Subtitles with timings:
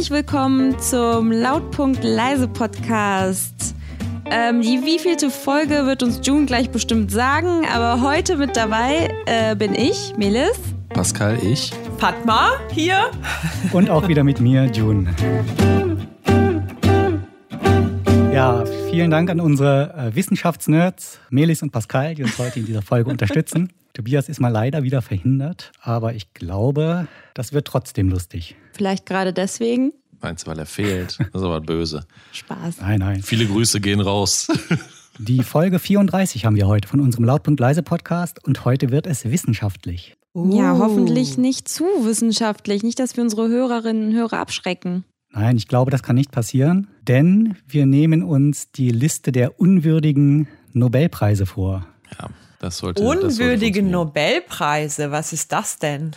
[0.00, 3.74] Herzlich willkommen zum Lautpunkt Leise Podcast.
[4.30, 9.54] Ähm, die wievielte Folge wird uns June gleich bestimmt sagen, aber heute mit dabei äh,
[9.54, 10.58] bin ich, Melis.
[10.88, 11.74] Pascal, ich.
[11.98, 13.10] Fatma hier.
[13.72, 15.14] Und auch wieder mit mir, June.
[18.32, 22.80] Ja, vielen Dank an unsere äh, Wissenschaftsnerds, Melis und Pascal, die uns heute in dieser
[22.80, 23.70] Folge unterstützen.
[23.92, 28.56] Tobias ist mal leider wieder verhindert, aber ich glaube, das wird trotzdem lustig.
[28.72, 29.92] Vielleicht gerade deswegen.
[30.20, 31.18] Meinst du, weil er fehlt?
[31.18, 32.04] Das ist aber böse.
[32.32, 32.80] Spaß.
[32.80, 33.22] Nein, nein.
[33.22, 34.48] Viele Grüße gehen raus.
[35.18, 39.24] Die Folge 34 haben wir heute von unserem Lautpunkt Leise Podcast und heute wird es
[39.30, 40.14] wissenschaftlich.
[40.34, 40.78] Ja, Uh.
[40.78, 42.82] hoffentlich nicht zu wissenschaftlich.
[42.84, 45.04] Nicht, dass wir unsere Hörerinnen und Hörer abschrecken.
[45.32, 50.46] Nein, ich glaube, das kann nicht passieren, denn wir nehmen uns die Liste der unwürdigen
[50.72, 51.86] Nobelpreise vor.
[52.18, 52.28] Ja,
[52.60, 53.02] das sollte.
[53.02, 53.82] das sollte Unwürdige.
[53.82, 56.12] Nobelpreise, was ist das denn?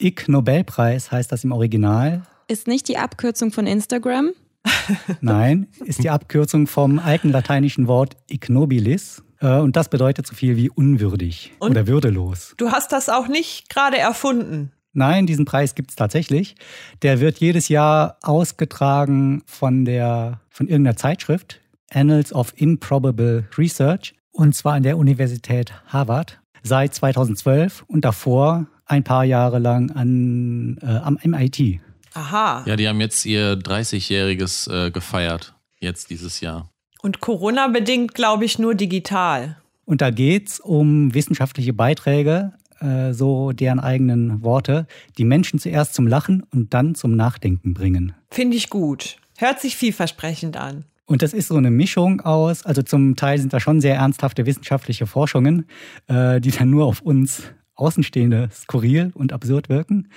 [0.00, 2.22] Ig Nobelpreis heißt das im Original.
[2.48, 4.30] Ist nicht die Abkürzung von Instagram?
[5.20, 9.22] Nein, ist die Abkürzung vom alten lateinischen Wort ignobilis.
[9.40, 11.72] Äh, Und das bedeutet so viel wie unwürdig Und?
[11.72, 12.54] oder würdelos.
[12.56, 14.72] Du hast das auch nicht gerade erfunden.
[14.92, 16.54] Nein, diesen Preis gibt es tatsächlich.
[17.02, 24.54] Der wird jedes Jahr ausgetragen von, der, von irgendeiner Zeitschrift, Annals of Improbable Research, und
[24.54, 30.86] zwar an der Universität Harvard seit 2012 und davor ein paar Jahre lang an, äh,
[30.86, 31.80] am MIT.
[32.14, 32.64] Aha.
[32.66, 35.54] Ja, die haben jetzt ihr 30-jähriges äh, gefeiert.
[35.80, 36.70] Jetzt dieses Jahr.
[37.00, 39.56] Und Corona bedingt, glaube ich, nur digital.
[39.84, 44.86] Und da geht's um wissenschaftliche Beiträge, äh, so deren eigenen Worte,
[45.18, 48.14] die Menschen zuerst zum Lachen und dann zum Nachdenken bringen.
[48.30, 49.16] Finde ich gut.
[49.36, 50.84] Hört sich vielversprechend an.
[51.12, 54.46] Und das ist so eine Mischung aus, also zum Teil sind da schon sehr ernsthafte
[54.46, 55.66] wissenschaftliche Forschungen,
[56.06, 57.42] äh, die dann nur auf uns
[57.74, 60.08] Außenstehende skurril und absurd wirken.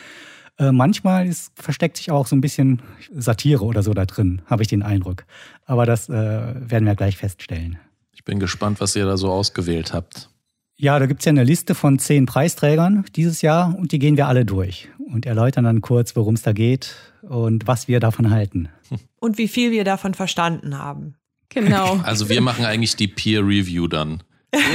[0.57, 2.81] Äh, manchmal ist, versteckt sich auch so ein bisschen
[3.13, 5.25] Satire oder so da drin, habe ich den Eindruck.
[5.65, 7.77] Aber das äh, werden wir gleich feststellen.
[8.13, 10.29] Ich bin gespannt, was ihr da so ausgewählt habt.
[10.77, 14.27] Ja, da gibt's ja eine Liste von zehn Preisträgern dieses Jahr und die gehen wir
[14.27, 18.69] alle durch und erläutern dann kurz, worum es da geht und was wir davon halten.
[19.19, 21.15] Und wie viel wir davon verstanden haben.
[21.49, 21.99] Genau.
[22.03, 24.21] Also wir machen eigentlich die Peer Review dann.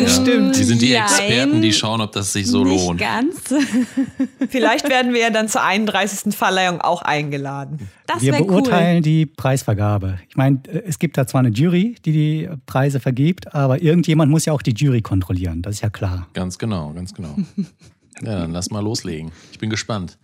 [0.06, 0.56] Stimmt.
[0.56, 0.94] Die sind die.
[0.94, 3.00] Experten, die schauen, ob das sich so nicht lohnt.
[3.00, 3.54] ganz.
[4.50, 6.34] Vielleicht werden wir ja dann zur 31.
[6.34, 7.88] Verleihung auch eingeladen.
[8.06, 8.48] Das wir wäre cool.
[8.48, 10.18] beurteilen die Preisvergabe.
[10.28, 14.30] Ich meine, äh, es gibt da zwar eine Jury, die die Preise vergibt, aber irgendjemand
[14.30, 16.26] muss ja auch die Jury kontrollieren, das ist ja klar.
[16.32, 17.36] Ganz genau, ganz genau.
[18.22, 19.32] Ja, dann lass mal loslegen.
[19.50, 20.18] Ich bin gespannt.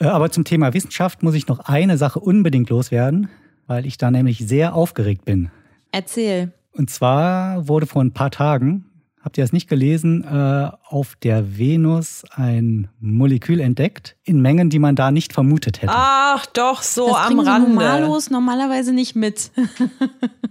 [0.00, 3.28] Äh, Aber zum Thema Wissenschaft muss ich noch eine Sache unbedingt loswerden,
[3.68, 5.50] weil ich da nämlich sehr aufgeregt bin.
[5.92, 6.52] Erzähl.
[6.72, 8.86] Und zwar wurde vor ein paar Tagen,
[9.28, 14.78] habt ihr das nicht gelesen, äh, auf der Venus ein Molekül entdeckt in Mengen, die
[14.78, 15.92] man da nicht vermutet hätte.
[15.94, 17.68] Ach, doch, so das am Rande.
[17.68, 19.50] Normalos normalerweise nicht mit.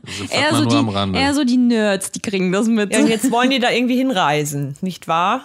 [0.10, 1.20] Also Eher so, die, am Rande.
[1.20, 2.94] eher so die Nerds, die kriegen das mit.
[2.94, 5.42] Ja, und jetzt wollen die da irgendwie hinreisen, nicht wahr?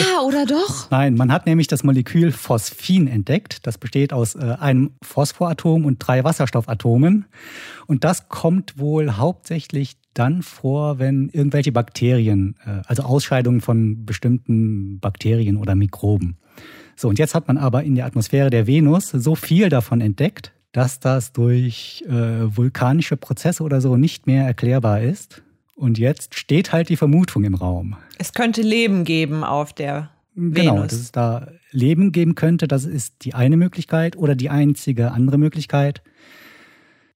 [0.00, 0.90] ah, oder doch?
[0.90, 3.66] Nein, man hat nämlich das Molekül Phosphin entdeckt.
[3.66, 7.24] Das besteht aus äh, einem Phosphoratom und drei Wasserstoffatomen.
[7.86, 14.98] Und das kommt wohl hauptsächlich dann vor, wenn irgendwelche Bakterien, äh, also Ausscheidungen von bestimmten
[15.00, 16.36] Bakterien oder Mikroben.
[16.96, 20.52] So, und jetzt hat man aber in der Atmosphäre der Venus so viel davon entdeckt,
[20.72, 22.12] dass das durch äh,
[22.56, 25.42] vulkanische Prozesse oder so nicht mehr erklärbar ist.
[25.74, 27.96] Und jetzt steht halt die Vermutung im Raum.
[28.18, 30.88] Es könnte Leben geben auf der Genau, Venus.
[30.88, 35.38] dass es da Leben geben könnte, das ist die eine Möglichkeit oder die einzige andere
[35.38, 36.02] Möglichkeit.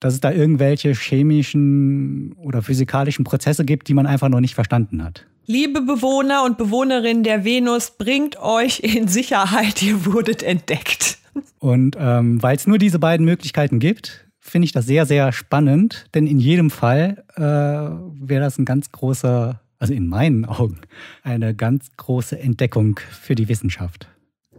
[0.00, 5.04] Dass es da irgendwelche chemischen oder physikalischen Prozesse gibt, die man einfach noch nicht verstanden
[5.04, 5.26] hat.
[5.46, 11.18] Liebe Bewohner und Bewohnerinnen der Venus, bringt euch in Sicherheit, ihr wurdet entdeckt.
[11.58, 16.06] Und ähm, weil es nur diese beiden Möglichkeiten gibt, finde ich das sehr, sehr spannend,
[16.14, 20.80] denn in jedem Fall äh, wäre das ein ganz großer, also in meinen Augen,
[21.22, 24.08] eine ganz große Entdeckung für die Wissenschaft.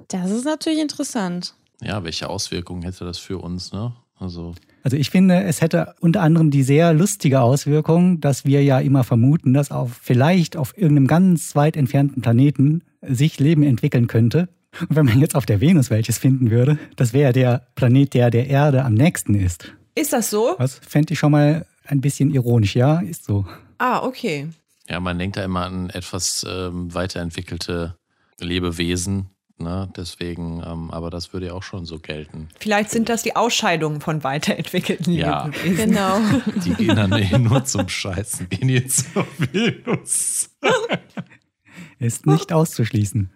[0.07, 1.55] Das ist natürlich interessant.
[1.81, 3.93] Ja, welche Auswirkungen hätte das für uns, ne?
[4.19, 8.79] Also, Also ich finde, es hätte unter anderem die sehr lustige Auswirkung, dass wir ja
[8.79, 14.49] immer vermuten, dass auf vielleicht auf irgendeinem ganz weit entfernten Planeten sich Leben entwickeln könnte.
[14.79, 18.31] Und wenn man jetzt auf der Venus welches finden würde, das wäre der Planet, der
[18.31, 19.73] der Erde am nächsten ist.
[19.95, 20.55] Ist das so?
[20.57, 23.45] Was fände ich schon mal ein bisschen ironisch, ja, ist so.
[23.77, 24.47] Ah, okay.
[24.87, 27.95] ja, man denkt da immer an etwas ähm, weiterentwickelte
[28.39, 29.29] Lebewesen,
[29.63, 29.89] ne?
[29.95, 32.47] Deswegen, ähm, aber das würde ja auch schon so gelten.
[32.59, 35.45] Vielleicht sind das die Ausscheidungen von weiterentwickelten Ja.
[35.45, 35.75] Lebewesen.
[35.89, 36.19] Genau.
[36.65, 40.49] Die gehen dann eh nur zum Scheißen, gehen jetzt zur Venus.
[41.99, 43.29] Ist nicht auszuschließen.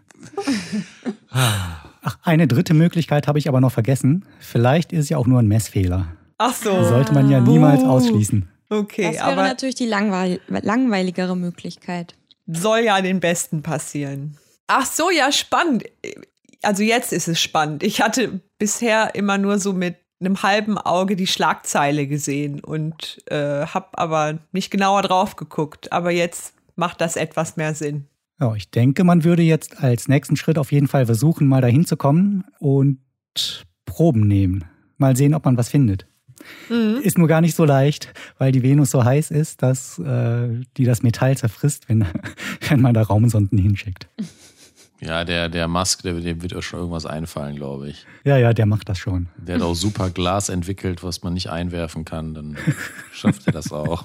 [1.30, 4.26] Ach, Eine dritte Möglichkeit habe ich aber noch vergessen.
[4.40, 6.08] Vielleicht ist es ja auch nur ein Messfehler.
[6.38, 6.84] Ach so.
[6.84, 7.88] Sollte man ja niemals Uh.
[7.88, 8.50] ausschließen.
[8.70, 12.16] Okay, Das wäre aber natürlich die langweil langweiligere Möglichkeit.
[12.48, 14.38] soll ja den Besten passieren.
[14.68, 15.84] Ach so, ja, spannend.
[16.62, 17.84] Also jetzt ist es spannend.
[17.84, 23.66] Ich hatte bisher immer nur so mit einem halben Auge die Schlagzeile gesehen und äh,
[23.68, 25.92] habe aber nicht genauer drauf geguckt.
[25.92, 28.08] Aber jetzt macht das etwas mehr Sinn.
[28.40, 31.86] Ja, ich denke, man würde jetzt als nächsten Schritt auf jeden Fall versuchen, mal dahin
[31.86, 33.00] zu kommen und
[33.86, 34.66] Proben nehmen.
[34.98, 36.08] Mal sehen, ob man was findet.
[37.02, 40.84] Ist nur gar nicht so leicht, weil die Venus so heiß ist, dass äh, die
[40.84, 42.06] das Metall zerfrisst, wenn,
[42.70, 44.08] wenn man da Raumsonden hinschickt.
[45.02, 48.06] Ja, der, der Musk, der, dem wird auch schon irgendwas einfallen, glaube ich.
[48.24, 49.28] Ja, ja, der macht das schon.
[49.38, 52.34] Der hat auch super Glas entwickelt, was man nicht einwerfen kann.
[52.34, 52.58] Dann
[53.14, 54.04] schafft er das auch.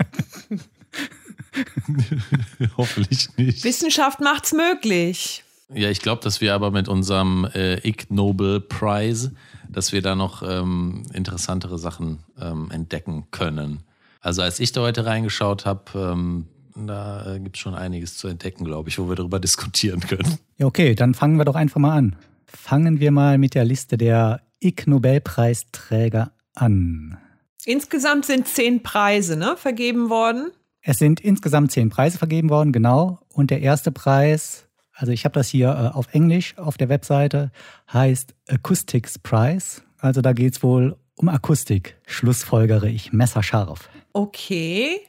[2.76, 3.64] Hoffentlich nicht.
[3.64, 5.44] Wissenschaft macht's möglich.
[5.72, 9.32] Ja, ich glaube, dass wir aber mit unserem äh, Ig Nobel Prize,
[9.68, 13.84] dass wir da noch ähm, interessantere Sachen ähm, entdecken können.
[14.20, 18.28] Also als ich da heute reingeschaut habe, ähm, da äh, gibt es schon einiges zu
[18.28, 20.38] entdecken, glaube ich, wo wir darüber diskutieren können.
[20.58, 22.16] Ja, okay, dann fangen wir doch einfach mal an.
[22.46, 27.18] Fangen wir mal mit der Liste der Ig Nobelpreisträger an.
[27.64, 30.50] Insgesamt sind zehn Preise ne, vergeben worden.
[30.82, 33.20] Es sind insgesamt zehn Preise vergeben worden, genau.
[33.28, 37.52] Und der erste Preis, also ich habe das hier äh, auf Englisch auf der Webseite,
[37.92, 39.82] heißt Acoustics Prize.
[39.98, 43.90] Also da geht es wohl um Akustik, schlussfolgere ich, messerscharf.
[44.12, 45.00] Okay.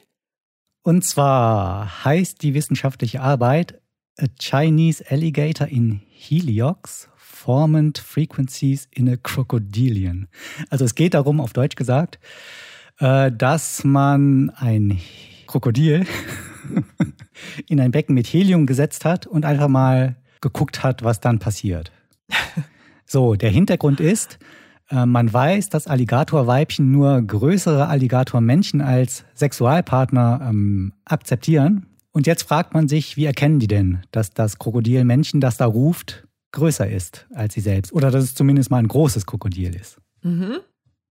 [0.82, 3.80] Und zwar heißt die wissenschaftliche Arbeit
[4.18, 10.28] A Chinese Alligator in Heliox Formant Frequencies in a Crocodilian.
[10.70, 12.18] Also es geht darum, auf Deutsch gesagt,
[12.98, 15.00] äh, dass man ein
[15.46, 16.06] Krokodil
[17.68, 21.92] in ein Becken mit Helium gesetzt hat und einfach mal geguckt hat, was dann passiert.
[23.06, 24.38] So, der Hintergrund ist,
[24.92, 31.86] man weiß, dass Alligatorweibchen nur größere Alligatormännchen als Sexualpartner ähm, akzeptieren.
[32.12, 36.28] Und jetzt fragt man sich, wie erkennen die denn, dass das Krokodilmännchen, das da ruft,
[36.52, 37.92] größer ist als sie selbst?
[37.92, 39.98] Oder dass es zumindest mal ein großes Krokodil ist?
[40.22, 40.58] Mhm.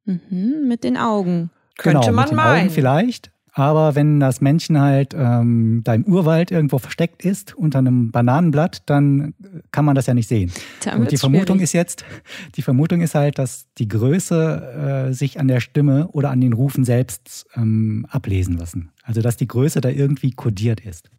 [0.05, 1.49] Mhm, mit den Augen.
[1.77, 2.61] Könnte genau, man mit den meinen.
[2.61, 3.31] Augen vielleicht.
[3.53, 8.83] Aber wenn das Männchen halt ähm, da im Urwald irgendwo versteckt ist, unter einem Bananenblatt,
[8.85, 9.33] dann
[9.71, 10.51] kann man das ja nicht sehen.
[10.83, 11.63] Dann Und die Vermutung schwierig.
[11.63, 12.05] ist jetzt,
[12.55, 16.53] die Vermutung ist halt, dass die Größe äh, sich an der Stimme oder an den
[16.53, 18.91] Rufen selbst ähm, ablesen lassen.
[19.03, 21.09] Also dass die Größe da irgendwie kodiert ist.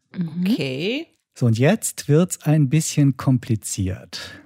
[0.41, 1.07] Okay.
[1.35, 4.43] So, und jetzt wird's ein bisschen kompliziert.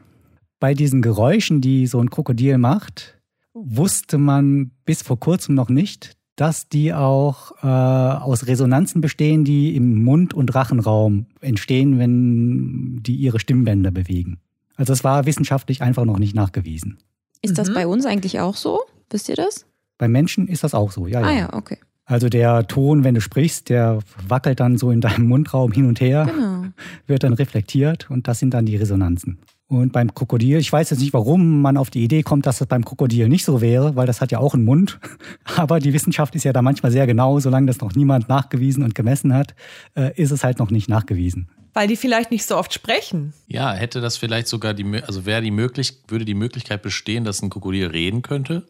[0.60, 3.18] Bei diesen Geräuschen, die so ein Krokodil macht,
[3.52, 9.74] wusste man bis vor kurzem noch nicht, dass die auch äh, aus Resonanzen bestehen, die
[9.74, 14.38] im Mund- und Rachenraum entstehen, wenn die ihre Stimmbänder bewegen.
[14.76, 16.98] Also es war wissenschaftlich einfach noch nicht nachgewiesen.
[17.42, 17.74] Ist das Mhm.
[17.74, 18.80] bei uns eigentlich auch so?
[19.10, 19.66] Wisst ihr das?
[19.98, 21.26] Bei Menschen ist das auch so, ja, ja.
[21.26, 21.78] Ah ja, okay.
[22.04, 23.98] Also der Ton, wenn du sprichst, der
[24.28, 26.26] wackelt dann so in deinem Mundraum hin und her.
[26.32, 26.66] Genau.
[27.06, 29.38] wird dann reflektiert und das sind dann die Resonanzen.
[29.68, 32.68] Und beim Krokodil, ich weiß jetzt nicht, warum man auf die Idee kommt, dass das
[32.68, 35.00] beim Krokodil nicht so wäre, weil das hat ja auch einen Mund.
[35.56, 38.94] Aber die Wissenschaft ist ja da manchmal sehr genau, solange das noch niemand nachgewiesen und
[38.94, 39.56] gemessen hat,
[39.96, 41.48] äh, ist es halt noch nicht nachgewiesen.
[41.74, 43.34] Weil die vielleicht nicht so oft sprechen.
[43.48, 47.42] Ja, hätte das vielleicht sogar die, also wäre die möglich, würde die Möglichkeit bestehen, dass
[47.42, 48.66] ein Krokodil reden könnte?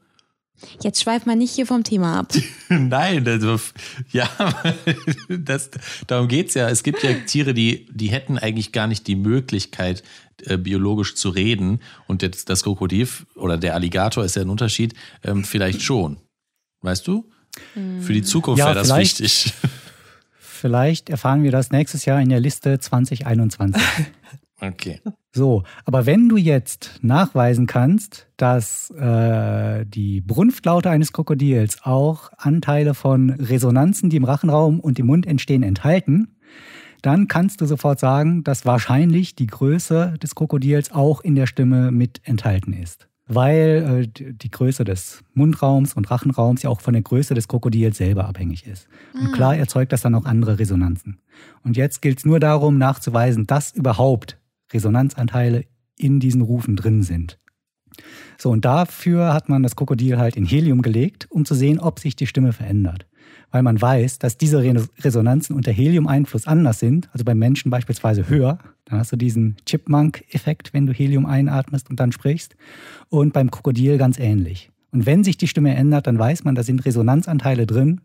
[0.82, 2.32] Jetzt schweift man nicht hier vom Thema ab.
[2.68, 3.60] Nein, also,
[4.10, 4.28] ja,
[5.28, 5.70] das,
[6.06, 6.70] darum geht's ja.
[6.70, 10.02] Es gibt ja Tiere, die, die hätten eigentlich gar nicht die Möglichkeit,
[10.44, 11.80] äh, biologisch zu reden.
[12.06, 16.18] Und jetzt das Krokodil oder der Alligator ist ja ein Unterschied, ähm, vielleicht schon.
[16.82, 17.28] Weißt du?
[18.00, 19.20] Für die Zukunft Ja, wäre das vielleicht.
[19.20, 19.54] wichtig.
[20.38, 23.80] Vielleicht erfahren wir das nächstes Jahr in der Liste 2021.
[24.58, 25.02] Okay.
[25.34, 32.94] So, aber wenn du jetzt nachweisen kannst, dass äh, die Brunftlaute eines Krokodils auch Anteile
[32.94, 36.35] von Resonanzen, die im Rachenraum und im Mund entstehen, enthalten,
[37.06, 41.92] dann kannst du sofort sagen, dass wahrscheinlich die Größe des Krokodils auch in der Stimme
[41.92, 43.08] mit enthalten ist.
[43.28, 47.48] Weil äh, die die Größe des Mundraums und Rachenraums ja auch von der Größe des
[47.48, 48.88] Krokodils selber abhängig ist.
[49.14, 51.20] Und klar erzeugt das dann auch andere Resonanzen.
[51.62, 54.38] Und jetzt gilt es nur darum, nachzuweisen, dass überhaupt
[54.72, 55.64] Resonanzanteile
[55.96, 57.38] in diesen Rufen drin sind.
[58.38, 61.98] So, und dafür hat man das Krokodil halt in Helium gelegt, um zu sehen, ob
[61.98, 63.05] sich die Stimme verändert.
[63.50, 68.28] Weil man weiß, dass diese Re- Resonanzen unter Helium-Einfluss anders sind, also beim Menschen beispielsweise
[68.28, 68.58] höher.
[68.86, 72.56] Dann hast du diesen Chipmunk-Effekt, wenn du Helium einatmest und dann sprichst.
[73.08, 74.70] Und beim Krokodil ganz ähnlich.
[74.92, 78.00] Und wenn sich die Stimme ändert, dann weiß man, da sind Resonanzanteile drin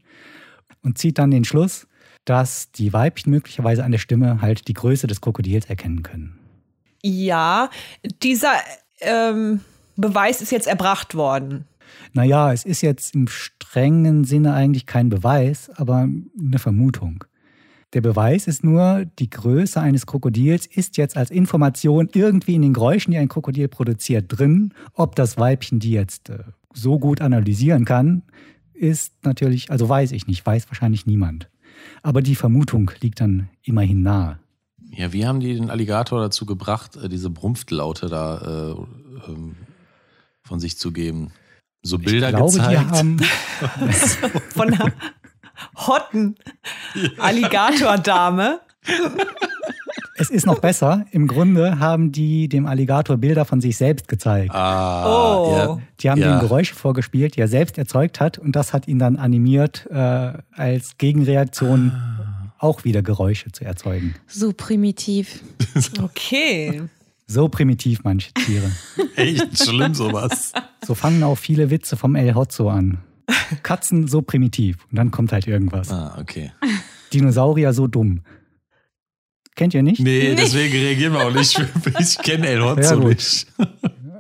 [0.84, 1.88] und zieht dann den Schluss,
[2.26, 6.38] dass die Weibchen möglicherweise an der Stimme halt die Größe des Krokodils erkennen können.
[7.04, 7.70] Ja,
[8.22, 8.54] dieser
[9.00, 9.62] ähm,
[9.96, 11.66] Beweis ist jetzt erbracht worden?
[12.14, 16.08] Naja, es ist jetzt im strengen Sinne eigentlich kein Beweis, aber
[16.40, 17.24] eine Vermutung.
[17.94, 22.74] Der Beweis ist nur, die Größe eines Krokodils ist jetzt als Information irgendwie in den
[22.74, 24.74] Geräuschen, die ein Krokodil produziert, drin.
[24.94, 26.40] Ob das Weibchen die jetzt äh,
[26.74, 28.24] so gut analysieren kann,
[28.74, 31.50] ist natürlich, also weiß ich nicht, weiß wahrscheinlich niemand.
[32.02, 34.40] Aber die Vermutung liegt dann immerhin nahe.
[34.94, 39.56] Ja, wie haben die den Alligator dazu gebracht, äh, diese Brumpftlaute da äh, ähm,
[40.44, 41.32] von sich zu geben?
[41.84, 42.72] So Bilder ich glaube, gezeigt?
[42.72, 43.18] Die haben
[44.56, 44.92] Von einer
[45.76, 46.36] hotten
[47.18, 48.60] Alligatordame.
[50.18, 51.06] es ist noch besser.
[51.12, 54.54] Im Grunde haben die dem Alligator Bilder von sich selbst gezeigt.
[54.54, 55.52] Ah, Oh.
[55.56, 55.78] ja.
[56.02, 56.36] Die haben Ja.
[56.36, 58.38] ihm Geräusche vorgespielt, die er selbst erzeugt hat.
[58.38, 61.92] Und das hat ihn dann animiert, äh, als Gegenreaktion
[62.60, 64.16] auch wieder Geräusche zu erzeugen.
[64.28, 65.42] So primitiv.
[66.02, 66.84] Okay.
[67.32, 68.70] So primitiv manche Tiere.
[69.16, 70.52] Echt schlimm sowas.
[70.86, 72.98] So fangen auch viele Witze vom El Hotzo an.
[73.64, 74.86] Katzen so primitiv.
[74.90, 75.90] Und dann kommt halt irgendwas.
[75.92, 76.52] Ah, okay.
[77.14, 78.24] Dinosaurier so dumm.
[79.56, 80.02] Kennt ihr nicht?
[80.02, 81.58] Nee, deswegen reagieren wir auch nicht.
[82.00, 83.48] Ich kenne El Hotzo nicht.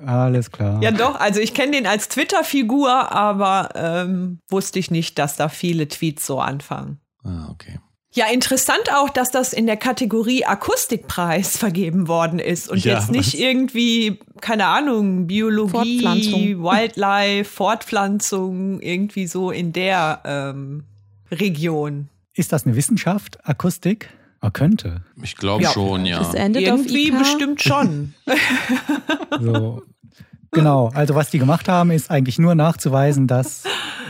[0.05, 0.81] Alles klar.
[0.81, 1.19] Ja, doch.
[1.19, 6.25] Also ich kenne den als Twitter-Figur, aber ähm, wusste ich nicht, dass da viele Tweets
[6.25, 6.99] so anfangen.
[7.23, 7.79] Ah, okay.
[8.13, 13.09] Ja, interessant auch, dass das in der Kategorie Akustikpreis vergeben worden ist und Ja, jetzt
[13.09, 13.39] nicht was?
[13.39, 16.61] irgendwie, keine Ahnung, Biologie, Fortpflanzung.
[16.63, 20.83] Wildlife, Fortpflanzung, irgendwie so in der ähm,
[21.31, 22.09] Region.
[22.33, 23.39] Ist das eine Wissenschaft?
[23.47, 24.09] Akustik?
[24.41, 25.03] Er könnte.
[25.21, 25.71] Ich glaube Ja.
[25.71, 26.19] schon, ja.
[26.19, 28.13] Das endet Irgendwie bestimmt schon.
[29.39, 29.81] So.
[30.51, 33.63] Genau, also was die gemacht haben, ist eigentlich nur nachzuweisen, dass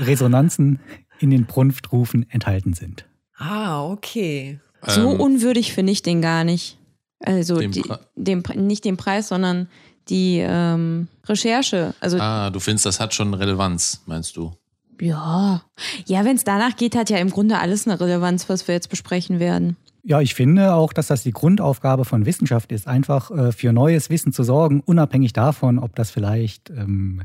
[0.04, 0.80] Resonanzen
[1.20, 3.06] in den Brunftrufen enthalten sind.
[3.42, 4.60] Ah, okay.
[4.88, 6.78] So Ähm, unwürdig finde ich den gar nicht.
[7.24, 7.84] Also Den die,
[8.16, 9.68] den, nicht den Preis, sondern
[10.10, 11.94] die ähm, Recherche.
[12.00, 14.54] Also Ah, du findest, das hat schon Relevanz, meinst du?
[15.00, 15.64] ja,
[16.06, 18.90] ja, wenn es danach geht, hat ja im Grunde alles eine Relevanz, was wir jetzt
[18.90, 19.76] besprechen werden.
[20.04, 24.10] Ja, ich finde auch, dass das die Grundaufgabe von Wissenschaft ist, einfach äh, für neues
[24.12, 27.24] Wissen zu sorgen, unabhängig davon, ob das vielleicht ähm,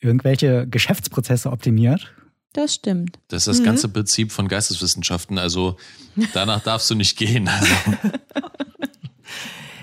[0.00, 2.12] irgendwelche Geschäftsprozesse optimiert.
[2.56, 3.18] Das stimmt.
[3.28, 5.36] Das ist das ganze Prinzip von Geisteswissenschaften.
[5.36, 5.76] Also
[6.32, 7.50] danach darfst du nicht gehen.
[7.60, 8.46] Also,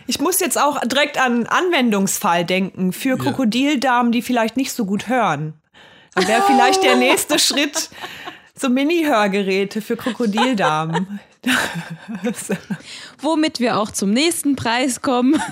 [0.07, 4.85] Ich muss jetzt auch direkt an einen Anwendungsfall denken für Krokodildamen, die vielleicht nicht so
[4.85, 5.53] gut hören.
[6.15, 7.89] Dann wäre vielleicht der nächste Schritt
[8.55, 11.19] so Mini-Hörgeräte für Krokodildamen.
[13.19, 15.41] Womit wir auch zum nächsten Preis kommen.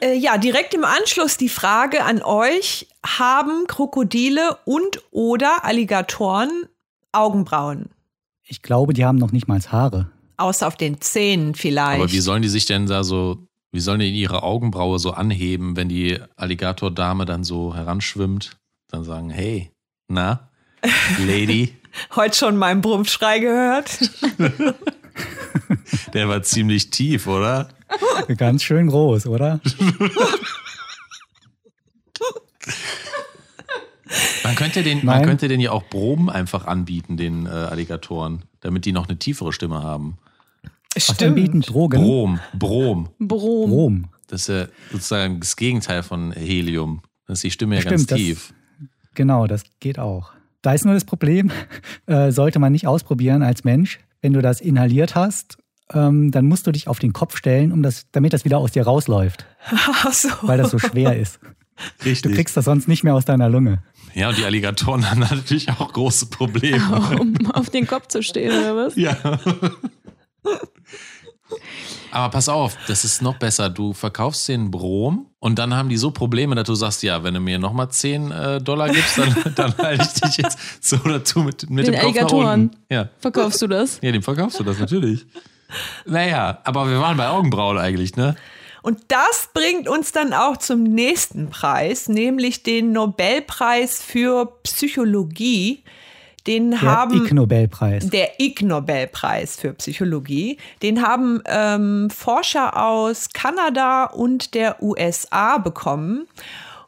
[0.00, 2.88] Äh, ja, direkt im Anschluss die Frage an euch.
[3.06, 6.64] Haben Krokodile und oder Alligatoren
[7.12, 7.90] Augenbrauen?
[8.42, 10.10] Ich glaube, die haben noch nicht mal Haare.
[10.38, 12.00] Außer auf den Zähnen vielleicht.
[12.00, 15.76] aber wie sollen die sich denn da so, wie sollen die ihre Augenbraue so anheben,
[15.76, 18.56] wenn die Alligatordame dann so heranschwimmt?
[18.88, 19.70] Dann sagen, hey,
[20.08, 20.50] na,
[21.24, 21.72] Lady,
[22.14, 23.98] Heute schon meinen Brummschrei gehört.
[26.14, 27.68] der war ziemlich tief, oder?
[28.36, 29.60] Ganz schön groß, oder?
[34.44, 38.84] Man könnte den, man könnte den ja auch Proben einfach anbieten, den äh, Alligatoren, damit
[38.84, 40.18] die noch eine tiefere Stimme haben.
[40.94, 41.62] Was anbieten?
[41.62, 42.00] Drogen?
[42.00, 43.08] Brom, Brom.
[43.18, 43.70] Brom.
[43.70, 44.04] Brom.
[44.26, 47.02] Das ist ja sozusagen das Gegenteil von Helium.
[47.26, 48.54] Das ist die Stimme ja Stimmt, ganz das- tief.
[49.14, 50.32] Genau, das geht auch.
[50.62, 51.50] Da ist nur das Problem,
[52.06, 53.98] äh, sollte man nicht ausprobieren als Mensch.
[54.22, 55.58] Wenn du das inhaliert hast,
[55.92, 58.72] ähm, dann musst du dich auf den Kopf stellen, um das, damit das wieder aus
[58.72, 60.28] dir rausläuft, Ach so.
[60.42, 61.40] weil das so schwer ist.
[61.98, 62.34] Du Richtig.
[62.34, 63.82] kriegst das sonst nicht mehr aus deiner Lunge.
[64.14, 67.00] Ja, und die Alligatoren haben natürlich auch große Probleme.
[67.20, 68.96] Um auf den Kopf zu stehen, oder was?
[68.96, 69.16] Ja.
[72.10, 73.70] Aber pass auf, das ist noch besser.
[73.70, 77.34] Du verkaufst den Brom und dann haben die so Probleme, dass du sagst, ja, wenn
[77.34, 81.40] du mir nochmal 10 äh, Dollar gibst, dann, dann halte ich dich jetzt so dazu
[81.40, 82.76] mit, mit Den dem Kopf nach unten.
[82.88, 83.08] Ja.
[83.18, 83.98] Verkaufst du das?
[84.02, 85.26] ja, dem verkaufst du das natürlich.
[86.06, 88.36] Naja, aber wir waren bei Augenbrauen eigentlich, ne?
[88.82, 95.82] Und das bringt uns dann auch zum nächsten Preis, nämlich den Nobelpreis für Psychologie.
[96.46, 98.08] Den Der haben Ig Nobelpreis.
[98.08, 100.58] der Ig Nobelpreis für Psychologie.
[100.82, 106.26] Den haben ähm, Forscher aus Kanada und der USA bekommen.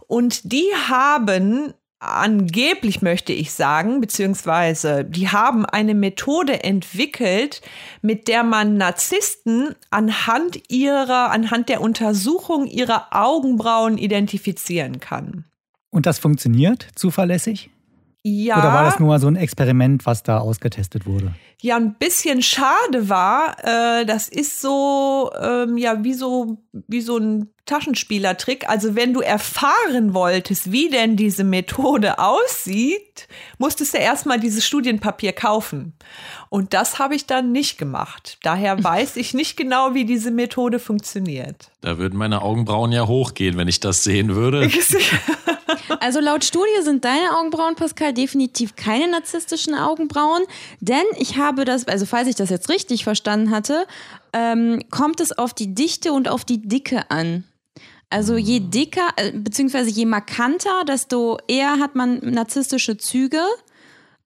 [0.06, 1.72] Und die haben
[2.04, 7.62] angeblich möchte ich sagen, beziehungsweise die haben eine Methode entwickelt,
[8.02, 15.44] mit der man Narzissten anhand ihrer, anhand der Untersuchung ihrer Augenbrauen identifizieren kann.
[15.90, 17.70] Und das funktioniert zuverlässig?
[18.26, 18.58] Ja.
[18.58, 21.34] Oder war das nur so ein Experiment, was da ausgetestet wurde?
[21.64, 27.16] Ja, ein bisschen schade war, äh, das ist so, ähm, ja, wie so, wie so
[27.16, 28.68] ein Taschenspielertrick.
[28.68, 35.32] Also wenn du erfahren wolltest, wie denn diese Methode aussieht, musstest du erstmal dieses Studienpapier
[35.32, 35.94] kaufen.
[36.50, 38.36] Und das habe ich dann nicht gemacht.
[38.42, 41.70] Daher weiß ich nicht genau, wie diese Methode funktioniert.
[41.80, 44.70] Da würden meine Augenbrauen ja hochgehen, wenn ich das sehen würde.
[46.00, 50.42] Also laut Studie sind deine Augenbrauen, Pascal, definitiv keine narzisstischen Augenbrauen,
[50.80, 53.86] denn ich habe das, also falls ich das jetzt richtig verstanden hatte,
[54.32, 57.44] ähm, kommt es auf die Dichte und auf die Dicke an.
[58.10, 63.40] Also je dicker, äh, beziehungsweise je markanter, desto eher hat man narzisstische Züge.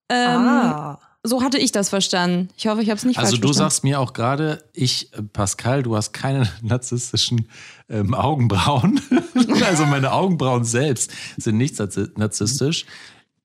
[0.09, 0.99] Ähm, ah.
[1.23, 2.49] So hatte ich das verstanden.
[2.57, 3.71] Ich hoffe, ich habe es nicht Also falsch du verstanden.
[3.71, 7.49] sagst mir auch gerade, ich, äh, Pascal, du hast keine narzisstischen
[7.89, 9.01] ähm, Augenbrauen.
[9.67, 12.87] also meine Augenbrauen selbst sind nicht narzi- narzisstisch.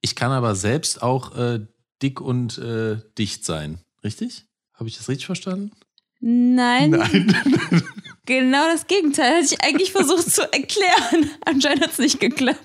[0.02, 1.62] Ich kann aber selbst auch äh,
[2.04, 3.80] dick und äh, dicht sein.
[4.04, 4.46] Richtig?
[4.74, 5.72] Habe ich das richtig verstanden?
[6.20, 7.84] Nein, Nein.
[8.26, 11.32] genau das Gegenteil hatte ich eigentlich versucht zu erklären.
[11.46, 12.60] Anscheinend hat es nicht geklappt.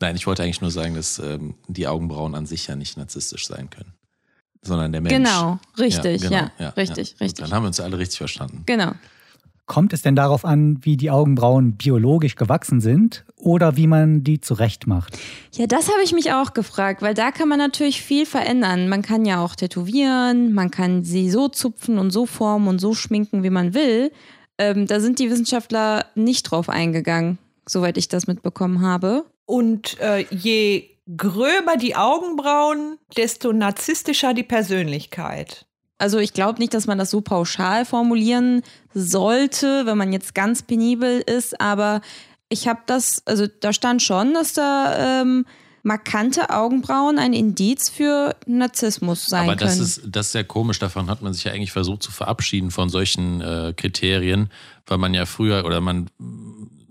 [0.00, 3.46] Nein, ich wollte eigentlich nur sagen, dass ähm, die Augenbrauen an sich ja nicht narzisstisch
[3.46, 3.94] sein können.
[4.62, 5.14] Sondern der Mensch.
[5.14, 7.44] Genau, richtig, ja, genau, richtig, Gut, richtig.
[7.44, 8.62] Dann haben wir uns alle richtig verstanden.
[8.66, 8.92] Genau.
[9.66, 14.40] Kommt es denn darauf an, wie die Augenbrauen biologisch gewachsen sind oder wie man die
[14.40, 15.16] zurechtmacht?
[15.54, 18.88] Ja, das habe ich mich auch gefragt, weil da kann man natürlich viel verändern.
[18.88, 22.92] Man kann ja auch tätowieren, man kann sie so zupfen und so formen und so
[22.92, 24.10] schminken, wie man will.
[24.58, 29.24] Ähm, da sind die Wissenschaftler nicht drauf eingegangen, soweit ich das mitbekommen habe.
[29.46, 35.66] Und äh, je gröber die Augenbrauen, desto narzisstischer die Persönlichkeit.
[36.02, 40.62] Also ich glaube nicht, dass man das so pauschal formulieren sollte, wenn man jetzt ganz
[40.62, 42.00] penibel ist, aber
[42.48, 45.46] ich habe das, also da stand schon, dass da ähm,
[45.84, 49.84] markante Augenbrauen ein Indiz für Narzissmus sein Aber das können.
[49.84, 50.80] ist, das ist sehr komisch.
[50.80, 54.50] Davon hat man sich ja eigentlich versucht zu verabschieden von solchen äh, Kriterien,
[54.86, 56.10] weil man ja früher oder man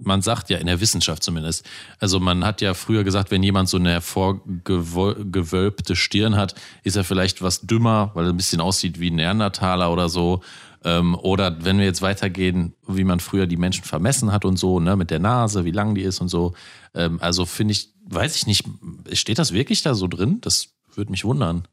[0.04, 1.66] man sagt ja in der Wissenschaft zumindest,
[2.00, 7.04] also man hat ja früher gesagt, wenn jemand so eine hervorgewölbte Stirn hat, ist er
[7.04, 10.42] vielleicht was dümmer, weil er ein bisschen aussieht wie ein Neandertaler oder so.
[10.84, 14.80] Ähm, oder wenn wir jetzt weitergehen, wie man früher die Menschen vermessen hat und so,
[14.80, 16.54] ne, mit der Nase, wie lang die ist und so.
[16.96, 18.66] Ähm, also finde ich, weiß ich nicht,
[19.14, 20.40] steht das wirklich da so drin?
[20.42, 21.68] Das würde mich wundern.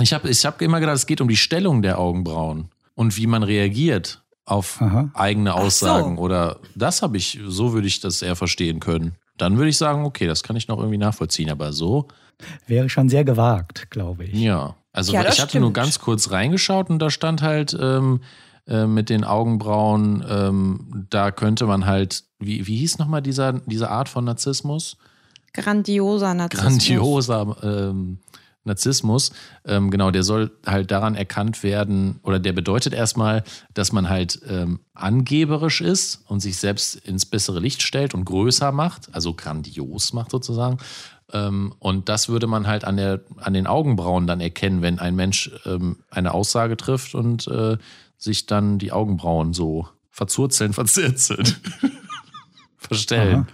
[0.00, 3.26] Ich habe ich hab immer gedacht, es geht um die Stellung der Augenbrauen und wie
[3.26, 5.10] man reagiert auf Aha.
[5.14, 5.56] eigene so.
[5.56, 6.18] Aussagen.
[6.18, 9.14] Oder das habe ich, so würde ich das eher verstehen können.
[9.36, 11.50] Dann würde ich sagen, okay, das kann ich noch irgendwie nachvollziehen.
[11.50, 12.08] Aber so,
[12.66, 14.34] Wäre schon sehr gewagt, glaube ich.
[14.34, 14.74] ja.
[14.92, 15.74] Also Ja, ich hatte nur stimmt.
[15.76, 18.20] ganz kurz reingeschaut und da stand halt ähm,
[18.66, 23.90] äh, mit den Augenbrauen, ähm, da könnte man halt, wie, wie hieß nochmal dieser, diese
[23.90, 24.96] Art von Narzissmus?
[25.52, 26.78] Grandioser Narzissmus.
[26.78, 28.18] grandioser ähm,
[28.68, 29.32] Narzissmus.
[29.64, 33.42] Ähm, genau, der soll halt daran erkannt werden, oder der bedeutet erstmal,
[33.74, 38.70] dass man halt ähm, angeberisch ist und sich selbst ins bessere Licht stellt und größer
[38.72, 40.78] macht, also grandios macht sozusagen.
[41.32, 45.14] Ähm, und das würde man halt an, der, an den Augenbrauen dann erkennen, wenn ein
[45.14, 47.76] Mensch ähm, eine Aussage trifft und äh,
[48.16, 51.46] sich dann die Augenbrauen so verzurzeln, verzirzeln,
[52.78, 53.34] verstellen.
[53.34, 53.46] Aha.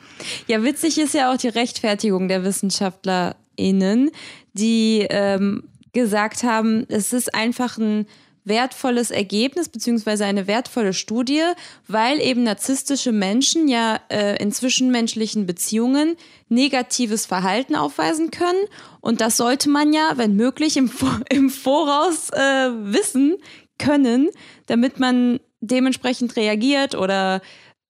[0.46, 4.10] Ja, witzig ist ja auch die Rechtfertigung der WissenschaftlerInnen,
[4.54, 8.06] die ähm, gesagt haben, es ist einfach ein
[8.44, 11.42] wertvolles Ergebnis beziehungsweise eine wertvolle Studie,
[11.88, 16.16] weil eben narzisstische Menschen ja äh, in zwischenmenschlichen Beziehungen
[16.48, 18.64] negatives Verhalten aufweisen können
[19.00, 20.90] und das sollte man ja, wenn möglich, im,
[21.30, 23.36] im Voraus äh, wissen
[23.78, 24.28] können,
[24.66, 27.40] damit man dementsprechend reagiert oder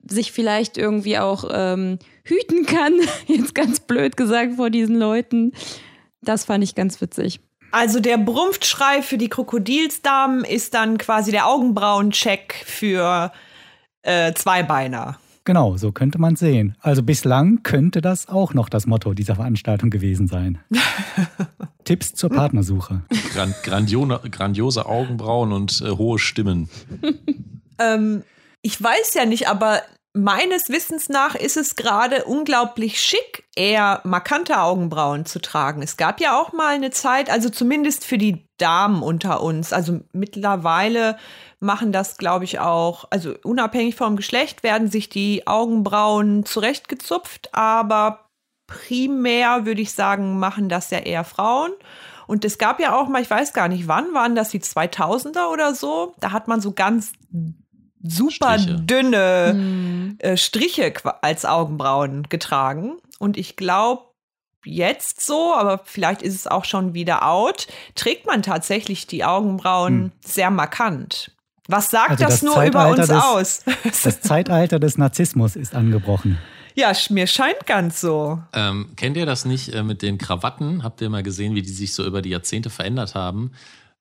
[0.06, 2.94] sich vielleicht irgendwie auch ähm, hüten kann,
[3.26, 5.52] jetzt ganz blöd gesagt vor diesen Leuten.
[6.24, 7.40] Das fand ich ganz witzig.
[7.70, 13.32] Also der Brumpfschrei für die Krokodilsdamen ist dann quasi der Augenbrauencheck für
[14.02, 15.18] äh, Zweibeiner.
[15.46, 16.76] Genau, so könnte man sehen.
[16.80, 20.58] Also bislang könnte das auch noch das Motto dieser Veranstaltung gewesen sein.
[21.84, 23.02] Tipps zur Partnersuche.
[23.34, 26.70] Gran grandione, grandiose Augenbrauen und äh, hohe Stimmen.
[27.78, 28.22] Ähm,
[28.62, 29.82] ich weiß ja nicht, aber
[30.14, 35.82] meines Wissens nach ist es gerade unglaublich schick, eher markante Augenbrauen zu tragen.
[35.82, 39.72] Es gab ja auch mal eine Zeit, also zumindest für die Damen unter uns.
[39.72, 41.18] Also mittlerweile
[41.58, 48.30] machen das, glaube ich, auch, also unabhängig vom Geschlecht werden sich die Augenbrauen zurechtgezupft, aber
[48.68, 51.72] primär würde ich sagen, machen das ja eher Frauen.
[52.26, 55.50] Und es gab ja auch mal, ich weiß gar nicht wann, waren das die 2000er
[55.52, 56.14] oder so?
[56.20, 57.12] Da hat man so ganz
[58.04, 58.80] super Striche.
[58.80, 62.98] dünne äh, Striche als Augenbrauen getragen.
[63.18, 64.02] Und ich glaube,
[64.64, 69.94] jetzt so, aber vielleicht ist es auch schon wieder out, trägt man tatsächlich die Augenbrauen
[69.94, 70.12] hm.
[70.24, 71.32] sehr markant.
[71.66, 73.64] Was sagt also das, das, nur Zeitalter über uns des, aus?
[74.04, 76.38] das Zeitalter des Narzissmus ist angebrochen.
[76.74, 78.42] Ja, mir scheint ganz so.
[78.52, 80.82] Ähm, kennt ihr das nicht äh, mit den Krawatten?
[80.82, 83.52] Habt ihr mal gesehen, wie die sich so über die Jahrzehnte verändert haben?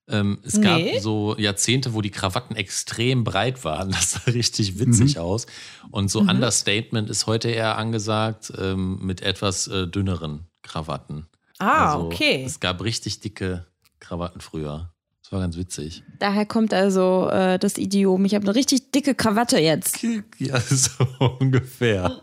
[0.06, 0.98] Ähm, es gab nee.
[0.98, 3.90] so Jahrzehnte, wo die Krawatten extrem breit waren.
[3.94, 5.22] Das sah richtig witzig mhm.
[5.22, 5.46] aus.
[5.90, 6.30] Und so mhm.
[6.30, 11.26] Understatement ist heute eher angesagt ähm, mit etwas äh, dünneren Krawatten.
[11.58, 12.44] Ah, also, okay.
[12.44, 13.66] Es gab richtig dicke
[14.00, 14.92] Krawatten früher.
[15.22, 16.02] Das war ganz witzig.
[16.18, 18.26] Daher kommt also äh, das Idiom.
[18.26, 20.04] Ich habe eine richtig dicke Krawatte jetzt.
[20.38, 21.04] Ja, so
[21.38, 22.20] ungefähr.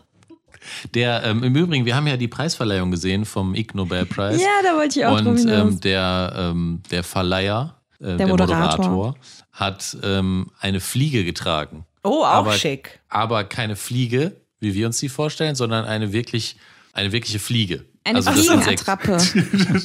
[0.94, 4.40] Der, ähm, im Übrigen, wir haben ja die Preisverleihung gesehen vom Ig Nobelpreis.
[4.40, 8.88] Ja, da wollte ich auch Und ähm, der, ähm, der Verleiher, äh, der, der Moderator.
[8.88, 9.16] Moderator,
[9.52, 11.84] hat ähm, eine Fliege getragen.
[12.02, 13.00] Oh, auch aber, schick.
[13.08, 16.56] Aber keine Fliege, wie wir uns die vorstellen, sondern eine wirklich,
[16.92, 17.84] eine wirkliche Fliege.
[18.04, 19.18] Eine also Fliegenattrappe.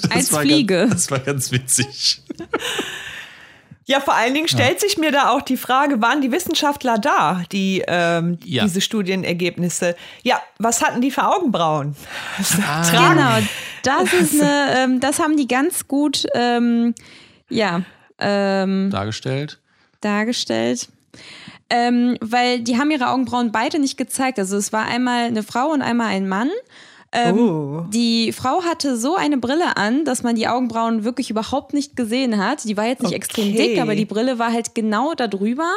[0.09, 0.87] Als Fliege.
[0.87, 2.21] Ganz, das war ganz witzig.
[3.87, 4.87] Ja, vor allen Dingen stellt ja.
[4.87, 8.63] sich mir da auch die Frage, waren die Wissenschaftler da, die ähm, ja.
[8.63, 9.95] diese Studienergebnisse?
[10.23, 11.95] Ja, was hatten die für Augenbrauen?
[12.67, 12.83] Ah.
[12.91, 13.47] Genau,
[13.83, 16.93] das ist eine, ähm, das haben die ganz gut, ähm,
[17.49, 17.83] ja,
[18.19, 19.59] ähm, dargestellt.
[20.01, 20.89] Dargestellt.
[21.69, 24.37] Ähm, weil die haben ihre Augenbrauen beide nicht gezeigt.
[24.39, 26.49] Also es war einmal eine Frau und einmal ein Mann.
[27.11, 27.85] Ähm, oh.
[27.89, 32.37] Die Frau hatte so eine Brille an, dass man die Augenbrauen wirklich überhaupt nicht gesehen
[32.37, 32.63] hat.
[32.65, 33.15] Die war jetzt nicht okay.
[33.15, 35.71] extrem dick, aber die Brille war halt genau da drüber.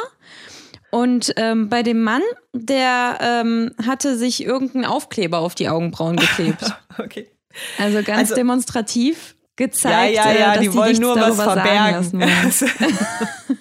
[0.91, 2.21] Und ähm, bei dem Mann,
[2.53, 6.75] der ähm, hatte sich irgendein Aufkleber auf die Augenbrauen geklebt.
[6.97, 7.31] okay.
[7.77, 11.35] Also ganz also, demonstrativ gezeigt, ja, ja, ja, äh, dass die, die wollen nur was
[11.35, 12.21] verbergen.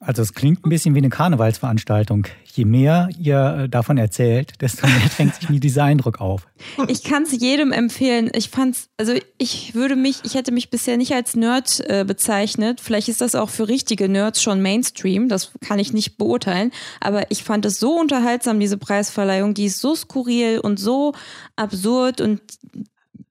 [0.00, 2.26] also es klingt ein bisschen wie eine Karnevalsveranstaltung.
[2.44, 6.46] Je mehr ihr äh, davon erzählt, desto mehr drängt sich mir dieser Eindruck auf.
[6.88, 8.30] Ich kann es jedem empfehlen.
[8.34, 12.80] Ich fand's, also ich würde mich, ich hätte mich bisher nicht als Nerd äh, bezeichnet.
[12.80, 15.28] Vielleicht ist das auch für richtige Nerds schon Mainstream.
[15.28, 16.70] Das kann ich nicht beurteilen.
[17.00, 19.54] Aber ich fand es so unterhaltsam, diese Preisverleihung.
[19.54, 21.14] Die ist so skurril und so
[21.56, 22.40] absurd und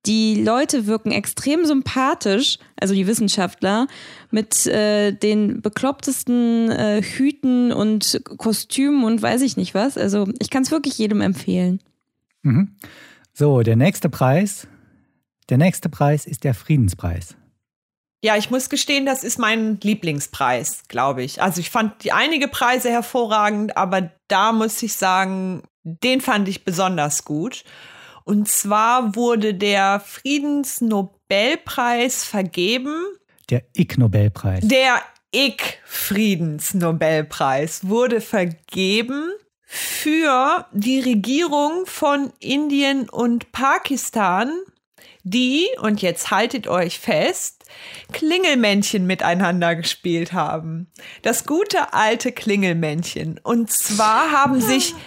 [0.05, 3.87] die Leute wirken extrem sympathisch, also die Wissenschaftler,
[4.31, 9.97] mit äh, den beklopptesten äh, Hüten und Kostümen und weiß ich nicht was.
[9.97, 11.79] Also ich kann es wirklich jedem empfehlen.
[12.41, 12.75] Mhm.
[13.33, 14.67] So, der nächste Preis.
[15.49, 17.35] Der nächste Preis ist der Friedenspreis.
[18.23, 21.41] Ja, ich muss gestehen, das ist mein Lieblingspreis, glaube ich.
[21.41, 26.63] Also ich fand die einige Preise hervorragend, aber da muss ich sagen, den fand ich
[26.63, 27.63] besonders gut.
[28.31, 32.95] Und zwar wurde der Friedensnobelpreis vergeben.
[33.49, 34.65] Der Ig-Nobelpreis.
[34.65, 35.01] Der
[35.35, 39.33] Ig-Friedensnobelpreis wurde vergeben
[39.65, 44.49] für die Regierung von Indien und Pakistan,
[45.23, 47.65] die, und jetzt haltet euch fest,
[48.13, 50.89] Klingelmännchen miteinander gespielt haben.
[51.21, 53.41] Das gute alte Klingelmännchen.
[53.43, 54.95] Und zwar haben sich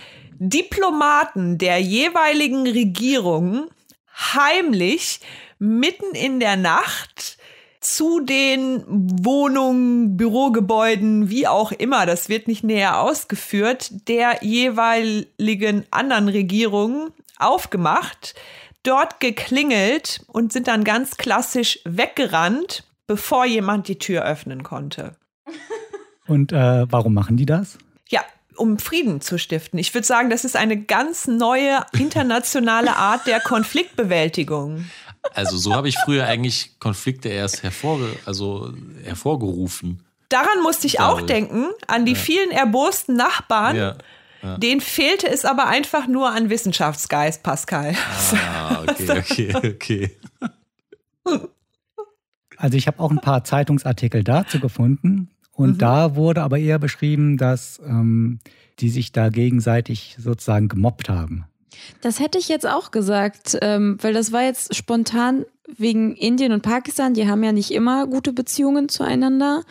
[0.48, 3.68] Diplomaten der jeweiligen Regierung
[4.14, 5.20] heimlich
[5.58, 7.38] mitten in der Nacht
[7.80, 16.28] zu den Wohnungen, Bürogebäuden, wie auch immer, das wird nicht näher ausgeführt, der jeweiligen anderen
[16.28, 18.34] Regierungen aufgemacht,
[18.82, 25.16] dort geklingelt und sind dann ganz klassisch weggerannt, bevor jemand die Tür öffnen konnte.
[26.26, 27.76] Und äh, warum machen die das?
[28.08, 28.22] Ja,
[28.56, 29.78] um Frieden zu stiften.
[29.78, 34.84] Ich würde sagen, das ist eine ganz neue internationale Art der Konfliktbewältigung.
[35.32, 38.72] Also so habe ich früher eigentlich Konflikte erst hervorge also
[39.04, 40.04] hervorgerufen.
[40.28, 42.18] Daran musste ich auch denken, an die ja.
[42.18, 43.76] vielen erbosten Nachbarn.
[43.76, 43.96] Ja.
[44.42, 44.58] Ja.
[44.58, 47.94] Den fehlte es aber einfach nur an Wissenschaftsgeist, Pascal.
[48.34, 50.10] Ah, okay, okay,
[51.24, 51.40] okay.
[52.58, 55.30] Also ich habe auch ein paar Zeitungsartikel dazu gefunden.
[55.54, 55.78] Und mhm.
[55.78, 58.40] da wurde aber eher beschrieben, dass ähm,
[58.80, 61.44] die sich da gegenseitig sozusagen gemobbt haben.
[62.00, 65.44] Das hätte ich jetzt auch gesagt, ähm, weil das war jetzt spontan
[65.76, 67.14] wegen Indien und Pakistan.
[67.14, 69.62] Die haben ja nicht immer gute Beziehungen zueinander.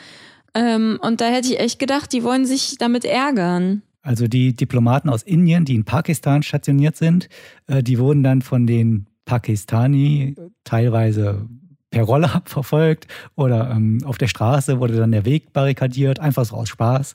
[0.54, 3.82] Ähm, und da hätte ich echt gedacht, die wollen sich damit ärgern.
[4.02, 7.30] Also die Diplomaten aus Indien, die in Pakistan stationiert sind,
[7.68, 11.48] äh, die wurden dann von den Pakistani teilweise
[11.94, 16.56] per Roller verfolgt oder ähm, auf der Straße wurde dann der Weg barrikadiert, einfach so
[16.56, 17.14] aus Spaß.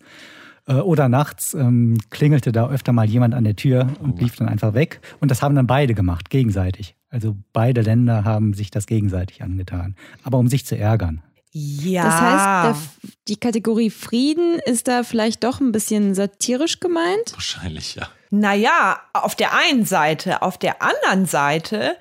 [0.69, 4.19] Äh, oder nachts ähm, klingelte da öfter mal jemand an der Tür und oh.
[4.23, 5.01] lief dann einfach weg.
[5.21, 6.95] Und das haben dann beide gemacht, gegenseitig.
[7.11, 9.97] Also beide Länder haben sich das gegenseitig angetan.
[10.23, 11.23] Aber um sich zu ärgern.
[11.51, 12.05] Ja.
[12.05, 17.33] Das heißt, der, die Kategorie Frieden ist da vielleicht doch ein bisschen satirisch gemeint?
[17.33, 18.09] Wahrscheinlich, ja.
[18.31, 20.43] Naja, auf der einen Seite.
[20.43, 21.97] Auf der anderen Seite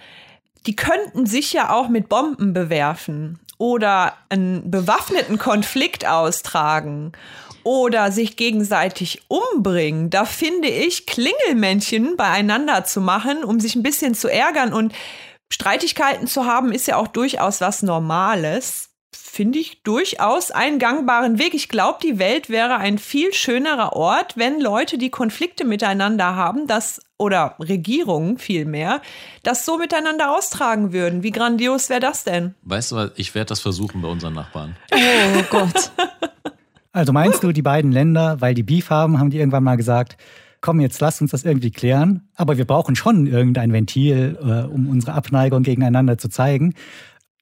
[0.66, 7.14] die könnten sich ja auch mit Bomben bewerfen oder einen bewaffneten Konflikt austragen
[7.64, 10.10] oder sich gegenseitig umbringen.
[10.10, 14.94] Da finde ich, Klingelmännchen beieinander zu machen, um sich ein bisschen zu ärgern und
[15.50, 18.87] Streitigkeiten zu haben, ist ja auch durchaus was Normales.
[19.14, 21.54] Finde ich durchaus einen gangbaren Weg.
[21.54, 26.68] Ich glaube, die Welt wäre ein viel schönerer Ort, wenn Leute, die Konflikte miteinander haben,
[26.68, 29.02] das oder Regierungen vielmehr,
[29.44, 31.24] das so miteinander austragen würden.
[31.24, 32.54] Wie grandios wäre das denn?
[32.64, 34.76] Weißt du was, ich werde das versuchen bei unseren Nachbarn.
[34.92, 35.92] Oh Gott.
[36.94, 40.18] Also meinst du, die beiden Länder, weil die Beef haben, haben die irgendwann mal gesagt,
[40.62, 44.90] komm, jetzt lass uns das irgendwie klären, aber wir brauchen schon irgendein Ventil, äh, um
[44.90, 46.74] unsere Abneigung gegeneinander zu zeigen.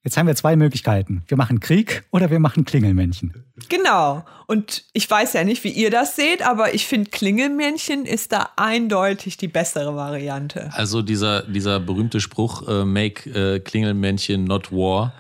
[0.06, 1.24] Jetzt haben wir zwei Möglichkeiten.
[1.28, 3.34] Wir machen Krieg oder wir machen Klingelmännchen.
[3.70, 4.24] Genau.
[4.46, 8.50] Und ich weiß ja nicht, wie ihr das seht, aber ich finde, Klingelmännchen ist da
[8.56, 10.70] eindeutig die bessere Variante.
[10.74, 15.14] Also dieser, dieser berühmte Spruch, äh, make äh, Klingelmännchen not war,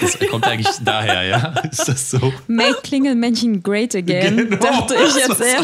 [0.00, 1.54] das kommt eigentlich daher, ja?
[1.70, 2.32] Ist das so?
[2.46, 5.60] Make Klingelmännchen great again, Genau, dachte ich jetzt das- sehr.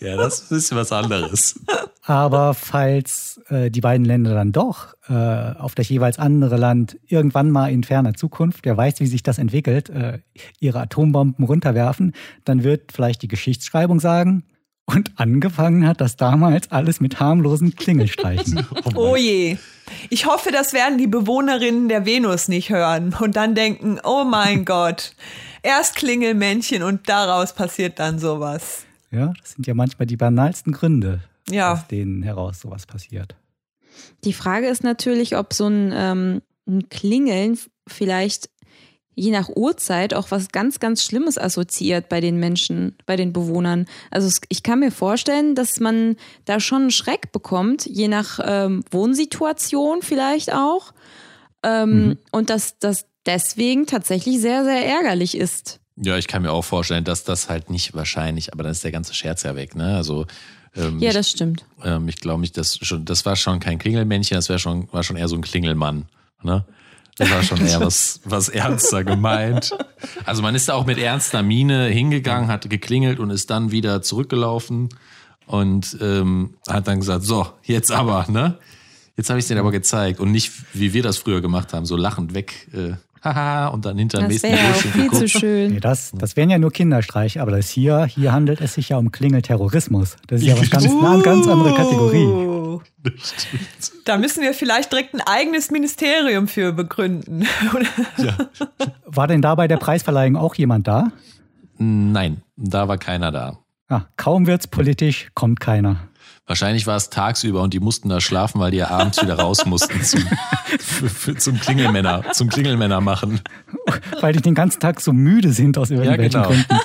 [0.00, 1.60] Ja, das ist was anderes.
[2.04, 7.50] Aber falls äh, die beiden Länder dann doch äh, auf das jeweils andere Land irgendwann
[7.50, 10.18] mal in ferner Zukunft, wer weiß, wie sich das entwickelt, äh,
[10.58, 14.44] ihre Atombomben runterwerfen, dann wird vielleicht die Geschichtsschreibung sagen,
[14.86, 18.66] und angefangen hat das damals alles mit harmlosen Klingelstreichen.
[18.96, 19.56] Oh je.
[20.08, 24.64] Ich hoffe, das werden die Bewohnerinnen der Venus nicht hören und dann denken, oh mein
[24.64, 25.12] Gott,
[25.62, 28.84] erst Klingelmännchen und daraus passiert dann sowas.
[29.10, 31.72] ja, das sind ja manchmal die banalsten Gründe, Ja.
[31.74, 33.34] aus denen heraus sowas passiert.
[34.24, 38.48] Die Frage ist natürlich, ob so ein, ähm, ein Klingeln vielleicht
[39.20, 43.86] je nach Uhrzeit auch was ganz, ganz Schlimmes assoziiert bei den Menschen, bei den Bewohnern.
[44.10, 48.82] Also ich kann mir vorstellen, dass man da schon einen Schreck bekommt, je nach ähm,
[48.90, 50.92] Wohnsituation vielleicht auch.
[51.62, 55.80] Ähm, Und dass das deswegen tatsächlich sehr, sehr ärgerlich ist.
[55.96, 58.92] Ja, ich kann mir auch vorstellen, dass das halt nicht wahrscheinlich, aber dann ist der
[58.92, 59.96] ganze Scherz ja weg, ne?
[59.96, 60.26] Also
[60.74, 61.66] ähm, Ja, ich, das stimmt.
[61.84, 65.02] ähm, ich glaube nicht, dass schon, das war schon kein Klingelmännchen, das wäre schon, war
[65.02, 66.06] schon eher so ein Klingelmann,
[66.42, 66.64] ne?
[67.20, 69.76] Das war schon eher was, was ernster gemeint.
[70.24, 74.00] Also man ist da auch mit ernster Miene hingegangen, hat geklingelt und ist dann wieder
[74.00, 74.88] zurückgelaufen
[75.46, 78.56] und ähm, hat dann gesagt, so, jetzt aber, ne?
[79.18, 81.84] Jetzt habe ich es dir aber gezeigt und nicht, wie wir das früher gemacht haben,
[81.84, 85.10] so lachend weg, äh, haha, und dann hinter dem Das nächsten wäre ja auch Bildschirm
[85.10, 85.72] viel zu schön.
[85.72, 88.98] Nee, das, das wären ja nur Kinderstreiche, aber das hier, hier handelt es sich ja
[88.98, 90.16] um Klingelterrorismus.
[90.26, 92.80] Das ist ja was ganz, eine ganz andere Kategorie.
[94.04, 97.46] Da müssen wir vielleicht direkt ein eigenes Ministerium für begründen.
[99.06, 101.12] War denn da bei der Preisverleihung auch jemand da?
[101.78, 103.58] Nein, da war keiner da.
[103.88, 106.09] Ah, kaum wird's politisch, kommt keiner.
[106.50, 109.66] Wahrscheinlich war es tagsüber und die mussten da schlafen, weil die ja abends wieder raus
[109.66, 110.26] mussten zum,
[110.80, 113.40] für, für, zum Klingelmänner, zum Klingelmänner machen.
[114.20, 116.48] Weil die den ganzen Tag so müde sind aus irgendwelchen genau.
[116.48, 116.66] Gründen.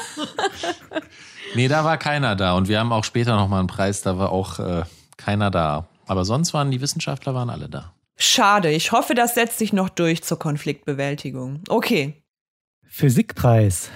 [1.56, 4.32] Nee, da war keiner da und wir haben auch später nochmal einen Preis, da war
[4.32, 4.84] auch äh,
[5.18, 5.88] keiner da.
[6.06, 7.94] Aber sonst waren die Wissenschaftler waren alle da.
[8.18, 11.62] Schade, ich hoffe, das setzt sich noch durch zur Konfliktbewältigung.
[11.70, 12.22] Okay.
[12.84, 13.90] Physikpreis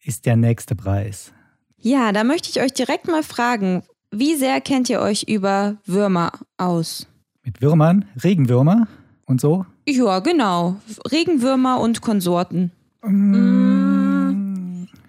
[0.00, 1.32] ist der nächste Preis.
[1.76, 3.82] Ja, da möchte ich euch direkt mal fragen,
[4.18, 7.06] wie sehr kennt ihr euch über Würmer aus?
[7.42, 8.88] Mit Würmern, Regenwürmer
[9.26, 9.66] und so.
[9.86, 10.76] Ja, genau.
[11.10, 12.72] Regenwürmer und Konsorten.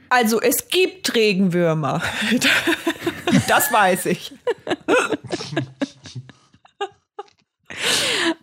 [0.10, 2.02] Also es gibt Regenwürmer.
[3.48, 4.34] Das weiß ich.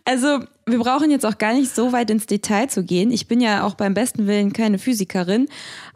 [0.04, 3.10] Also, wir brauchen jetzt auch gar nicht so weit ins Detail zu gehen.
[3.10, 5.48] Ich bin ja auch beim besten Willen keine Physikerin.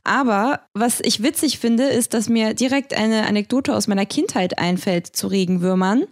[0.06, 5.08] Aber was ich witzig finde, ist, dass mir direkt eine Anekdote aus meiner Kindheit einfällt
[5.08, 6.04] zu Regenwürmern,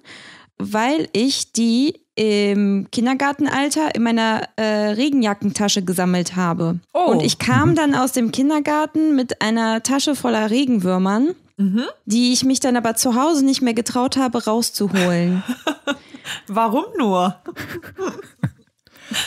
[0.58, 6.80] weil ich die im Kindergartenalter in meiner äh, Regenjackentasche gesammelt habe.
[6.92, 7.12] Oh.
[7.12, 11.34] Und ich kam dann aus dem Kindergarten mit einer Tasche voller Regenwürmern,
[12.04, 15.44] die ich mich dann aber zu Hause nicht mehr getraut habe, rauszuholen.
[16.48, 17.36] Warum nur?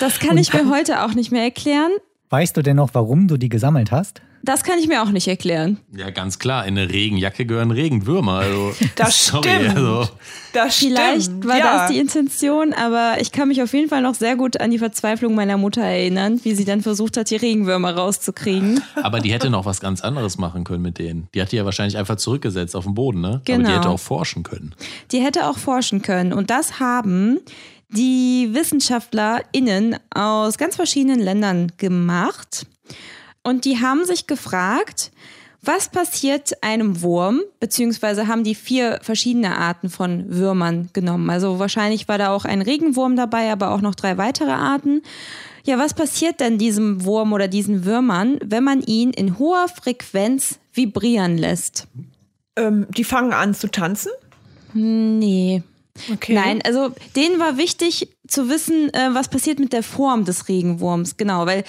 [0.01, 1.91] Das kann ich mir heute auch nicht mehr erklären.
[2.29, 4.21] Weißt du denn noch, warum du die gesammelt hast?
[4.43, 5.77] Das kann ich mir auch nicht erklären.
[5.95, 8.33] Ja, ganz klar, in eine Regenjacke gehören Regenwürmer.
[8.39, 9.75] Also, Das sorry, stimmt.
[9.75, 10.09] Also,
[10.53, 11.45] Das Vielleicht stimmt.
[11.47, 11.77] war ja.
[11.79, 14.79] das die Intention, aber ich kann mich auf jeden Fall noch sehr gut an die
[14.79, 18.81] Verzweiflung meiner Mutter erinnern, wie sie dann versucht hat, die Regenwürmer rauszukriegen.
[19.01, 21.27] aber die hätte noch was ganz anderes machen können mit denen.
[21.33, 23.27] Die hat die ja wahrscheinlich einfach zurückgesetzt auf den Boden, ne?
[23.27, 23.69] Aber Genau.
[23.69, 24.73] die hätte auch forschen können.
[25.11, 26.31] Die hätte auch forschen können.
[26.33, 27.39] Und das haben
[27.89, 32.65] die WissenschaftlerInnen aus ganz verschiedenen Ländern gemacht.
[33.47, 35.09] Und die haben sich gefragt,
[35.61, 41.29] was passiert einem Wurm, beziehungsweise haben die vier verschiedene Arten von Würmern genommen.
[41.29, 45.01] Also wahrscheinlich war da auch ein Regenwurm dabei, aber auch noch drei weitere Arten.
[45.63, 50.59] Ja, was passiert denn diesem Wurm oder diesen Würmern, wenn man ihn in hoher Frequenz
[50.73, 51.87] vibrieren lässt?
[52.57, 54.11] Ähm, die fangen an zu tanzen?
[54.73, 55.63] Nee.
[56.13, 56.33] Okay.
[56.33, 61.15] Nein, also denen war wichtig zu wissen, äh, was passiert mit der Form des Regenwurms,
[61.15, 61.63] genau, weil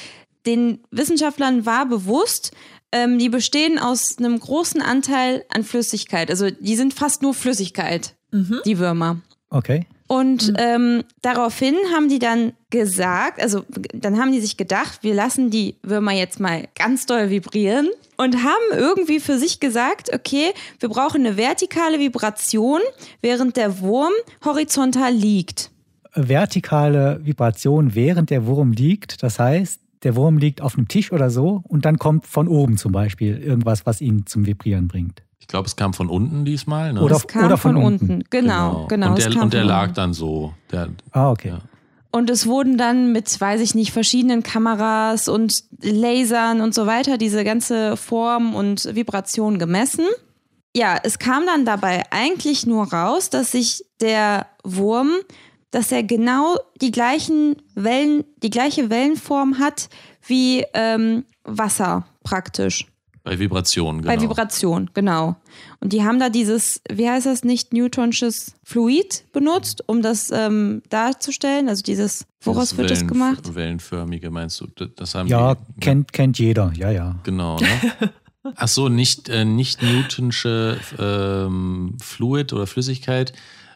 [0.48, 2.52] den Wissenschaftlern war bewusst,
[2.90, 6.30] ähm, die bestehen aus einem großen Anteil an Flüssigkeit.
[6.30, 9.20] Also die sind fast nur Flüssigkeit, die Würmer.
[9.50, 9.86] Okay.
[10.08, 15.50] Und ähm, daraufhin haben die dann gesagt, also dann haben die sich gedacht, wir lassen
[15.50, 20.88] die Würmer jetzt mal ganz doll vibrieren und haben irgendwie für sich gesagt, okay, wir
[20.88, 22.80] brauchen eine vertikale Vibration,
[23.20, 25.70] während der Wurm horizontal liegt.
[26.14, 29.22] Vertikale Vibration, während der Wurm liegt.
[29.22, 32.76] Das heißt, der Wurm liegt auf einem Tisch oder so und dann kommt von oben
[32.76, 35.22] zum Beispiel irgendwas, was ihn zum Vibrieren bringt.
[35.40, 36.92] Ich glaube, es kam von unten diesmal.
[36.92, 37.00] Ne?
[37.00, 38.10] Oder- Das kam oder von, von unten.
[38.10, 38.24] unten.
[38.30, 39.10] Genau, genau.
[39.10, 39.94] Und es der, kam und der von lag unten.
[39.94, 40.52] dann so.
[40.70, 41.48] Der, Ah, okay.
[41.50, 41.60] Ja.
[42.10, 47.18] Und es wurden dann mit, weiß ich nicht, verschiedenen Kameras und Lasern und so weiter
[47.18, 50.04] diese ganze Form und Vibration gemessen.
[50.76, 55.10] Ja, es kam dann dabei eigentlich nur raus, dass sich der Wurm,
[55.70, 59.88] dass er genau die gleichen Wellen, die gleiche Wellenform hat
[60.26, 62.86] wie ähm, Wasser praktisch.
[63.24, 64.14] bei Vibrationen, genau.
[64.14, 65.36] Bei Vibration, genau.
[65.80, 70.82] Und die haben da dieses, wie heißt das, nicht Newtonsches Fluid benutzt, um das ähm,
[70.88, 71.68] darzustellen.
[71.68, 73.54] Also dieses, woraus wird das Wellen- gemacht?
[73.54, 74.66] Wellenförmige meinst du?
[74.74, 77.16] Das- Das haben Ja, die, kennt, kennt jeder, ja, ja.
[77.24, 77.68] Genau, ne?
[78.56, 83.32] Ach so, nicht, äh, nicht Newtonsche ähm, Fluid oder Flüssigkeit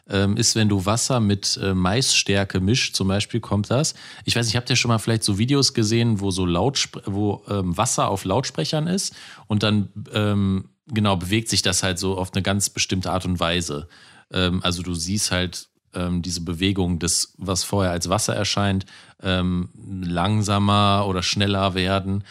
[0.09, 3.93] ähm, ist, wenn du Wasser mit äh, Maisstärke mischt, zum Beispiel kommt das.
[4.25, 7.43] Ich weiß nicht, habt ihr schon mal vielleicht so Videos gesehen, wo so Lautspr wo
[7.47, 9.15] ähm, Wasser auf Lautsprechern ist
[9.47, 13.39] und dann ähm, genau bewegt sich das halt so auf eine ganz bestimmte Art und
[13.39, 13.87] Weise.
[14.31, 18.85] Ähm, also du siehst halt ähm, diese Bewegung des, was vorher als Wasser erscheint,
[19.21, 22.23] ähm, langsamer oder schneller werden.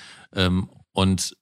[0.93, 1.37] Und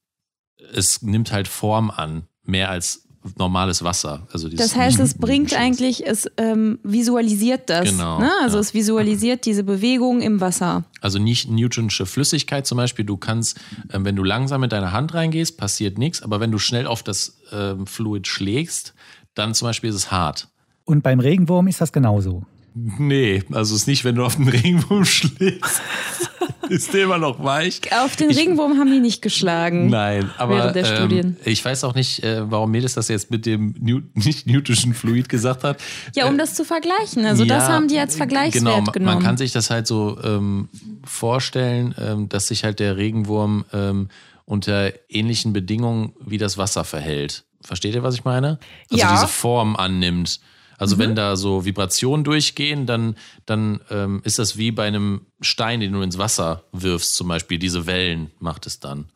[0.73, 4.27] es nimmt halt Form an, mehr als normales Wasser.
[4.31, 7.89] Also Das heißt, es bringt eigentlich, es ähm, visualisiert das.
[7.89, 8.31] Genau, Ne?
[8.41, 8.61] Also ja.
[8.61, 10.83] es visualisiert diese Bewegung im Wasser.
[11.01, 13.05] Also nicht Newtonsche Flüssigkeit zum Beispiel.
[13.05, 13.59] Du kannst,
[13.91, 16.21] ähm, wenn du langsam mit deiner Hand reingehst, passiert nichts.
[16.21, 18.93] Aber wenn du schnell auf das ähm, Fluid schlägst,
[19.35, 20.47] dann zum Beispiel ist es hart.
[20.85, 22.43] Und beim Regenwurm ist das genauso.
[22.73, 25.81] Nee, also es ist nicht, wenn du auf den Regenwurm schlägst,
[26.69, 27.81] ist der immer noch weich.
[27.91, 29.89] Auf den Ich- Regenwurm haben die nicht geschlagen.
[29.89, 31.37] Nein, aber Während der ähm, Studien.
[31.43, 35.27] ich weiß auch nicht, äh, warum Mädels das jetzt mit dem New nicht newtonschen Fluid
[35.27, 35.81] gesagt hat.
[36.15, 37.25] Ja, um das zu vergleichen.
[37.25, 39.15] Also das Ja, haben die als Vergleichswert genau, ma- genommen.
[39.15, 40.69] Man kann sich das halt so ähm,
[41.03, 44.07] vorstellen, ähm, dass sich halt der Regenwurm ähm,
[44.45, 47.43] unter ähnlichen Bedingungen wie das Wasser verhält.
[47.63, 48.59] Versteht ihr, was ich meine?
[48.89, 49.11] Also Ja.
[49.13, 50.39] diese Form annimmt.
[50.81, 50.99] Also Mhm.
[50.99, 53.15] wenn da so Vibrationen durchgehen, dann,
[53.45, 57.59] dann ähm, ist das wie bei einem Stein, den du ins Wasser wirfst, zum Beispiel.
[57.59, 59.09] Diese Wellen macht es dann.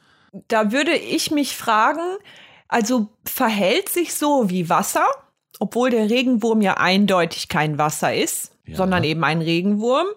[0.48, 2.18] Da würde ich mich fragen,
[2.68, 5.08] also verhält sich so wie Wasser,
[5.60, 8.76] obwohl der Regenwurm ja eindeutig kein Wasser ist, Ja.
[8.78, 10.08] sondern eben ein Regenwurm,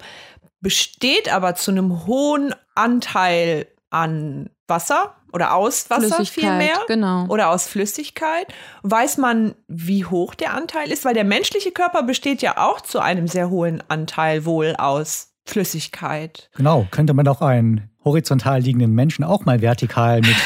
[0.61, 7.27] besteht aber zu einem hohen Anteil an Wasser oder aus Wasser Flüssigkeit, vielmehr genau.
[7.29, 8.47] oder aus Flüssigkeit.
[8.83, 11.05] Weiß man, wie hoch der Anteil ist?
[11.05, 16.51] Weil der menschliche Körper besteht ja auch zu einem sehr hohen Anteil wohl aus Flüssigkeit.
[16.57, 20.37] Genau, könnte man doch einen horizontal liegenden Menschen auch mal vertikal mit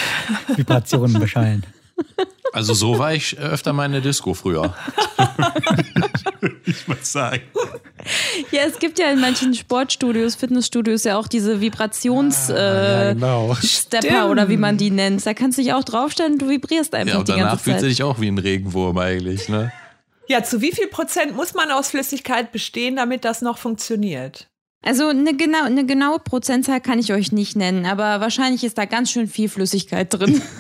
[0.57, 1.65] Vibrationen beschallen.
[2.53, 4.75] Also so war ich öfter mal in der Disco früher.
[6.67, 7.43] ich muss sagen.
[8.51, 13.55] Ja, es gibt ja in manchen Sportstudios, Fitnessstudios ja auch diese Vibrations-Stepper äh, genau.
[13.55, 15.25] Stepper oder wie man die nennt.
[15.25, 17.77] Da kannst du dich auch draufstellen, du vibrierst einfach Ja, und die danach ganze fühlt
[17.77, 17.91] sie Zeit.
[17.91, 19.73] sich auch wie ein Regenwurm eigentlich, ne?
[20.29, 24.49] Ja, zu wie viel Prozent muss man aus Flüssigkeit bestehen, damit das noch funktioniert?
[24.83, 28.85] Also eine, genau, eine genaue Prozentzahl kann ich euch nicht nennen, aber wahrscheinlich ist da
[28.85, 30.43] ganz schön viel Flüssigkeit drin.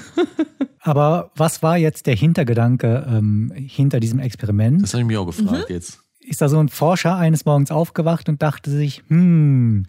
[0.85, 4.83] Aber was war jetzt der Hintergedanke ähm, hinter diesem Experiment?
[4.83, 6.01] Das habe ich mich auch gefragt jetzt.
[6.19, 9.87] Ist da so ein Forscher eines Morgens aufgewacht und dachte sich, hm,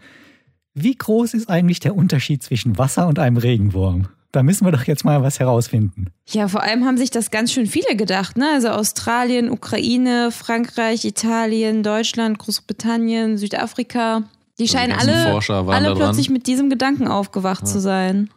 [0.76, 4.08] wie groß ist eigentlich der Unterschied zwischen Wasser und einem Regenwurm?
[4.34, 6.08] Da müssen wir doch jetzt mal was herausfinden.
[6.28, 8.50] Ja, vor allem haben sich das ganz schön viele gedacht, ne?
[8.56, 14.24] Also Australien, Ukraine, Frankreich, Italien, Deutschland, Großbritannien, Südafrika.
[14.58, 18.32] Die scheinen ganzen alle, Forscher waren alle plötzlich mit diesem Gedanken aufgewacht zu sein.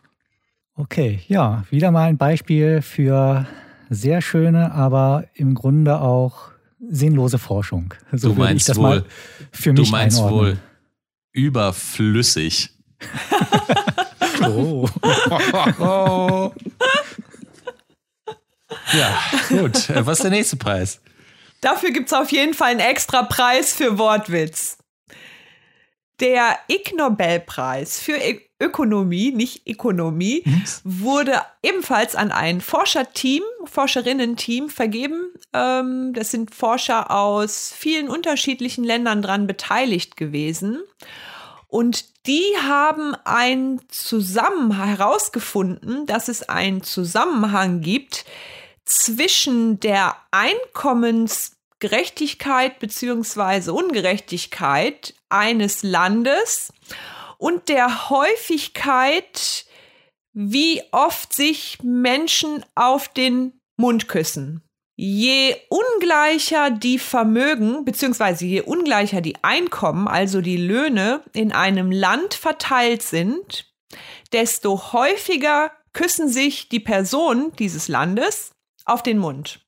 [0.74, 3.46] Okay, ja, wieder mal ein Beispiel für
[3.88, 6.50] sehr schöne, aber im Grunde auch
[6.90, 7.94] sinnlose Forschung.
[8.12, 9.04] So Du meinst ich das wohl, mal
[9.50, 10.40] für du mich meinst einordnen.
[10.40, 10.58] wohl
[11.32, 12.70] überflüssig.
[14.48, 16.50] Oh.
[18.92, 19.18] Ja,
[19.48, 19.90] gut.
[19.90, 21.00] Äh, was ist der nächste Preis?
[21.60, 24.78] Dafür gibt es auf jeden Fall einen extra Preis für Wortwitz.
[26.20, 30.42] Der Ig Nobelpreis für Ö Ökonomie, nicht Ökonomie,
[30.82, 35.26] wurde ebenfalls an ein Forscherteam, Forscherinnen-Team vergeben.
[35.52, 40.80] Ähm, das sind Forscher aus vielen unterschiedlichen Ländern dran beteiligt gewesen.
[41.68, 48.24] Und die haben einen Zusammenhang herausgefunden, dass es einen Zusammenhang gibt
[48.84, 56.72] zwischen der Einkommensgerechtigkeit beziehungsweise Ungerechtigkeit eines Landes
[57.38, 59.66] und der Häufigkeit,
[60.32, 64.65] wie oft sich Menschen auf den Mund küssen.
[64.98, 72.32] Je ungleicher die Vermögen beziehungsweise je ungleicher die Einkommen, also die Löhne in einem Land
[72.32, 73.70] verteilt sind,
[74.32, 78.52] desto häufiger küssen sich die Personen dieses Landes
[78.86, 79.60] auf den Mund.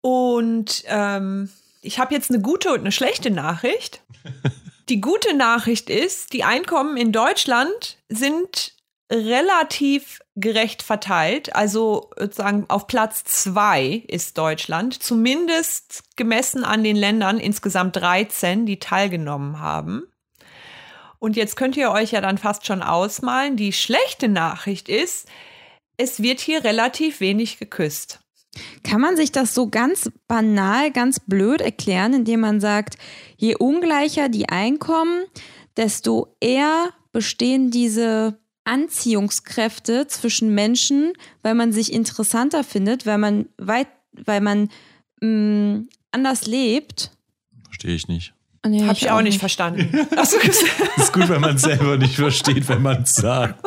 [0.00, 1.50] Und ähm,
[1.82, 4.02] ich habe jetzt eine gute und eine schlechte Nachricht.
[4.88, 8.75] Die gute Nachricht ist, die Einkommen in Deutschland sind
[9.10, 11.54] relativ gerecht verteilt.
[11.54, 18.78] Also sozusagen auf Platz zwei ist Deutschland, zumindest gemessen an den Ländern insgesamt 13, die
[18.78, 20.02] teilgenommen haben.
[21.18, 23.56] Und jetzt könnt ihr euch ja dann fast schon ausmalen.
[23.56, 25.26] Die schlechte Nachricht ist,
[25.96, 28.20] es wird hier relativ wenig geküsst.
[28.82, 32.96] Kann man sich das so ganz banal, ganz blöd erklären, indem man sagt,
[33.36, 35.24] je ungleicher die Einkommen,
[35.76, 41.12] desto eher bestehen diese Anziehungskräfte zwischen Menschen,
[41.42, 44.68] weil man sich interessanter findet, weil man weit, weil man
[45.20, 47.12] mh, mm, anders lebt.
[47.64, 48.35] Verstehe ich nicht.
[48.68, 49.88] Nee, Habe ich, ich auch nicht verstanden.
[50.16, 53.64] Achso, ist gut, wenn man es selber nicht versteht, wenn man es sagt.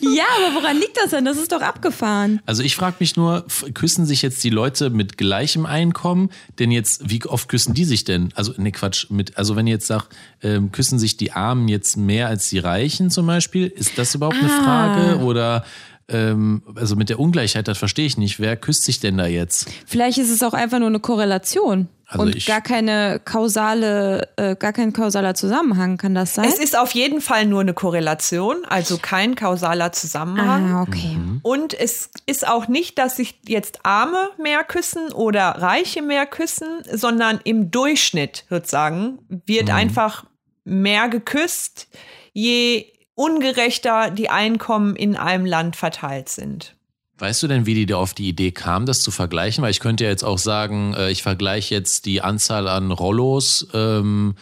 [0.00, 1.24] Ja, aber woran liegt das denn?
[1.24, 2.40] Das ist doch abgefahren.
[2.46, 3.44] Also ich frage mich nur,
[3.74, 6.30] küssen sich jetzt die Leute mit gleichem Einkommen?
[6.58, 8.30] Denn jetzt, wie oft küssen die sich denn?
[8.34, 11.96] Also, ne Quatsch, mit, also wenn ihr jetzt sagt, ähm, küssen sich die Armen jetzt
[11.96, 13.66] mehr als die Reichen zum Beispiel?
[13.66, 14.44] Ist das überhaupt ah.
[14.44, 15.24] eine Frage?
[15.24, 15.64] Oder
[16.08, 18.40] ähm, also mit der Ungleichheit, das verstehe ich nicht.
[18.40, 19.68] Wer küsst sich denn da jetzt?
[19.86, 21.88] Vielleicht ist es auch einfach nur eine Korrelation.
[22.10, 26.46] Also und gar keine kausale, äh, gar kein kausaler Zusammenhang, kann das sein?
[26.46, 30.72] Es ist auf jeden Fall nur eine Korrelation, also kein kausaler Zusammenhang.
[30.72, 31.16] Ah, okay.
[31.16, 31.40] Mhm.
[31.42, 36.82] Und es ist auch nicht, dass sich jetzt Arme mehr küssen oder Reiche mehr küssen,
[36.90, 39.74] sondern im Durchschnitt sozusagen wird mhm.
[39.74, 40.24] einfach
[40.64, 41.88] mehr geküsst,
[42.32, 42.86] je
[43.18, 46.76] ungerechter die Einkommen in einem Land verteilt sind.
[47.18, 49.62] Weißt du denn, wie die da auf die Idee kam, das zu vergleichen?
[49.62, 53.66] Weil ich könnte ja jetzt auch sagen, äh, ich vergleiche jetzt die Anzahl an Rollos
[53.74, 54.36] ähm,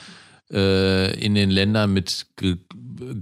[0.50, 2.26] äh, in den Ländern mit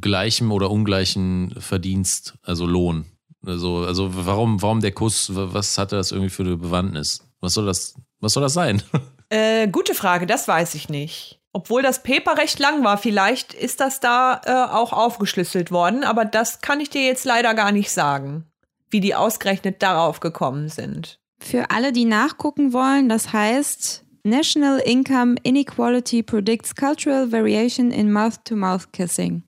[0.01, 3.05] gleichem oder ungleichem Verdienst, also Lohn.
[3.47, 7.23] Also, also warum, warum der Kuss, was hatte das irgendwie für eine Bewandtnis?
[7.41, 8.83] Was soll das, was soll das sein?
[9.31, 11.41] Äh, gute Frage, das weiß ich nicht.
[11.55, 16.27] Obwohl das Paper recht lang war, vielleicht ist das da äh, auch aufgeschlüsselt worden, aber
[16.27, 18.45] das kann ich dir jetzt leider gar nicht sagen
[18.95, 21.19] wie die ausgerechnet darauf gekommen sind.
[21.41, 28.93] Für alle, die nachgucken wollen, das heißt National Income Inequality Predicts Cultural Variation in Mouth-to-Mouth
[28.93, 29.43] Kissing.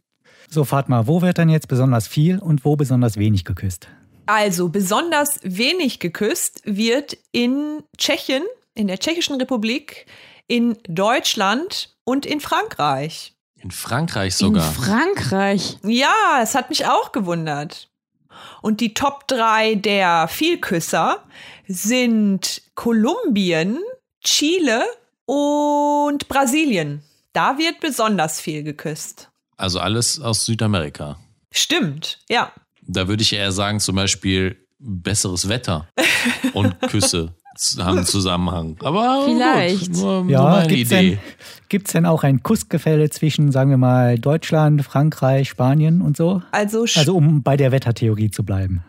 [0.51, 3.89] So, Fatma, wo wird dann jetzt besonders viel und wo besonders wenig geküsst?
[4.27, 8.43] Also, besonders wenig geküsst wird in Tschechien,
[8.75, 10.07] in der Tschechischen Republik,
[10.47, 13.34] in Deutschland und in Frankreich.
[13.59, 14.66] In Frankreich sogar.
[14.66, 15.78] In Frankreich.
[15.82, 17.88] Ja, es hat mich auch gewundert.
[18.62, 21.24] Und die Top 3 der Vielküsser
[21.66, 23.78] sind Kolumbien,
[24.22, 24.84] Chile
[25.24, 27.03] und Brasilien.
[27.32, 29.30] Da wird besonders viel geküsst.
[29.57, 31.18] Also alles aus Südamerika.
[31.51, 32.53] Stimmt, ja.
[32.82, 35.88] Da würde ich eher sagen, zum Beispiel besseres Wetter
[36.53, 38.77] und Küsse Zusammenhang.
[38.83, 39.93] Aber vielleicht.
[39.93, 41.11] Gut, nur, ja, nur gibt's Idee.
[41.11, 41.19] Denn,
[41.69, 46.43] gibt's denn auch ein Kussgefälle zwischen, sagen wir mal, Deutschland, Frankreich, Spanien und so?
[46.53, 48.85] Also, also um bei der Wettertheorie zu bleiben.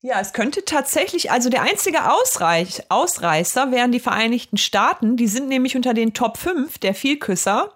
[0.00, 5.16] Ja, es könnte tatsächlich, also der einzige Ausreich, Ausreißer wären die Vereinigten Staaten.
[5.16, 7.72] Die sind nämlich unter den Top 5 der Vielküsser.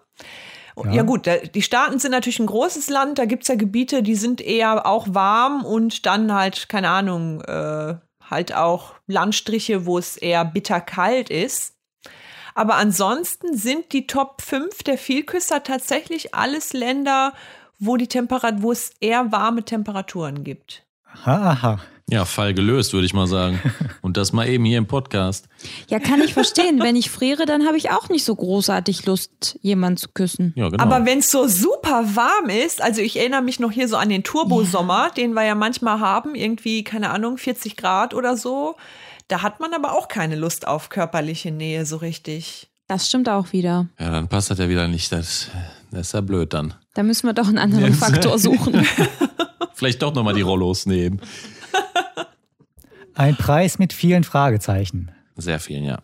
[0.76, 0.92] Ja.
[0.92, 1.02] ja.
[1.02, 4.40] gut, die Staaten sind natürlich ein großes Land, da gibt es ja Gebiete, die sind
[4.40, 7.96] eher auch warm und dann halt, keine Ahnung, äh,
[8.32, 11.74] halt auch Landstriche, wo es eher bitterkalt ist.
[12.54, 17.32] Aber ansonsten sind die Top 5 der Vielküsser tatsächlich alles Länder,
[17.78, 20.84] wo die Temperatur, wo es eher warme Temperaturen gibt.
[21.24, 21.78] Aha.
[22.10, 23.60] Ja, Fall gelöst, würde ich mal sagen.
[24.02, 25.48] Und das mal eben hier im Podcast.
[25.88, 26.80] Ja, kann ich verstehen.
[26.80, 30.52] Wenn ich friere, dann habe ich auch nicht so großartig Lust, jemanden zu küssen.
[30.56, 30.82] Ja, genau.
[30.82, 34.08] Aber wenn es so super warm ist, also ich erinnere mich noch hier so an
[34.08, 35.10] den Turbosommer, ja.
[35.10, 38.76] den wir ja manchmal haben, irgendwie, keine Ahnung, 40 Grad oder so,
[39.28, 42.68] Da hat man aber auch keine Lust auf körperliche Nähe so richtig.
[42.88, 43.88] Das stimmt auch wieder.
[43.98, 45.10] Ja, dann passt das ja wieder nicht.
[45.12, 45.48] Das,
[45.90, 46.74] das ist ja blöd dann.
[46.92, 48.86] Da müssen wir doch einen anderen Faktor suchen.
[49.72, 51.20] Vielleicht doch nochmal die Rollos nehmen.
[53.22, 55.12] Ein Preis mit vielen Fragezeichen.
[55.36, 56.02] Sehr vielen, ja.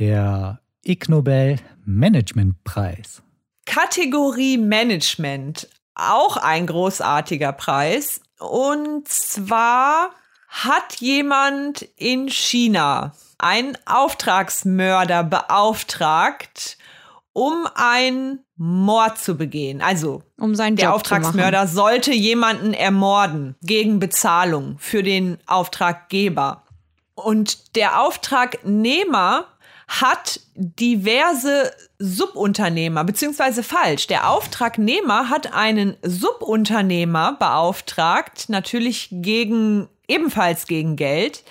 [0.00, 3.22] Der Ig Nobel Management Preis.
[3.64, 5.68] Kategorie Management.
[5.94, 8.22] Auch ein großartiger Preis.
[8.40, 10.10] Und zwar
[10.48, 16.76] hat jemand in China einen Auftragsmörder beauftragt,
[17.32, 19.80] um einen Mord zu begehen.
[19.80, 26.64] Also um seinen der Job Auftragsmörder sollte jemanden ermorden gegen Bezahlung für den Auftraggeber.
[27.14, 29.46] Und der Auftragnehmer
[29.88, 34.08] hat diverse Subunternehmer, beziehungsweise falsch.
[34.08, 41.44] Der Auftragnehmer hat einen Subunternehmer beauftragt, natürlich gegen, ebenfalls gegen Geld.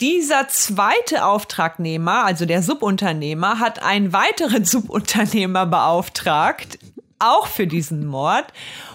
[0.00, 6.78] Dieser zweite Auftragnehmer, also der Subunternehmer, hat einen weiteren Subunternehmer beauftragt,
[7.18, 8.46] auch für diesen Mord.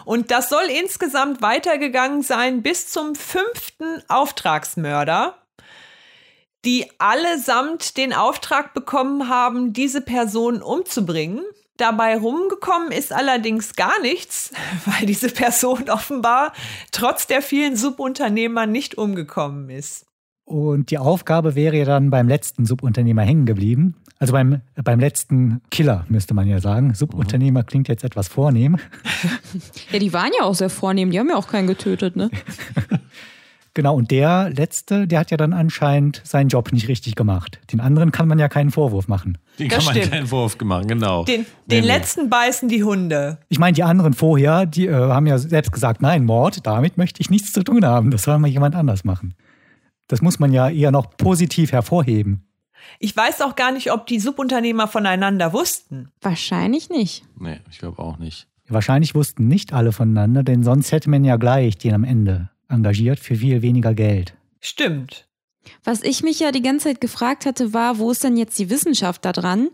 [0.05, 5.41] Und das soll insgesamt weitergegangen sein bis zum fünften Auftragsmörder
[6.65, 11.43] die allesamt den Auftrag bekommen haben, diese Person umzubringen.
[11.77, 14.51] Dabei rumgekommen ist allerdings gar nichts,
[14.85, 16.53] weil diese Person offenbar
[16.91, 20.05] trotz der vielen Subunternehmer nicht umgekommen ist.
[20.51, 23.95] Und die Aufgabe wäre ja dann beim letzten Subunternehmer hängen geblieben.
[24.19, 26.93] Also beim, beim letzten Killer, müsste man ja sagen.
[26.93, 28.75] Subunternehmer klingt jetzt etwas vornehm.
[29.93, 31.09] Ja, die waren ja auch sehr vornehm.
[31.09, 32.29] Die haben ja auch keinen getötet, ne?
[33.73, 37.61] Genau, und der letzte, der hat ja dann anscheinend seinen Job nicht richtig gemacht.
[37.71, 39.37] Den anderen kann man ja keinen Vorwurf machen.
[39.59, 40.11] Den Das kann man stimmt.
[40.11, 41.23] keinen Vorwurf machen, genau.
[41.23, 43.37] Den, den letzten beißen die Hunde.
[43.47, 47.21] Ich meine, die anderen vorher, die äh, haben ja selbst gesagt, nein, Mord, damit möchte
[47.21, 48.11] ich nichts zu tun haben.
[48.11, 49.35] Das soll mal jemand anders machen.
[50.11, 52.43] Das muss man ja eher noch positiv hervorheben.
[52.99, 56.11] Ich weiß auch gar nicht, ob die Subunternehmer voneinander wussten.
[56.19, 57.23] Wahrscheinlich nicht.
[57.39, 58.45] Nee, ich glaube auch nicht.
[58.67, 63.21] Wahrscheinlich wussten nicht alle voneinander, denn sonst hätte man ja gleich den am Ende engagiert
[63.21, 64.35] für viel weniger Geld.
[64.59, 65.29] Stimmt.
[65.85, 68.69] Was ich mich ja die ganze Zeit gefragt hatte, war, wo ist denn jetzt die
[68.69, 69.69] Wissenschaft da dran?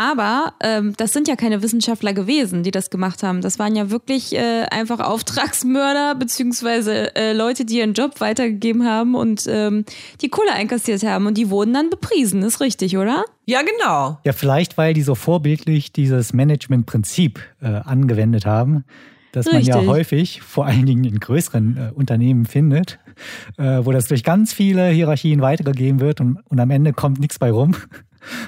[0.00, 3.42] Aber ähm, das sind ja keine Wissenschaftler gewesen, die das gemacht haben.
[3.42, 9.14] Das waren ja wirklich äh, einfach Auftragsmörder beziehungsweise äh, Leute, die ihren Job weitergegeben haben
[9.14, 9.84] und ähm,
[10.22, 11.26] die Kohle einkassiert haben.
[11.26, 13.26] Und die wurden dann bepriesen, ist richtig, oder?
[13.44, 14.18] Ja, genau.
[14.24, 18.86] Ja, vielleicht, weil die so vorbildlich dieses Managementprinzip äh, angewendet haben,
[19.32, 22.98] das man ja häufig, vor allen Dingen in größeren äh, Unternehmen findet,
[23.58, 27.38] äh, wo das durch ganz viele Hierarchien weitergegeben wird und, und am Ende kommt nichts
[27.38, 27.76] bei rum.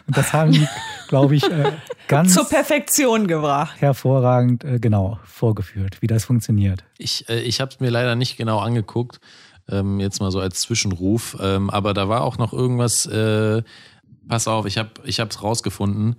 [0.07, 0.67] Und das haben die,
[1.09, 1.73] glaube ich, äh,
[2.09, 3.81] ganz Zur Perfektion gebracht.
[3.81, 6.85] hervorragend äh, genau vorgeführt, wie das funktioniert.
[6.99, 9.21] Ich, äh, ich habe es mir leider nicht genau angeguckt,
[9.69, 13.09] ähm, jetzt mal so als Zwischenruf, ähm, aber da war auch noch irgendwas,
[14.29, 16.17] pass auf, ich habe es ich rausgefunden,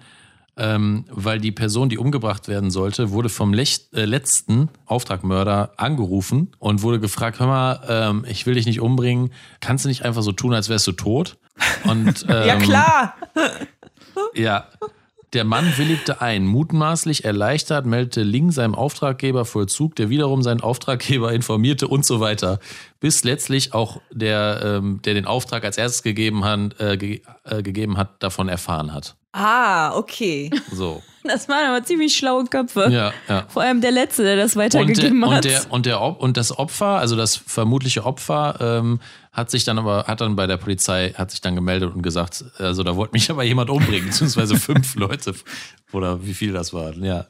[0.55, 6.51] ähm, weil die Person, die umgebracht werden sollte, wurde vom Lech äh, letzten Auftragmörder angerufen
[6.59, 9.31] und wurde gefragt, hör mal, ähm, ich will dich nicht umbringen,
[9.61, 11.37] kannst du nicht einfach so tun, als wärst du tot?
[11.85, 13.15] Und, ähm, Ja, klar.
[14.35, 14.67] ja.
[15.33, 16.45] Der Mann willigte ein.
[16.45, 22.59] Mutmaßlich erleichtert meldete Ling seinem Auftraggeber Vollzug, der wiederum seinen Auftraggeber informierte und so weiter.
[22.99, 27.63] Bis letztlich auch der, ähm, der den Auftrag als erstes gegeben hat, äh, ge äh,
[27.63, 29.15] gegeben hat, davon erfahren hat.
[29.33, 30.49] Ah, okay.
[30.71, 31.01] So.
[31.25, 32.89] Das waren aber ziemlich schlaue Köpfe.
[32.91, 33.45] Ja, ja.
[33.47, 35.35] Vor allem der Letzte, der das Und, weitergegeben der, hat.
[35.37, 38.99] und, der, und, der, und das Opfer, also das vermutliche Opfer, ähm,
[39.31, 42.43] hat sich dann aber, hat dann bei der Polizei, hat sich dann gemeldet und gesagt,
[42.57, 45.33] also da wollte mich aber jemand umbringen, beziehungsweise fünf Leute
[45.93, 47.05] oder wie viel das waren.
[47.05, 47.27] Ja,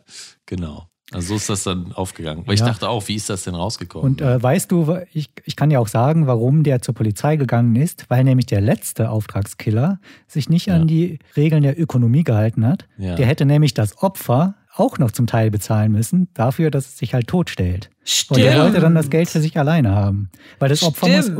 [0.47, 0.87] genau.
[1.13, 2.43] Also so ist das dann aufgegangen.
[2.45, 2.67] Weil ich Ja.
[2.67, 4.05] dachte auch, wie ist das denn rausgekommen?
[4.11, 7.75] Und äh, weißt du, ich, ich kann ja auch sagen, warum der zur Polizei gegangen
[7.75, 10.75] ist, weil nämlich der letzte Auftragskiller sich nicht Ja.
[10.75, 12.87] an die Regeln der Ökonomie gehalten hat.
[12.97, 13.15] Ja.
[13.15, 17.13] Der hätte nämlich das Opfer auch noch zum Teil bezahlen müssen, dafür, dass es sich
[17.13, 17.91] halt totstellt.
[18.29, 20.29] Und der wollte dann das Geld für sich alleine haben.
[20.57, 21.39] Weil das Opfer muss, Stimmt.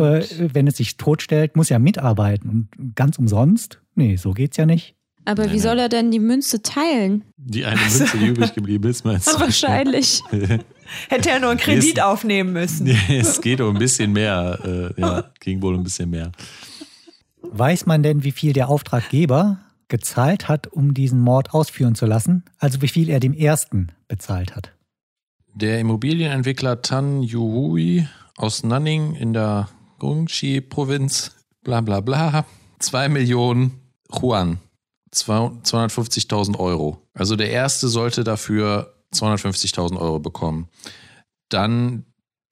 [0.52, 2.70] äh, wenn es sich totstellt, muss ja mitarbeiten.
[2.78, 3.82] Und ganz umsonst?
[3.96, 4.96] Nee, so geht's ja nicht.
[5.26, 7.24] Aber wie soll er denn die Münze teilen?
[7.46, 9.40] die eine Münze, die übrig geblieben ist, meinst du?
[9.40, 10.22] Wahrscheinlich.
[11.10, 12.88] Hätte er nur einen Kredit aufnehmen müssen.
[13.10, 14.94] Es geht um ein bisschen mehr.
[14.98, 16.32] Äh, ja, ging wohl ein bisschen mehr.
[17.42, 22.44] Weiß man denn, wie viel der Auftraggeber gezahlt hat, um diesen Mord ausführen zu lassen?
[22.58, 24.72] Also wie viel er dem ersten bezahlt hat?
[25.54, 28.08] Der Immobilienentwickler Tan Yuhui
[28.38, 29.70] aus Nanning in der
[30.00, 32.46] Gongxi-Provinz, bla bla bla,
[32.80, 33.80] 2 Millionen
[34.12, 34.58] Yuan,
[35.14, 37.02] 250.000 Euro.
[37.14, 40.68] Also der erste sollte dafür 250.000 Euro bekommen.
[41.50, 42.06] Dann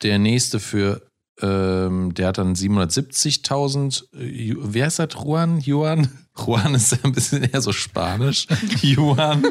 [0.03, 1.01] der nächste für
[1.41, 5.13] ähm, der hat dann 770.000, äh, wer ist das?
[5.15, 5.59] Juan?
[5.59, 6.09] Juan?
[6.37, 8.47] Juan ist ein bisschen eher so spanisch.
[8.81, 9.47] Juan.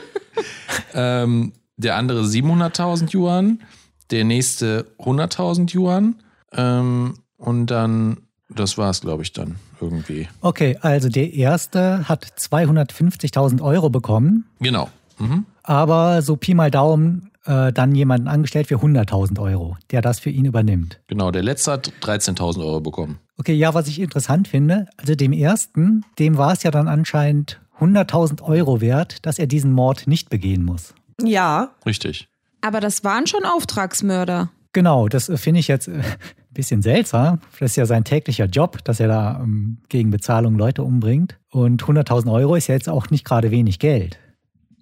[0.95, 3.63] ähm, der andere 700.000 Yuan,
[4.11, 10.29] der nächste 100.000 Yuan ähm, und dann, das war's, glaube ich, dann irgendwie.
[10.41, 14.45] Okay, also der erste hat 250.000 Euro bekommen.
[14.61, 14.89] Genau.
[15.19, 15.47] Mhm.
[15.63, 20.31] Aber so Pi mal Daumen äh, dann jemanden angestellt für 100.000 Euro, der das für
[20.31, 21.01] ihn übernimmt.
[21.07, 23.19] Genau, der letzte hat 13.000 Euro bekommen.
[23.39, 27.61] Okay, ja, was ich interessant finde, also dem ersten, dem war es ja dann anscheinend
[27.79, 30.95] 100.000 Euro wert, dass er diesen Mord nicht begehen muss.
[31.23, 31.71] Ja.
[31.87, 32.29] Richtig.
[32.61, 34.51] Aber das waren schon Auftragsmörder.
[34.73, 36.05] Genau, das äh, finde ich jetzt äh, ein
[36.51, 37.41] bisschen seltsam.
[37.59, 41.39] Das ist ja sein täglicher Job, dass er da ähm, gegen Bezahlung Leute umbringt.
[41.51, 44.19] Und 100.000 Euro ist ja jetzt auch nicht gerade wenig Geld.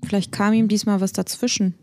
[0.05, 1.75] Vielleicht kam ihm diesmal was dazwischen.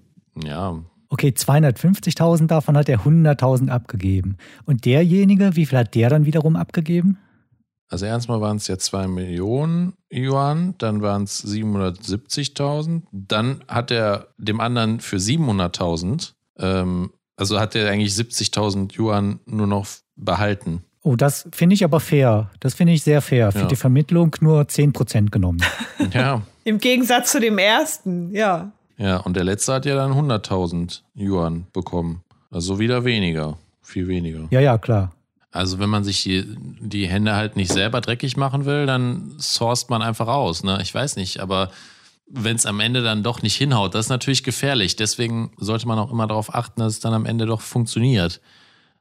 [0.43, 0.83] Ja.
[1.09, 4.37] Okay, 250.000 davon hat er 100.000 abgegeben.
[4.65, 7.17] Und derjenige, wie viel hat der dann wiederum abgegeben?
[7.87, 14.29] Also erstmal waren es ja 2 Millionen Yuan, dann waren es 770.000, dann hat er
[14.37, 20.83] dem anderen für 700.000, ähm, also hat er eigentlich 70.000 Yuan nur noch behalten.
[21.03, 22.49] Oh, das finde ich aber fair.
[22.59, 23.51] Das finde ich sehr fair.
[23.51, 23.65] Für Ja.
[23.65, 25.61] die Vermittlung nur 10% genommen.
[26.13, 28.71] Ja, Im Gegensatz zu dem ersten, ja.
[28.97, 32.21] ja, und der letzte hat ja dann 100.000 Yuan bekommen.
[32.51, 34.47] Also wieder weniger, viel weniger.
[34.51, 35.11] Ja, ja, klar.
[35.51, 36.43] Also wenn man sich die,
[36.79, 40.63] die Hände halt nicht selber dreckig machen will, dann sourced man einfach aus.
[40.63, 40.79] Ne?
[40.81, 41.69] Ich weiß nicht, aber
[42.27, 44.95] wenn es am Ende dann doch nicht hinhaut, das ist natürlich gefährlich.
[44.95, 48.41] Deswegen sollte man auch immer darauf achten, dass es dann am Ende doch funktioniert.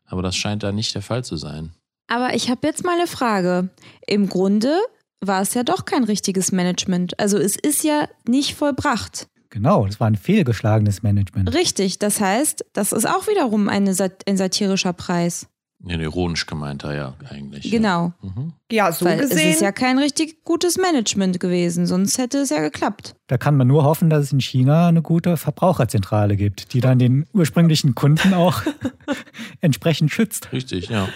[0.07, 1.73] Aber das scheint da nicht der Fall zu sein.
[2.07, 3.71] Aber ich habe jetzt mal eine Frage.
[4.07, 4.79] Im Grunde
[5.21, 7.19] war es ja doch kein richtiges Management.
[7.19, 9.27] Also es ist ja nicht vollbracht.
[9.49, 11.55] Genau, das war ein fehlgeschlagenes Management.
[11.55, 13.95] Richtig, das heißt, das ist auch wiederum eine,
[14.27, 15.47] ein satirischer Preis.
[15.87, 17.71] Ja, ironisch gemeinter, ja, eigentlich.
[17.71, 18.13] Genau.
[18.23, 18.29] Ja.
[18.31, 18.53] Mhm.
[18.73, 19.51] Ja, so Weil es gesehen.
[19.53, 23.15] ist ja kein richtig gutes Management gewesen, sonst hätte es ja geklappt.
[23.27, 26.99] Da kann man nur hoffen, dass es in China eine gute Verbraucherzentrale gibt, die dann
[26.99, 28.63] den ursprünglichen Kunden auch
[29.61, 30.53] entsprechend schützt.
[30.53, 31.09] Richtig, ja.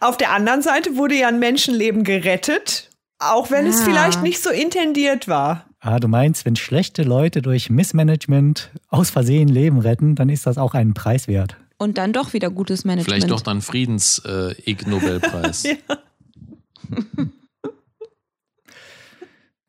[0.00, 3.84] Auf der anderen Seite wurde ja ein Menschenleben gerettet, auch wenn es Ah.
[3.84, 5.66] vielleicht nicht so intendiert war.
[5.80, 10.56] Ah, du meinst, wenn schlechte Leute durch Missmanagement aus Versehen Leben retten, dann ist das
[10.56, 11.56] auch einen Preis wert.
[11.76, 13.06] Und dann doch wieder gutes Management.
[13.22, 15.64] Vielleicht doch dann Friedens-Ig-Nobelpreis.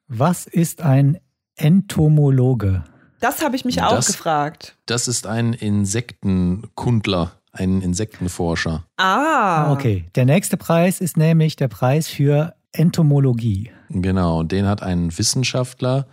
[0.08, 1.18] Was ist ein
[1.56, 2.84] Entomologe?
[3.20, 4.76] Das habe ich mich Und auch das- gefragt.
[4.86, 8.86] Das ist ein Insektenkundler, ein Insektenforscher.
[8.98, 13.72] Ah, Okay, der nächste Preis ist nämlich der Preis für Entomologie.
[13.90, 16.08] Genau, und den hat ein Wissenschaftler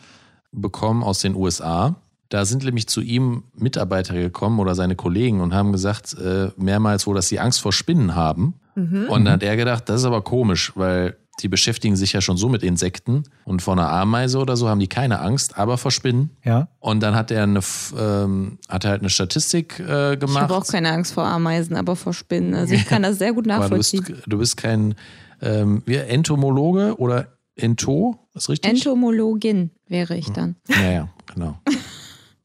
[0.53, 1.97] bekommen aus den USA.
[2.33, 7.07] Da sind nämlich zu ihm Mitarbeiter gekommen oder seine Kollegen und haben gesagt, äh, mehrmals
[7.07, 8.55] wohl, dass sie Angst vor Spinnen haben.
[8.74, 12.39] Und dann hat er gedacht, das ist aber komisch, weil die beschäftigen sich ja schon
[12.39, 15.91] so mit Insekten und vor einer Ameise oder so haben die keine Angst, aber vor
[15.91, 16.30] Spinnen.
[16.43, 17.61] Ja, Und dann hat er eine,
[17.99, 20.45] ähm, hat er halt eine Statistik äh, ich gemacht.
[20.45, 22.55] habe auch keine Angst vor Ameisen, aber vor Spinnen.
[22.55, 24.22] Also ich kann das sehr gut aber du bist, nachvollziehen.
[24.26, 24.95] du bist kein
[25.43, 27.26] ähm, Entomologe oder
[27.57, 28.70] Ento, ist richtig?
[28.70, 30.57] Entomologin wäre ich dann.
[30.68, 31.59] Ja, ja, genau.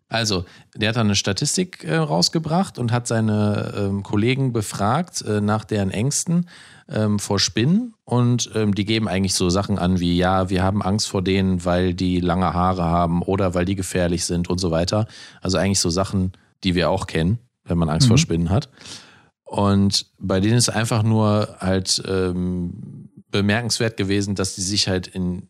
[0.09, 5.41] Also, der hat dann eine Statistik äh, rausgebracht und hat seine ähm, Kollegen befragt äh,
[5.41, 6.47] nach deren Ängsten
[6.89, 7.93] ähm, vor Spinnen.
[8.05, 11.65] Und ähm, die geben eigentlich so Sachen an wie, ja, wir haben Angst vor denen,
[11.65, 15.07] weil die lange Haare haben oder weil die gefährlich sind und so weiter.
[15.41, 16.31] Also eigentlich so Sachen,
[16.63, 18.69] die wir auch kennen, wenn man Angst vor Spinnen hat.
[19.43, 25.49] Und bei denen ist einfach nur halt ähm, bemerkenswert gewesen, dass die sich halt in,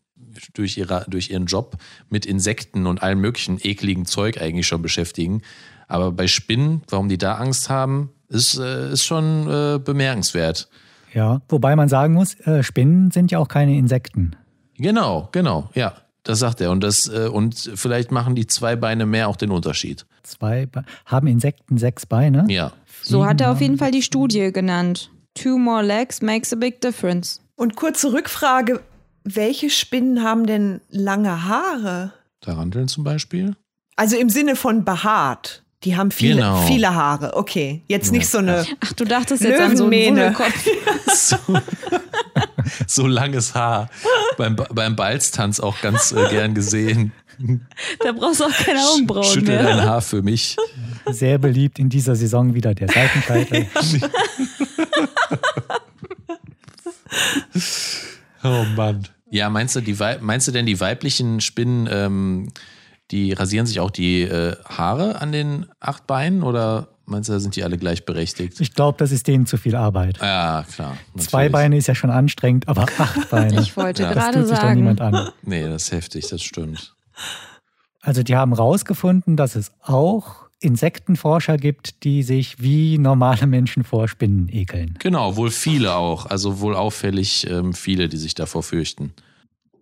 [0.54, 1.76] durch, ihre, durch ihren Job
[2.08, 5.42] mit Insekten und allem möglichen ekligen Zeug eigentlich schon beschäftigen.
[5.86, 10.68] Aber bei Spinnen, warum die da Angst haben, ist, äh, ist schon äh, bemerkenswert.
[11.14, 11.40] ja.
[11.48, 14.36] Wobei man sagen muss, äh, Spinnen sind ja auch keine Insekten.
[14.76, 15.94] Genau, genau, ja.
[16.24, 16.70] Das sagt er.
[16.72, 20.04] Und, das, äh, und vielleicht machen die zwei Beine mehr auch den Unterschied.
[20.24, 22.44] Zwei Be haben Insekten sechs Beine?
[22.48, 22.72] Ja.
[23.02, 25.10] So hat er auf jeden Fall die Studie genannt.
[25.34, 27.40] Two more legs makes a big difference.
[27.56, 28.80] und kurze Rückfrage:
[29.34, 32.12] Welche Spinnen haben denn lange Haare?
[32.40, 33.54] Taranteln zum Beispiel.
[33.96, 35.62] Also im Sinne von behaart.
[35.84, 36.62] Die haben viele, Genau.
[36.66, 37.36] viele Haare.
[37.36, 38.64] Okay, jetzt nicht so eine.
[38.80, 40.34] Ach, du dachtest jetzt an so einen Löwenmähne.
[40.38, 40.68] Wullekopf.
[41.14, 41.36] So,
[42.86, 43.88] so langes Haar.
[44.36, 47.12] Beim, beim Balztanz auch ganz äh, gern gesehen.
[48.00, 49.62] Da brauchst du auch keine Augenbrauen Schüttel mehr.
[49.62, 50.56] dein Haar für mich.
[51.06, 53.66] Sehr beliebt in dieser Saison wieder der Seitenscheitel.
[58.44, 59.06] Oh Mann.
[59.30, 62.52] Ja, meinst du, die meinst du denn, die weiblichen Spinnen, ähm,
[63.10, 67.40] die rasieren sich auch die äh, Haare an den acht Beinen oder Meinst du, da
[67.40, 68.60] sind die alle gleichberechtigt?
[68.60, 70.18] Ich glaube, das ist denen zu viel Arbeit.
[70.20, 70.90] Ja, klar.
[71.14, 71.28] natürlich.
[71.30, 73.62] Zwei Beine ist ja schon anstrengend, aber acht Beine.
[73.62, 74.12] Ich wollte Ja.
[74.12, 75.16] das gerade tut sich doch niemand sagen.
[75.16, 75.30] an.
[75.40, 76.94] Nee, das ist heftig, das stimmt.
[78.02, 84.08] Also die haben rausgefunden, dass es auch Insektenforscher gibt, die sich wie normale Menschen vor
[84.08, 84.94] Spinnen ekeln.
[84.98, 86.26] Genau, wohl viele auch.
[86.26, 89.12] Also wohl auffällig ähm, viele, die sich davor fürchten.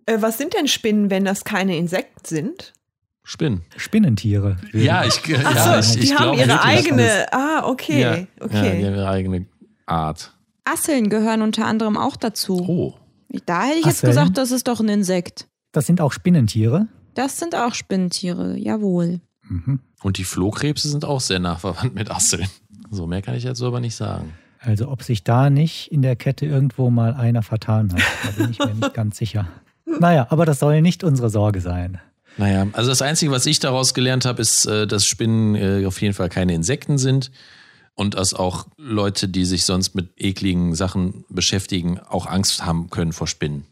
[0.05, 2.73] Äh, was sind denn Spinnen, wenn das keine Insekten sind?
[3.23, 3.61] Spinnen.
[3.75, 4.57] Spinnentiere.
[4.71, 7.25] Ja, ich, Ach ja, so, ich, die ich haben glaub ihre eigene.
[7.33, 8.69] Ah, okay, Ja, ja, die okay.
[8.69, 9.45] haben ihre eigene
[9.85, 10.31] Art.
[10.63, 12.61] Asseln gehören unter anderem auch dazu.
[12.67, 12.93] Oh.
[13.45, 14.11] Da hätte ich jetzt Asseln?
[14.11, 15.47] gesagt, das ist doch ein Insekt.
[15.73, 16.87] Das sind auch Spinnentiere.
[17.15, 19.19] Das sind auch Spinnentiere, jawohl.
[19.49, 19.79] Mhm.
[20.01, 22.47] Und die Flohkrebse sind auch sehr nah verwandt mit Asseln.
[22.91, 24.33] So mehr kann ich jetzt aber nicht sagen.
[24.59, 28.51] Also ob sich da nicht in der Kette irgendwo mal einer vertan hat, da bin
[28.51, 29.47] ich mir nicht ganz sicher.
[29.99, 31.99] Naja, aber das soll nicht unsere Sorge sein.
[32.37, 36.01] Naja, also das Einzige, was ich daraus gelernt habe, ist, äh, dass Spinnen äh, auf
[36.01, 37.31] jeden Fall keine Insekten sind
[37.95, 43.11] und dass auch Leute, die sich sonst mit ekligen Sachen beschäftigen, auch Angst haben können
[43.13, 43.65] vor Spinnen.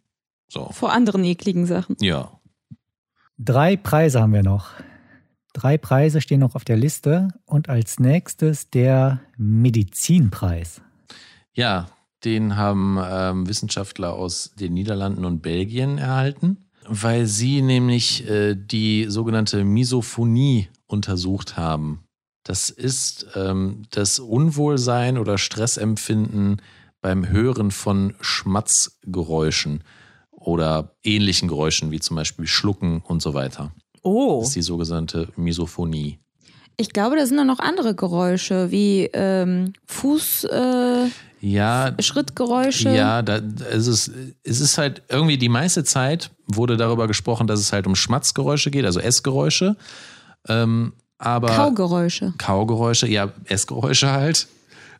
[0.48, 1.96] So, Vor anderen ekligen Sachen.
[2.00, 2.32] ja.
[3.38, 4.70] Drei Preise haben wir noch.
[5.56, 10.82] Drei Preise stehen noch auf der Liste und als nächstes der Medizinpreis.
[11.54, 11.88] Ja,
[12.26, 19.06] den haben ähm, Wissenschaftler aus den Niederlanden und Belgien erhalten, weil sie nämlich äh, die
[19.08, 22.04] sogenannte Misophonie untersucht haben.
[22.44, 26.62] Das ist ähm, das Unwohlsein oder Stressempfinden
[27.00, 29.86] beim Hören von Schmatzgeräuschen
[30.32, 33.72] oder ähnlichen Geräuschen, wie zum Beispiel Schlucken und so weiter.
[34.06, 36.20] Oh, Das ist die sogenannte Misophonie.
[36.78, 41.08] Ich glaube, da sind dann noch andere Geräusche, wie ähm, Fuß, äh,
[41.40, 42.90] Ja, Schrittgeräusche.
[42.90, 43.40] Ja, da,
[43.72, 44.12] es, ist,
[44.44, 48.72] es ist halt irgendwie die meiste Zeit wurde darüber gesprochen, dass es halt um Schmatzgeräusche
[48.72, 49.76] geht, also Essgeräusche.
[50.48, 52.34] Ähm, aber Kaugeräusche.
[52.38, 54.48] Kaugeräusche, ja, Essgeräusche halt.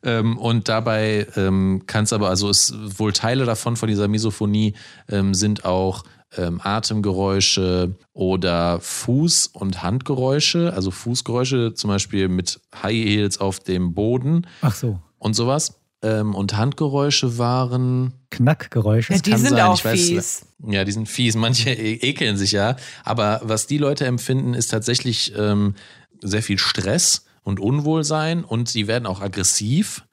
[0.02, 4.76] Ähm, und dabei ähm, kann es aber, also ist wohl Teile davon, von dieser Misophonie,
[5.10, 6.04] ähm, sind auch
[6.38, 13.94] ähm, Atemgeräusche oder Fuß- und Handgeräusche, also Fußgeräusche, zum Beispiel mit High Heels auf dem
[13.94, 15.80] Boden Ach so, und sowas.
[16.02, 18.14] Ähm, und Handgeräusche waren.
[18.30, 19.14] Knackgeräusche.
[19.14, 20.46] ja, die kann sind sein, auch ich weiß- fies.
[20.68, 21.36] Ja, die sind fies.
[21.38, 22.76] Manche e- ekeln sich ja.
[23.04, 25.74] Aber was die Leute empfinden, ist tatsächlich ähm,
[26.22, 30.06] sehr viel Stress und Unwohlsein und sie werden auch aggressiv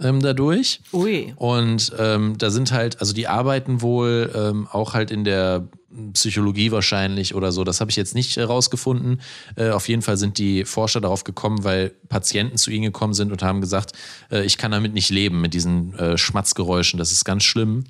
[0.00, 0.80] ähm, dadurch.
[0.92, 1.32] Ui.
[1.36, 5.66] Und ähm, da sind halt, also die arbeiten wohl ähm, auch halt in der
[6.12, 7.64] Psychologie wahrscheinlich oder so.
[7.64, 9.20] Das habe ich jetzt nicht herausgefunden.
[9.56, 13.32] Äh, auf jeden Fall sind die Forscher darauf gekommen, weil Patienten zu ihnen gekommen sind
[13.32, 13.92] und haben gesagt,
[14.30, 16.98] äh, ich kann damit nicht leben, mit diesen äh, Schmatzgeräuschen.
[16.98, 17.84] Das ist ganz schlimm.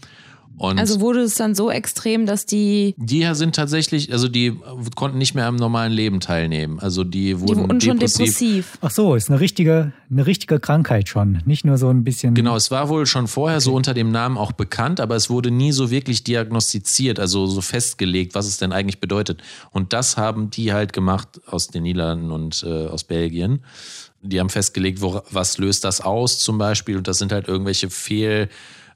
[0.59, 4.59] Und Also wurde es dann so extrem, dass die, die sind tatsächlich, also die
[4.95, 6.79] konnten nicht mehr am normalen Leben teilnehmen.
[6.81, 8.27] Also die die wurden wurden schon depressiv.
[8.27, 8.79] depressiv.
[8.81, 11.43] Ach so, ist eine richtige, eine richtige Krankheit schon.
[11.45, 12.35] Nicht nur so ein bisschen.
[12.35, 15.51] Genau, es war wohl schon vorher so unter dem Namen auch bekannt, aber es wurde
[15.51, 19.43] nie so wirklich diagnostiziert, also so festgelegt, was es denn eigentlich bedeutet.
[19.73, 23.61] Und das haben die halt gemacht aus den Niederlanden und äh, aus Belgien.
[24.23, 26.97] Die haben festgelegt, wo, was löst das aus zum Beispiel.
[26.97, 28.49] Und das sind halt irgendwelche Fehl,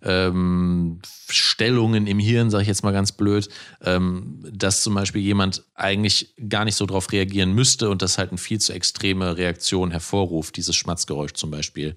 [0.02, 3.48] ähm, Stellungen im Hirn, sage ich jetzt mal ganz blöd,
[3.84, 8.30] ähm, dass zum Beispiel jemand eigentlich gar nicht so drauf reagieren müsste und das halt
[8.30, 11.96] eine viel zu extreme Reaktion hervorruft, dieses Schmatzgeräusch zum Beispiel.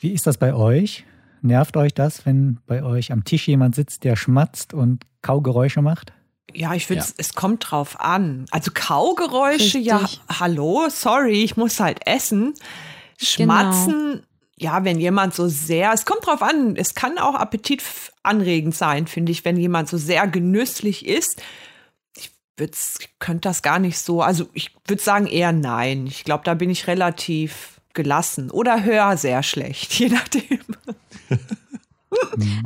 [0.00, 1.04] Wie ist das bei euch?
[1.42, 6.12] Nervt euch das, wenn bei euch am Tisch jemand sitzt, der schmatzt und Kaugeräusche macht?
[6.52, 7.10] Ja, ich finde, Ja.
[7.16, 8.46] es kommt drauf an.
[8.50, 10.20] Also Kaugeräusche, ja, Richtig.
[10.28, 12.54] hallo, sorry, ich muss halt essen.
[13.22, 14.22] Schmatzen,
[14.60, 19.32] ja, wenn jemand so sehr, es kommt drauf an, es kann auch appetitanregend sein, finde
[19.32, 21.06] ich, wenn jemand so sehr genüsslich
[22.58, 26.06] würd's, ich könnte das gar nicht so, also ich würde sagen eher nein.
[26.06, 30.60] Ich glaube, da bin ich relativ gelassen oder höre sehr schlecht, je nachdem.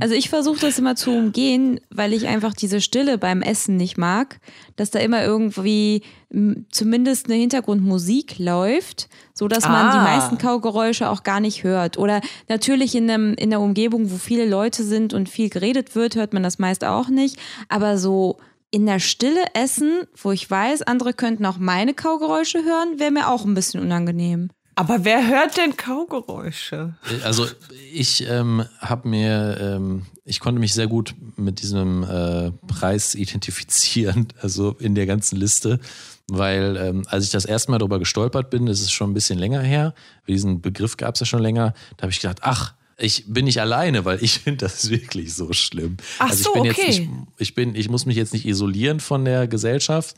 [0.00, 3.98] Also ich versuche das immer zu umgehen, weil ich einfach diese Stille beim Essen nicht
[3.98, 4.40] mag,
[4.76, 10.02] dass da immer irgendwie m, zumindest eine Hintergrundmusik läuft, so dass man die Ah.
[10.04, 11.98] meisten Kaugeräusche auch gar nicht hört.
[11.98, 16.16] Oder natürlich in, einem, in der Umgebung, wo viele Leute sind und viel geredet wird,
[16.16, 17.36] hört man das meist auch nicht.
[17.68, 18.38] Aber so
[18.70, 23.28] in der Stille essen, wo ich weiß, andere könnten auch meine Kaugeräusche hören, wäre mir
[23.28, 24.48] auch ein bisschen unangenehm.
[24.76, 26.94] Aber wer hört denn Kaugeräusche?
[27.22, 27.46] Also
[27.92, 34.28] ich ähm, habe mir, ähm, ich konnte mich sehr gut mit diesem äh, Preis identifizieren,
[34.40, 35.80] also in der ganzen Liste,
[36.28, 39.38] weil ähm, als ich das erste Mal darüber gestolpert bin, das ist schon ein bisschen
[39.38, 39.94] länger her,
[40.26, 43.60] diesen Begriff gab es ja schon länger, da habe ich gedacht, ach, Ich bin nicht
[43.60, 45.96] alleine, weil ich finde das wirklich so schlimm.
[46.18, 46.82] Ach also ich so, bin okay.
[46.86, 50.16] jetzt nicht, ich bin, ich muss mich jetzt nicht isolieren von der Gesellschaft,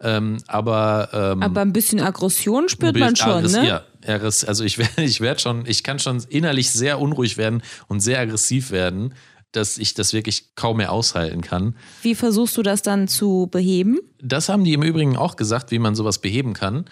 [0.00, 3.66] ähm, aber ähm, Aber ein bisschen Aggression spürt man schon, aggress- ne?
[3.66, 7.62] Ja, aggress- also ich werde ich werd schon, ich kann schon innerlich sehr unruhig werden
[7.88, 9.14] und sehr aggressiv werden,
[9.52, 11.76] dass ich das wirklich kaum mehr aushalten kann.
[12.02, 13.98] Wie versuchst du das dann zu beheben?
[14.20, 16.84] Das haben die im Übrigen auch gesagt, wie man sowas beheben kann,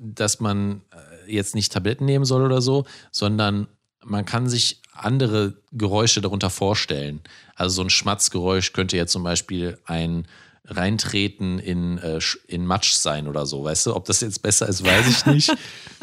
[0.00, 0.82] dass man
[1.26, 3.66] äh, jetzt nicht Tabletten nehmen soll oder so, sondern
[4.04, 7.20] man kann sich andere Geräusche darunter vorstellen.
[7.56, 10.26] Also so ein Schmatzgeräusch könnte ja zum Beispiel ein
[10.64, 13.96] Reintreten in, äh, in Matsch sein oder so, weißt du?
[13.96, 15.52] Ob das jetzt besser ist, weiß ich nicht.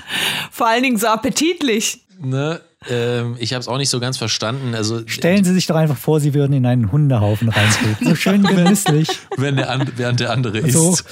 [0.52, 2.06] Vor allen Dingen so appetitlich.
[2.20, 2.62] ne?
[2.88, 4.74] ähm, ich habe es auch nicht so ganz verstanden.
[4.76, 8.08] Also Stellen Sie sich doch einfach vor, Sie würden in einen Hundehaufen reintreten.
[8.08, 9.10] So schön genüsslich.
[9.38, 11.06] wenn der, an, während der andere So isst.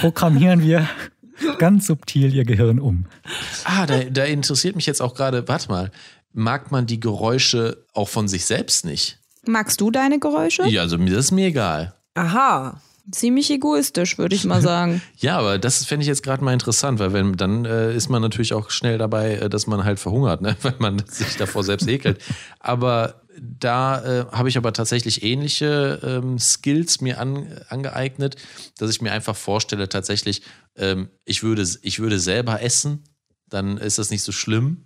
[0.00, 0.88] programmieren wir
[1.58, 3.06] ganz subtil Ihr Gehirn um.
[3.64, 5.90] Ah, da, da interessiert mich jetzt auch gerade, warte mal,
[6.32, 9.18] mag man die Geräusche auch von sich selbst nicht?
[9.46, 10.66] Magst du deine Geräusche?
[10.66, 11.94] Ja, also mir das ist mir egal.
[12.14, 12.80] Aha.
[13.10, 15.02] Ziemlich egoistisch, würde ich mal sagen.
[15.18, 18.22] Ja, aber das fände ich jetzt gerade mal interessant, weil wenn dann äh, ist man
[18.22, 20.56] natürlich auch schnell dabei, äh, dass man halt verhungert, ne?
[20.62, 22.18] weil man sich davor selbst ekelt.
[22.60, 28.36] Aber da äh, habe ich aber tatsächlich ähnliche ähm, Skills mir an, angeeignet,
[28.78, 30.42] dass ich mir einfach vorstelle, tatsächlich,
[30.76, 33.02] ähm, ich, würde, ich würde selber essen,
[33.50, 34.84] dann ist das nicht so schlimm.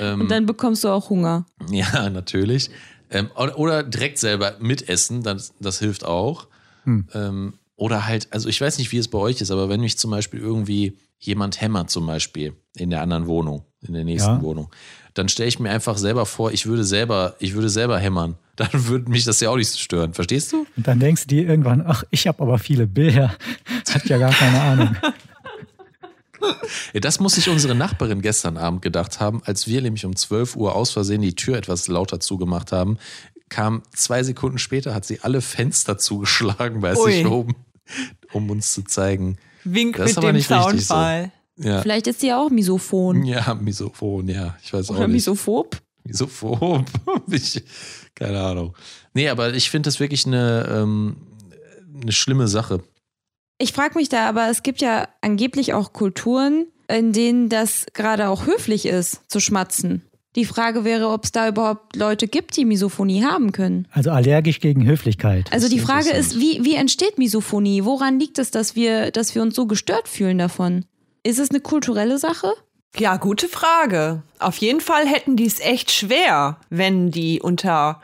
[0.00, 1.46] Und dann bekommst du auch Hunger.
[1.70, 2.70] Ja, natürlich.
[3.10, 6.48] Ähm, oder, oder direkt selber mitessen, das, das hilft auch.
[6.86, 9.98] Ähm, oder halt, also ich weiß nicht, wie es bei euch ist, aber wenn mich
[9.98, 14.42] zum Beispiel irgendwie jemand hämmert, zum Beispiel in der anderen Wohnung, in der nächsten Ja.
[14.42, 14.70] Wohnung,
[15.14, 18.36] dann stelle ich mir einfach selber vor, ich würde selber, ich würde selber hämmern.
[18.56, 20.14] Dann würde mich das ja auch nicht stören.
[20.14, 20.66] Verstehst du?
[20.78, 23.34] Und dann denkst du dir irgendwann, ach, ich habe aber viele Bilder.
[23.90, 24.96] Hat ja gar keine Ahnung.
[26.94, 30.74] Das muss sich unsere Nachbarin gestern Abend gedacht haben, als wir nämlich um 12 Uhr
[30.74, 32.98] aus Versehen die Tür etwas lauter zugemacht haben.
[33.48, 37.12] Kam zwei Sekunden später, hat sie alle Fenster zugeschlagen bei Ui.
[37.12, 37.54] sich oben,
[38.32, 39.38] um uns zu zeigen.
[39.64, 40.94] Wink Das ist mit dem nicht richtig so.
[40.94, 41.32] Soundfall.
[41.58, 43.24] Ja, Vielleicht ist sie auch Misophon.
[43.24, 44.56] ja Misophon, ja.
[44.62, 45.14] Ich weiß auch Oder nicht.
[45.14, 45.80] Misophob.
[46.04, 46.84] Misophob.
[47.30, 47.64] ich,
[48.14, 48.76] keine Ahnung.
[49.14, 51.16] Nee, aber ich finde das wirklich eine, ähm,
[52.00, 52.82] eine schlimme Sache.
[53.58, 58.28] Ich frage mich da, aber es gibt ja angeblich auch Kulturen, in denen das gerade
[58.28, 60.02] auch höflich ist, zu schmatzen.
[60.36, 63.88] Die Frage wäre, ob es da überhaupt Leute gibt, die Misophonie haben können.
[63.90, 65.50] Also allergisch gegen Höflichkeit.
[65.50, 67.84] Also die Frage ist, wie, wie entsteht Misophonie?
[67.84, 70.84] Woran liegt es, dass wir, dass wir uns so gestört fühlen davon?
[71.22, 72.52] Ist es eine kulturelle Sache?
[72.98, 74.22] Ja, gute Frage.
[74.38, 78.02] Auf jeden Fall hätten die es echt schwer, wenn die unter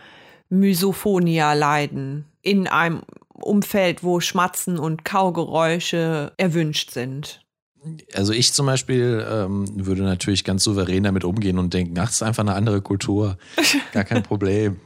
[0.49, 2.25] Misophonia leiden.
[2.41, 3.03] In einem
[3.35, 7.42] Umfeld, wo Schmatzen und Kaugeräusche erwünscht sind.
[8.15, 12.17] Also ich zum Beispiel ähm, würde natürlich ganz souverän damit umgehen und denken, ach, das
[12.17, 13.37] ist einfach eine andere Kultur.
[13.93, 14.77] Gar kein Problem.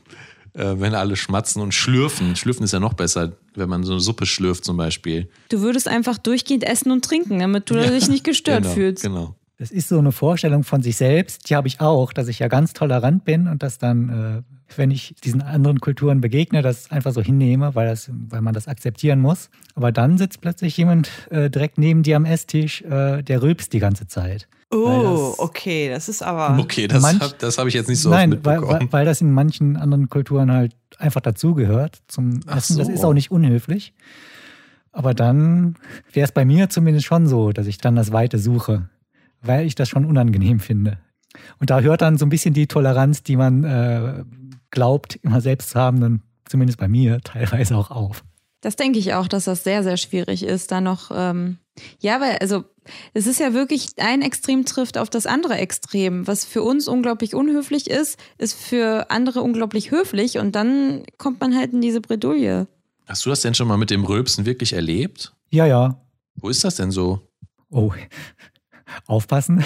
[0.57, 2.35] äh, wenn alle schmatzen und schlürfen.
[2.37, 5.29] Schlürfen ist ja noch besser, wenn man so eine Suppe schlürft zum Beispiel.
[5.51, 9.03] Du würdest einfach durchgehend essen und trinken, damit du dich nicht gestört genau, fühlst.
[9.03, 9.35] Genau.
[9.59, 12.49] Das ist so eine Vorstellung von sich selbst, die habe ich auch, dass ich ja
[12.49, 17.13] ganz tolerant bin und dass dann, äh, wenn ich diesen anderen Kulturen begegne, das einfach
[17.13, 19.49] so hinnehme, weil, das, weil man das akzeptieren muss.
[19.75, 23.79] Aber dann sitzt plötzlich jemand äh, direkt neben dir am Esstisch, äh, der rülpst die
[23.79, 24.49] ganze Zeit.
[24.71, 26.59] Weil Oh, das- okay, das ist aber.
[26.61, 28.81] Okay, das habe das hab ich jetzt nicht so oft Nein, weil, mitbekommen.
[28.83, 32.77] weil, weil das in manchen anderen Kulturen halt einfach dazugehört zum Ach Essen.
[32.79, 32.93] Das so.
[32.93, 33.93] ist auch nicht unhöflich.
[34.93, 35.77] Aber dann
[36.13, 38.89] wäre es bei mir zumindest schon so, dass ich dann das Weite suche,
[39.43, 40.99] weil ich das schon unangenehm finde.
[41.59, 44.25] Und da hört dann so ein bisschen die Toleranz, die man äh,
[44.71, 48.25] glaubt, immer selbst zu haben, dann zumindest bei mir teilweise auch auf.
[48.61, 51.11] Das denke ich auch, dass das sehr, sehr schwierig ist, da noch.
[51.15, 51.59] Ähm,
[52.01, 52.65] ja, weil, also,
[53.15, 56.27] es ist ja wirklich, ein Extrem trifft auf das andere Extrem.
[56.27, 61.55] Was für uns unglaublich unhöflich ist, ist für andere unglaublich höflich und dann kommt man
[61.55, 62.67] halt in diese Bredouille.
[63.07, 65.33] Hast du das denn schon mal mit dem Rülpsen wirklich erlebt?
[65.51, 66.01] Ja, ja,
[66.35, 67.21] Wo ist das denn so?
[67.71, 67.93] Oh,
[69.07, 69.65] aufpassen.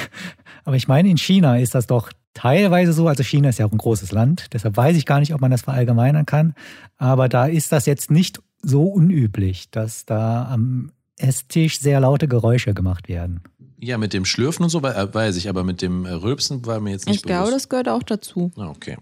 [0.65, 3.09] Aber ich meine, in China ist das doch teilweise so.
[3.09, 5.51] Also China ist ja auch ein großes Land, deshalb weiß ich gar nicht, ob man
[5.51, 6.55] das verallgemeinern kann.
[6.97, 12.73] Aber da ist das jetzt nicht so unüblich, dass da am Esstisch sehr laute Geräusche
[12.75, 13.43] gemacht werden.
[13.79, 16.81] Ja, mit dem Schlürfen und so äh, weiß ich, aber mit dem äh, Rülpsen war
[16.81, 17.57] mir jetzt nicht Ich glaube, bewusst.
[17.57, 18.51] das gehört auch dazu.
[18.57, 18.97] Ah, okay.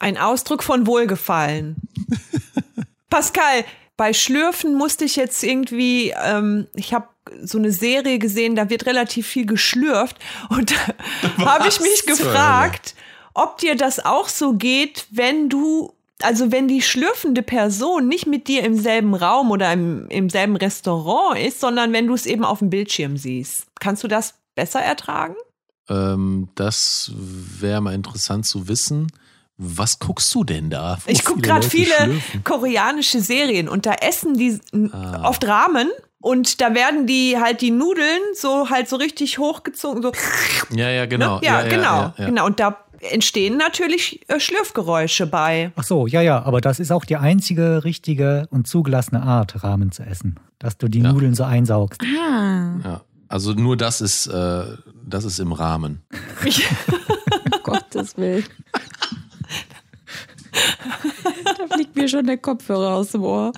[0.00, 1.76] Ein Ausdruck von Wohlgefallen.
[3.10, 3.64] Pascal,
[3.96, 7.08] bei Schlürfen musste ich jetzt irgendwie, ähm, ich habe
[7.42, 10.16] so eine Serie gesehen, da wird relativ viel geschlürft
[10.50, 12.94] und da habe ich mich gefragt,
[13.34, 15.92] ob dir das auch so geht, wenn du,
[16.22, 20.56] also wenn die schlürfende Person nicht mit dir im selben Raum oder im, im selben
[20.56, 23.66] Restaurant ist, sondern wenn du es eben auf dem Bildschirm siehst.
[23.80, 25.34] Kannst du das besser ertragen?
[25.88, 29.10] Ähm, das wäre mal interessant zu wissen,
[29.56, 30.98] Was guckst du denn da?
[31.04, 32.44] Wo Ich gucke viele gerade viele schlürfen?
[32.44, 34.58] koreanische Serien und da essen die
[34.92, 35.28] Ah.
[35.28, 35.88] oft Ramen
[36.22, 40.02] und da werden die halt die Nudeln so halt so richtig hochgezogen.
[40.02, 40.12] So,
[40.74, 41.36] Ja, ja, genau.
[41.40, 41.46] ne?
[41.46, 42.26] ja, genau, ja, ja.
[42.26, 42.46] genau.
[42.46, 42.78] Und da
[43.10, 45.72] entstehen natürlich äh, Schlürfgeräusche bei.
[45.76, 49.92] Ach so, ja, ja, aber das ist auch die einzige richtige und zugelassene Art, Ramen
[49.92, 50.38] zu essen.
[50.58, 51.12] Dass du die Ja.
[51.12, 52.00] Nudeln so einsaugst.
[52.02, 53.00] Ah, Ja.
[53.28, 54.62] Also nur das ist, äh,
[55.06, 56.02] das ist im Rahmen.
[57.62, 58.44] Gottes Willen.
[61.58, 63.52] da fliegt mir schon der Kopfhörer aus dem Ohr.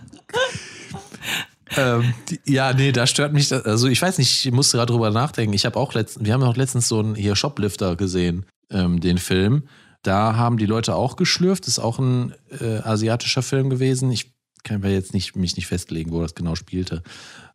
[1.76, 2.14] Ähm,
[2.44, 5.54] ja, nee, da stört mich, das, also ich weiß nicht, ich musste gerade drüber nachdenken.
[5.54, 9.18] Ich habe auch letztens, wir haben auch letztens so einen hier Shoplifter gesehen, ähm, den
[9.18, 9.64] Film.
[10.02, 11.66] Da haben die Leute auch geschlürft.
[11.66, 14.10] Ist auch ein äh, asiatischer Film gewesen.
[14.12, 17.02] Ich kann mir jetzt nicht, mich nicht festlegen, wo das genau spielte.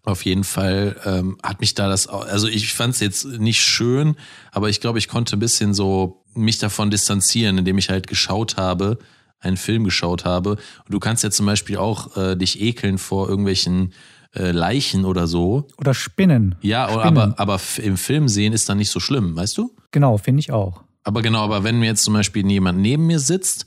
[0.04, 4.16] Auf jeden Fall ähm, hat mich da das, also ich fand es jetzt nicht schön,
[4.52, 8.58] aber ich glaube, ich konnte ein bisschen so mich davon distanzieren, indem ich halt geschaut
[8.58, 8.98] habe,
[9.40, 10.52] einen Film geschaut habe.
[10.52, 13.94] Und du kannst ja zum Beispiel auch äh, dich ekeln vor irgendwelchen
[14.36, 15.68] äh, Leichen oder so.
[15.78, 16.56] Oder Spinnen.
[16.62, 17.34] Ja, oder, Spinnen.
[17.38, 19.76] aber, aber im Film sehen ist dann nicht so schlimm, weißt du?
[19.92, 20.84] Genau, finde ich auch.
[21.04, 23.66] Aber genau, aber wenn mir jetzt zum Beispiel jemand neben mir sitzt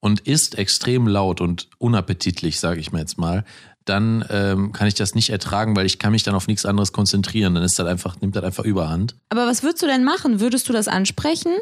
[0.00, 3.44] und isst extrem laut und unappetitlich, sage ich mir jetzt mal,
[3.84, 6.92] dann ähm, kann ich das nicht ertragen, weil ich kann mich dann auf nichts anderes
[6.92, 7.54] konzentrieren.
[7.54, 9.16] Dann ist das einfach, nimmt das einfach Überhand.
[9.28, 10.40] Aber was würdest du denn machen?
[10.40, 11.52] Würdest du das ansprechen?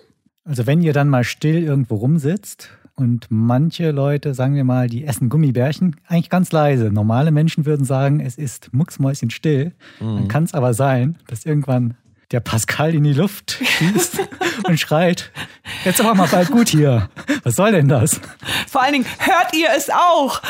[0.44, 2.70] Also wenn ihr dann mal still irgendwo rumsitzt
[3.00, 6.90] und manche Leute, sagen wir mal, die essen Gummibärchen, eigentlich ganz leise.
[6.90, 9.72] Normale Menschen würden sagen, es ist mucksmäuschen still.
[9.98, 11.94] Dann kann es aber sein, dass irgendwann
[12.30, 14.18] der Pascal in die Luft schießt
[14.68, 15.32] und schreit,
[15.84, 17.08] jetzt aber mal bald gut hier.
[17.42, 18.20] Was soll denn das?
[18.68, 20.40] Vor allen Dingen, hört ihr es auch?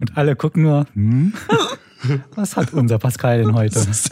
[0.00, 1.32] Und alle gucken nur, hm?
[2.34, 3.76] Was hat unser Pascal denn heute?
[3.86, 4.10] Was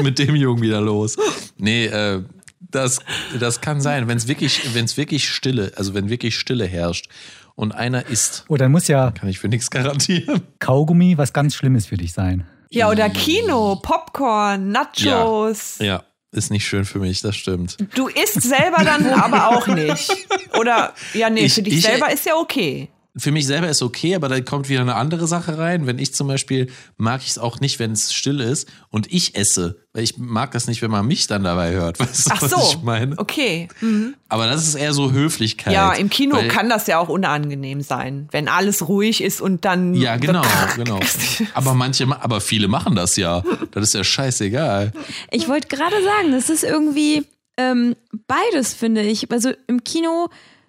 [0.00, 1.16] ist mit dem Jungen wieder los?
[1.56, 2.22] Nee, äh,
[2.70, 3.00] das,
[3.38, 7.08] das kann sein, wenn es wirklich, wenn es wirklich Stille, also wenn wirklich Stille herrscht
[7.54, 10.42] und einer isst, Oh, dann muss ja kann ich für nichts garantieren.
[10.58, 12.46] Kaugummi was ganz Schlimmes für dich sein.
[12.70, 15.78] Ja, oder Kino, Popcorn, Nachos.
[15.78, 16.02] Ja,
[16.32, 17.76] ist nicht schön für mich, das stimmt.
[17.94, 20.10] Du isst selber dann aber auch nicht.
[20.58, 22.88] Oder, ja, nee, Ich- für dich ich- selber ist ja okay.
[23.16, 25.86] Für mich selber ist okay, aber da kommt wieder eine andere Sache rein.
[25.86, 29.36] Wenn ich zum Beispiel, mag ich es auch nicht, wenn es still ist und ich
[29.36, 29.76] esse.
[29.92, 32.00] Weil ich mag das nicht, wenn man mich dann dabei hört.
[32.00, 33.16] Weißt du, Ach was so, ich meine?
[33.18, 33.68] okay.
[33.80, 34.16] Mhm.
[34.28, 35.72] Aber das ist eher so Höflichkeit.
[35.72, 39.64] Ja, im Kino weil, kann das ja auch unangenehm sein, wenn alles ruhig ist und
[39.64, 39.94] dann.
[39.94, 40.42] Ja, genau,
[40.76, 40.98] genau.
[41.54, 43.44] Aber manche, ma- aber viele machen das ja.
[43.70, 44.92] Das ist ja scheißegal.
[45.30, 47.24] Ich wollte gerade sagen, das ist irgendwie
[47.56, 47.94] ähm,
[48.26, 49.30] beides, finde ich.
[49.30, 50.28] Also im Kino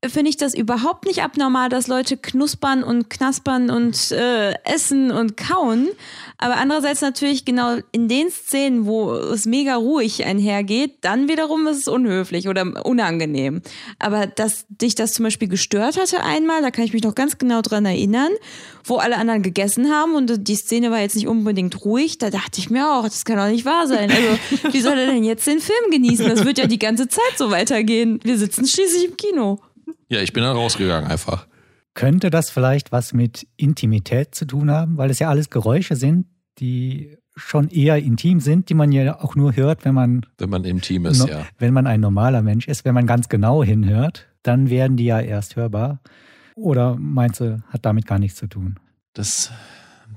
[0.09, 5.37] finde ich das überhaupt nicht abnormal, dass Leute knuspern und knaspern und äh, essen und
[5.37, 5.87] kauen.
[6.37, 11.77] Aber andererseits natürlich genau in den Szenen, wo es mega ruhig einhergeht, dann wiederum ist
[11.77, 13.61] es unhöflich oder unangenehm.
[13.99, 17.37] Aber dass dich das zum Beispiel gestört hatte einmal, da kann ich mich noch ganz
[17.37, 18.31] genau dran erinnern,
[18.83, 22.59] wo alle anderen gegessen haben und die Szene war jetzt nicht unbedingt ruhig, da dachte
[22.59, 24.11] ich mir auch, das kann doch nicht wahr sein.
[24.11, 26.27] Also, wie soll er denn jetzt den Film genießen?
[26.27, 28.19] Das wird ja die ganze Zeit so weitergehen.
[28.23, 29.59] Wir sitzen schließlich im Kino.
[30.09, 31.47] Ja, ich bin dann rausgegangen einfach.
[31.93, 34.97] Könnte das vielleicht was mit Intimität zu tun haben?
[34.97, 36.27] Weil es ja alles Geräusche sind,
[36.59, 40.63] die schon eher intim sind, die man ja auch nur hört, wenn man, Wenn man
[40.63, 41.45] im Team ist, no- ja.
[41.57, 42.85] wenn man ein normaler Mensch ist.
[42.85, 45.99] Wenn man ganz genau hinhört, dann werden die ja erst hörbar.
[46.55, 48.79] Oder meinst du, hat damit gar nichts zu tun?
[49.13, 49.51] Das,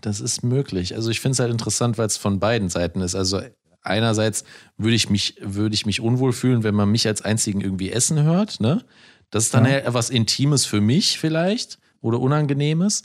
[0.00, 0.94] das ist möglich.
[0.94, 3.16] Also ich finde es halt interessant, weil es von beiden Seiten ist.
[3.16, 3.40] Also
[3.82, 4.44] einerseits
[4.76, 8.22] würde ich mich, würde ich mich unwohl fühlen, wenn man mich als einzigen irgendwie essen
[8.22, 8.82] hört, ne?
[9.30, 9.78] Das ist dann Ja.
[9.78, 9.94] ja.
[9.94, 13.02] was Intimes für mich vielleicht oder Unangenehmes.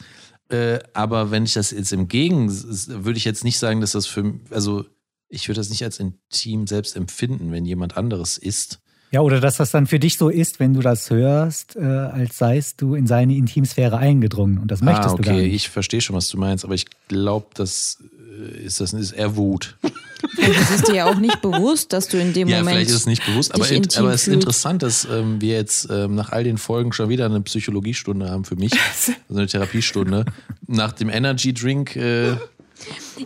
[0.50, 4.08] Äh, aber wenn ich das jetzt im Gegen, würde ich jetzt nicht sagen, dass das
[4.08, 4.86] für, also
[5.30, 8.80] ich würde das nicht als intim selbst empfinden, wenn jemand anderes isst.
[9.14, 12.40] Ja, oder dass das dann für dich so ist, wenn du das hörst, äh, als
[12.40, 14.58] seist du in seine Intimsphäre eingedrungen.
[14.58, 15.54] Und das möchtest ah, du gar okay, nicht.
[15.54, 18.00] ich verstehe schon, was du meinst, aber ich glaube, das
[18.34, 19.78] äh, ist das ist eher Wut.
[19.84, 22.78] Und es ist dir ja auch nicht bewusst, dass du in dem Ja, Moment.
[22.78, 25.90] vielleicht ist es nicht bewusst, aber, in, aber es ist interessant, dass ähm, wir jetzt
[25.92, 28.72] ähm, nach all den Folgen schon wieder eine Psychologiestunde haben für mich,
[29.30, 30.26] also eine Therapiestunde.
[30.66, 32.36] Nach dem Energy Drink, äh,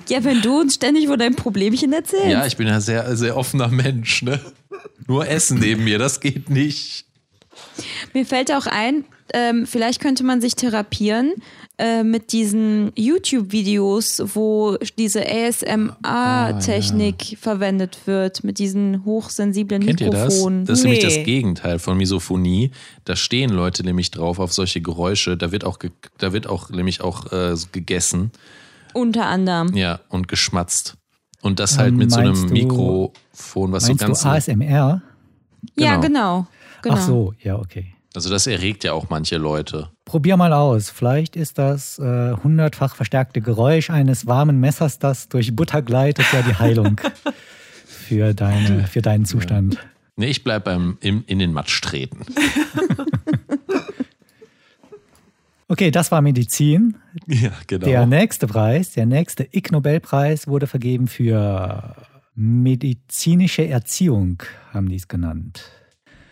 [0.09, 2.27] Ja, wenn du uns ständig von deinem Problemchen erzählst.
[2.27, 4.39] ja, ich bin ja sehr, sehr offener Mensch, ne?
[5.07, 7.05] Nur Essen neben mir, das geht nicht.
[8.13, 11.33] Mir fällt auch ein, ähm, vielleicht könnte man sich therapieren
[11.77, 15.23] äh, mit diesen YouTube-Videos, wo diese
[16.17, 20.33] ASMR-Technik verwendet wird, mit diesen hochsensiblen Kennt ihr das?
[20.33, 20.65] Mikrofonen.
[20.65, 21.15] Das ist nämlich Nee.
[21.15, 22.71] das Gegenteil von Misophonie.
[23.05, 25.37] Da stehen Leute nämlich drauf auf solche Geräusche.
[25.37, 25.77] Da wird auch,
[26.17, 28.31] da wird auch nämlich auch äh, gegessen,
[28.93, 29.75] Unter anderem.
[29.75, 30.95] ja, und geschmatzt.
[31.41, 35.01] Und das halt Ähm, mit so einem du- Mikrofon, was so ganz du ASMR?
[35.75, 36.01] Ja, Genau.
[36.01, 36.47] genau.
[36.81, 36.95] Genau.
[36.95, 37.93] Ach so, ja, okay.
[38.15, 39.89] Also das erregt ja auch manche Leute.
[40.05, 40.89] Probier mal aus.
[40.89, 46.41] Vielleicht ist das äh, hundertfach verstärkte Geräusch eines warmen Messers, das durch Butter gleitet, ja
[46.41, 46.99] die Heilung
[47.85, 49.77] für, deine, für deinen Zustand.
[50.15, 52.25] Nee, ich bleib beim im, in den Matsch treten.
[55.69, 56.97] Okay, das war Medizin.
[57.25, 57.85] Ja, genau.
[57.85, 61.95] Der nächste Preis, der nächste Ig Nobelpreis wurde vergeben für
[62.35, 65.71] medizinische Erziehung, haben die es genannt.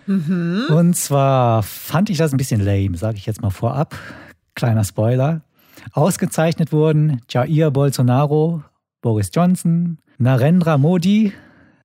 [0.07, 3.97] Und zwar fand ich das ein bisschen lame, sage ich jetzt mal vorab.
[4.53, 5.41] Kleiner Spoiler.
[5.91, 8.63] Ausgezeichnet wurden Jair Bolsonaro,
[9.01, 11.33] Boris Johnson, Narendra Modi,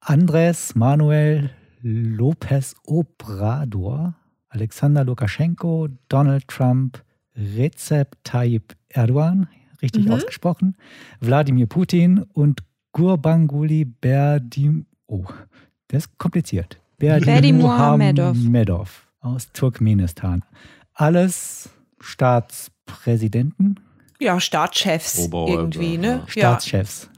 [0.00, 1.50] Andres Manuel
[1.82, 4.14] Lopez Obrador,
[4.50, 7.02] Alexander Lukaschenko, Donald Trump,
[7.56, 9.48] Recep Tayyip Erdogan,
[9.82, 10.76] richtig ausgesprochen,
[11.20, 12.62] Wladimir Putin und
[12.92, 15.24] Gurbanguly Berdim, oh,
[15.88, 16.78] das ist kompliziert.
[16.98, 18.36] Berdimuhamedov.
[18.36, 20.44] Medov aus Turkmenistan.
[20.92, 23.80] Alles Staatspräsidenten,
[24.18, 26.08] Ja, Staatschefs irgendwie, ne?
[26.08, 26.28] Ja.
[26.28, 27.08] Staatschefs.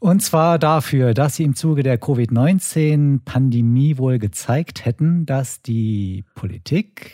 [0.00, 7.10] Und zwar dafür, dass sie im Zuge der Covid-19-Pandemie wohl gezeigt hätten, dass die Politik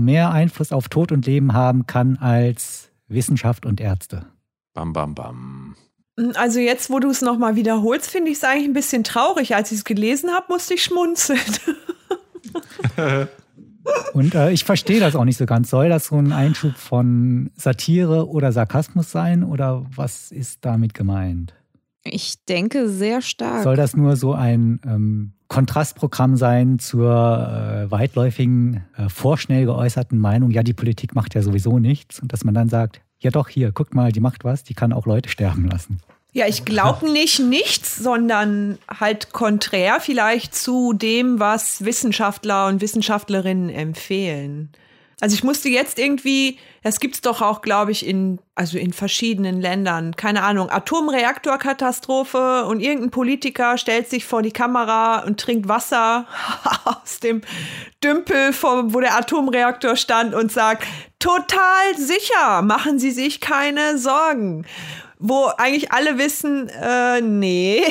[0.00, 4.26] mehr Einfluss auf Tod und Leben haben kann als Wissenschaft und Ärzte.
[4.74, 5.76] Bam, bam, bam.
[6.34, 9.54] Also jetzt, wo du es nochmal wiederholst, finde ich es eigentlich ein bisschen traurig.
[9.54, 11.40] Als ich es gelesen habe, musste ich schmunzeln.
[14.12, 15.70] Und äh, ich verstehe das auch nicht so ganz.
[15.70, 21.54] Soll das so ein Einschub von Satire oder Sarkasmus sein oder was ist damit gemeint?
[22.02, 23.62] Ich denke sehr stark.
[23.62, 30.52] Soll das nur so ein ähm, Kontrastprogramm sein zur äh, weitläufigen, äh, vorschnell geäußerten Meinung,
[30.52, 33.72] ja, die Politik macht ja sowieso nichts und dass man dann sagt, ja doch, hier,
[33.72, 36.00] guckt mal, die macht was, die kann auch Leute sterben lassen.
[36.32, 43.70] Ja, ich glaube nicht nichts, sondern halt konträr vielleicht zu dem, was Wissenschaftler und Wissenschaftlerinnen
[43.70, 44.70] empfehlen.
[45.20, 49.60] Also ich musste jetzt irgendwie, das gibt's doch auch, glaube ich, in, also in verschiedenen
[49.60, 56.26] Ländern, keine Ahnung, Atomreaktorkatastrophe und irgendein Politiker stellt sich vor die Kamera und trinkt Wasser
[56.84, 57.42] aus dem
[58.02, 60.86] Dümpel, vom, wo der Atomreaktor stand und sagt,
[61.18, 64.64] total sicher, machen Sie sich keine Sorgen.
[65.18, 67.82] Wo eigentlich alle wissen, äh, nee.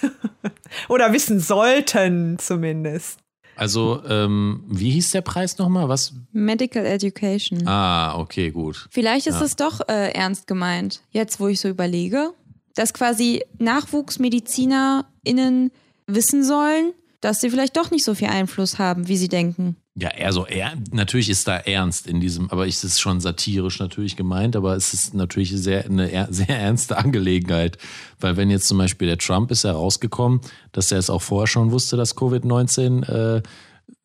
[0.88, 3.21] Oder wissen sollten zumindest.
[3.62, 5.88] Also, ähm, wie hieß der Preis nochmal?
[5.88, 6.12] Was?
[6.32, 7.64] Medical Education.
[7.68, 8.88] Ah, okay, gut.
[8.90, 9.44] Vielleicht ist Ja.
[9.44, 12.32] es doch äh, ernst gemeint, jetzt wo ich so überlege,
[12.74, 15.70] dass quasi NachwuchsmedizinerInnen
[16.06, 16.92] wissen sollen,
[17.22, 19.76] dass sie vielleicht doch nicht so viel Einfluss haben, wie sie denken.
[19.94, 23.78] Ja, eher so, er, natürlich ist da ernst in diesem, aber es ist schon satirisch
[23.78, 27.78] natürlich gemeint, aber es ist natürlich sehr, eine sehr ernste Angelegenheit.
[28.18, 30.40] Weil wenn jetzt zum Beispiel der Trump ist herausgekommen,
[30.72, 33.42] dass er es auch vorher schon wusste, dass Covid-19 äh,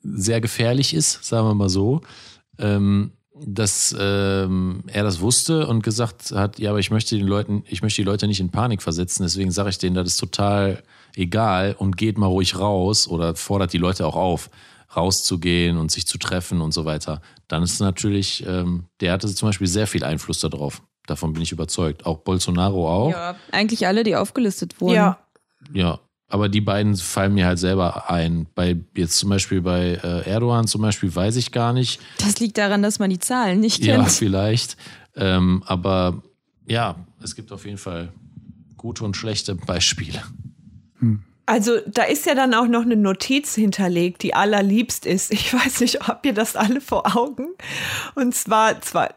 [0.03, 2.01] sehr gefährlich ist, sagen wir mal so,
[2.59, 3.13] ähm,
[3.43, 7.82] dass ähm, er das wusste und gesagt hat, ja, aber ich möchte den Leuten, ich
[7.82, 10.84] möchte die Leute nicht in Panik versetzen, deswegen sage ich denen, das ist total
[11.18, 14.49] egal und geht mal ruhig raus oder fordert die Leute auch auf,
[14.95, 17.22] rauszugehen und sich zu treffen und so weiter.
[17.47, 20.82] Dann ist natürlich, ähm, der hatte zum Beispiel sehr viel Einfluss darauf.
[21.05, 22.05] Davon bin ich überzeugt.
[22.05, 23.11] Auch Bolsonaro auch.
[23.11, 24.95] Ja, eigentlich alle, die aufgelistet wurden.
[24.95, 25.18] Ja.
[25.74, 25.99] Ja,
[26.30, 28.47] aber die beiden fallen mir halt selber ein.
[28.55, 31.99] Bei jetzt zum Beispiel bei äh, Erdogan zum Beispiel weiß ich gar nicht.
[32.20, 34.11] Das liegt daran, dass man die Zahlen nicht Ja, kennt.
[34.11, 34.78] vielleicht.
[35.15, 36.22] Ähm, aber
[36.68, 38.11] ja, es gibt auf jeden Fall
[38.76, 40.22] gute und schlechte Beispiele.
[41.45, 45.32] Also da ist ja dann auch noch eine Notiz hinterlegt, die allerliebst ist.
[45.32, 47.48] Ich weiß nicht, habt ihr das alle vor Augen?
[48.16, 49.14] Und zwar, zwar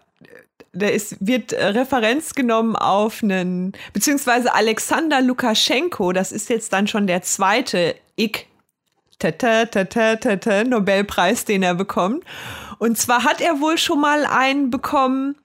[0.73, 7.07] da ist, wird Referenz genommen auf einen, beziehungsweise Alexander Lukaschenko, das ist jetzt dann schon
[7.07, 8.47] der zweite Ich.
[9.19, 12.25] Tata, tata, tata, Nobelpreis, den er bekommt.
[12.79, 15.37] Und zwar hat er wohl schon mal einen bekommen,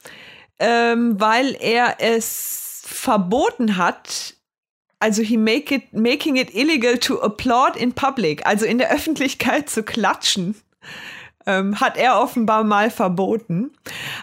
[0.59, 4.34] ähm, weil er es verboten hat,
[5.05, 9.69] also he make it, making it illegal to applaud in public, also in der Öffentlichkeit
[9.69, 10.55] zu klatschen,
[11.45, 13.69] ähm, hat er offenbar mal verboten.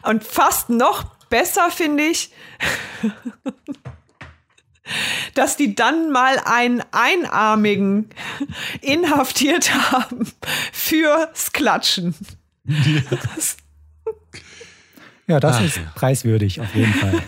[0.02, 2.32] Und fast noch besser finde ich,
[5.34, 8.10] dass die dann mal einen Einarmigen
[8.80, 10.32] inhaftiert haben
[10.72, 12.14] fürs Klatschen.
[15.28, 17.22] Ja, das Ach, ist preiswürdig auf jeden Fall.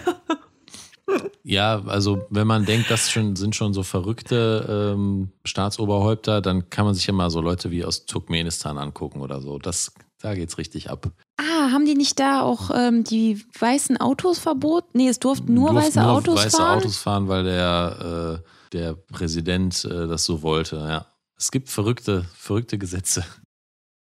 [1.43, 6.87] Ja, also wenn man denkt, das schon, sind schon so verrückte ähm, Staatsoberhäupter, dann kann
[6.87, 9.59] man sich ja mal so Leute wie aus Turkmenistan angucken oder so.
[9.59, 11.11] Das, da geht's richtig ab.
[11.37, 14.89] Ah, haben die nicht da auch ähm, die weißen Autos verboten?
[14.95, 16.79] Nee, es durften nur Durften weiße Autos weiße fahren.
[16.79, 21.07] Autos fahren, weil der, äh, der Präsident äh, das so wollte, ja.
[21.37, 23.25] Es gibt verrückte, verrückte Gesetze.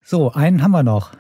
[0.03, 1.12] So, einen haben wir noch.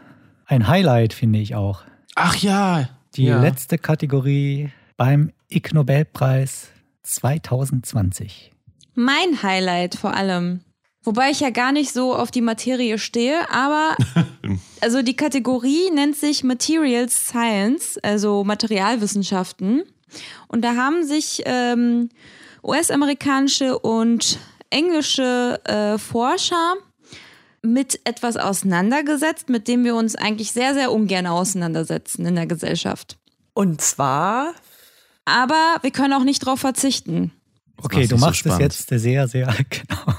[0.45, 1.81] Ein Highlight finde ich auch.
[2.15, 2.89] Ach ja.
[3.15, 3.41] Die ja.
[3.41, 6.67] letzte Kategorie beim Ig Nobelpreis
[7.03, 8.51] 2020.
[8.93, 10.61] Mein Highlight vor allem.
[11.03, 13.95] Wobei ich ja gar nicht so auf die Materie stehe, aber
[14.81, 19.83] also die Kategorie nennt sich Materials Science, also Materialwissenschaften.
[20.47, 22.09] Und da haben sich ähm,
[22.63, 24.39] US-amerikanische und
[24.71, 26.75] englische äh, Forscher
[27.61, 33.17] mit etwas auseinandergesetzt, mit dem wir uns eigentlich sehr, sehr ungern auseinandersetzen in der Gesellschaft.
[33.53, 34.53] Und zwar?
[35.25, 37.31] Aber wir können auch nicht darauf verzichten.
[37.81, 38.61] Okay, du so machst es spannend.
[38.61, 40.13] jetzt sehr, sehr genau.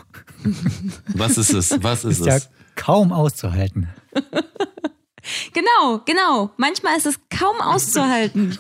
[1.14, 1.82] Was ist es?
[1.82, 2.50] Was ist, Ist ja es?
[2.74, 3.88] kaum auszuhalten.
[5.52, 6.50] Genau, genau.
[6.56, 8.56] Manchmal ist es kaum auszuhalten.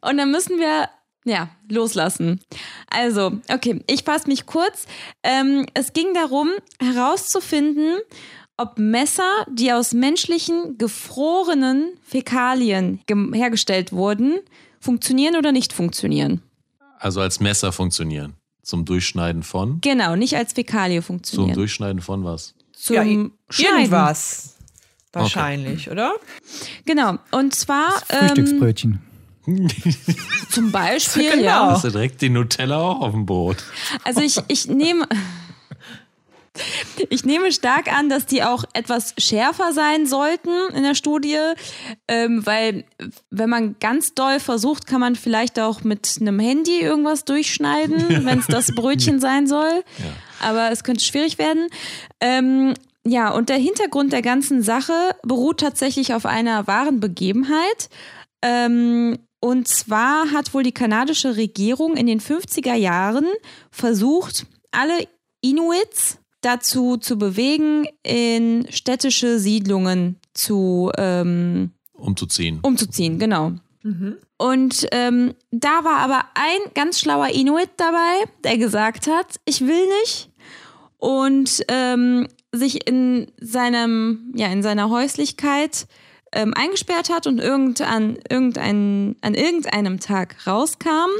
[0.00, 0.88] Und dann müssen wir,
[1.24, 2.40] ja, loslassen.
[2.88, 4.86] Also, okay, ich fasse mich kurz.
[5.24, 6.50] Ähm, es ging darum,
[6.80, 7.98] herauszufinden,
[8.56, 13.00] ob Messer, die aus menschlichen gefrorenen Fäkalien
[13.32, 14.38] hergestellt wurden,
[14.80, 16.42] funktionieren oder nicht funktionieren.
[16.98, 18.34] Also als Messer funktionieren.
[18.62, 19.80] Zum Durchschneiden von?
[19.80, 21.54] Genau, nicht als Fäkalie Zum funktionieren.
[21.54, 22.54] Durchschneiden von was?
[22.72, 24.56] Zum ja, irgendwas.
[25.12, 26.12] Wahrscheinlich, oder?
[26.84, 27.18] Genau.
[27.30, 29.00] Und zwar ähm, Frühstücksbrötchen.
[30.50, 31.42] zum Beispiel, Genau.
[31.42, 31.70] ja.
[31.70, 33.64] Hast du direkt die Nutella auch auf dem Brot?
[34.04, 35.08] Also ich, ich nehme.
[37.10, 41.38] Ich nehme stark an, dass die auch etwas schärfer sein sollten in der Studie,
[42.08, 42.84] ähm, weil
[43.30, 48.38] wenn man ganz doll versucht, kann man vielleicht auch mit einem Handy irgendwas durchschneiden, wenn
[48.38, 49.84] es das Brötchen sein soll.
[50.40, 51.68] Aber es könnte schwierig werden.
[52.20, 52.74] Ähm,
[53.04, 57.88] ja, und der Hintergrund der ganzen Sache beruht tatsächlich auf einer wahren Begebenheit.
[58.42, 63.26] Ähm, und zwar hat wohl die kanadische Regierung in den 50er Jahren
[63.70, 65.06] versucht, alle
[65.40, 72.60] Inuits dazu zu bewegen, in städtische Siedlungen zu ähm, Umzuziehen.
[72.62, 73.52] umzuziehen, genau.
[74.36, 79.86] Und ähm, da war aber ein ganz schlauer Inuit dabei, der gesagt hat, ich will
[80.00, 80.30] nicht.
[80.98, 85.86] Und ähm, sich in seinem, ja, in seiner Häuslichkeit
[86.32, 91.10] ähm, eingesperrt hat und irgend an, irgendein, an irgendeinem Tag rauskam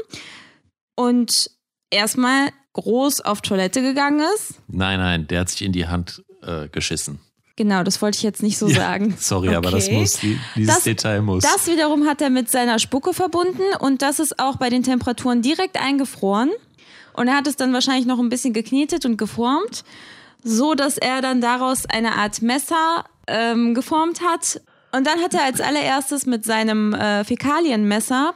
[0.95, 1.51] und
[1.89, 4.55] erstmal groß auf Toilette gegangen ist.
[4.67, 7.19] Nein, nein, der hat sich in die Hand äh, geschissen.
[7.55, 9.15] Genau, das wollte ich jetzt nicht so sagen.
[9.19, 9.99] Sorry, aber das Okay.
[9.99, 11.43] muss, die, dieses Das- Detail muss.
[11.43, 15.41] Das wiederum hat er mit seiner Spucke verbunden und das ist auch bei den Temperaturen
[15.41, 16.51] direkt eingefroren.
[17.13, 19.83] Und er hat es dann wahrscheinlich noch ein bisschen geknetet und geformt,
[20.41, 24.61] so dass er dann daraus eine Art Messer ähm, geformt hat.
[24.93, 28.33] Und dann hat er als allererstes mit seinem äh, Fäkalienmesser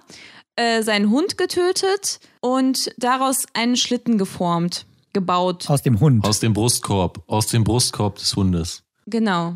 [0.56, 5.70] äh, seinen Hund getötet und daraus einen Schlitten geformt, gebaut.
[5.70, 6.26] Aus dem Hund.
[6.26, 7.24] aus dem Brustkorb.
[7.28, 8.84] Aus dem Brustkorb des Hundes.
[9.06, 9.56] Genau.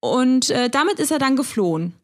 [0.00, 1.94] Und äh, damit ist er dann geflohen.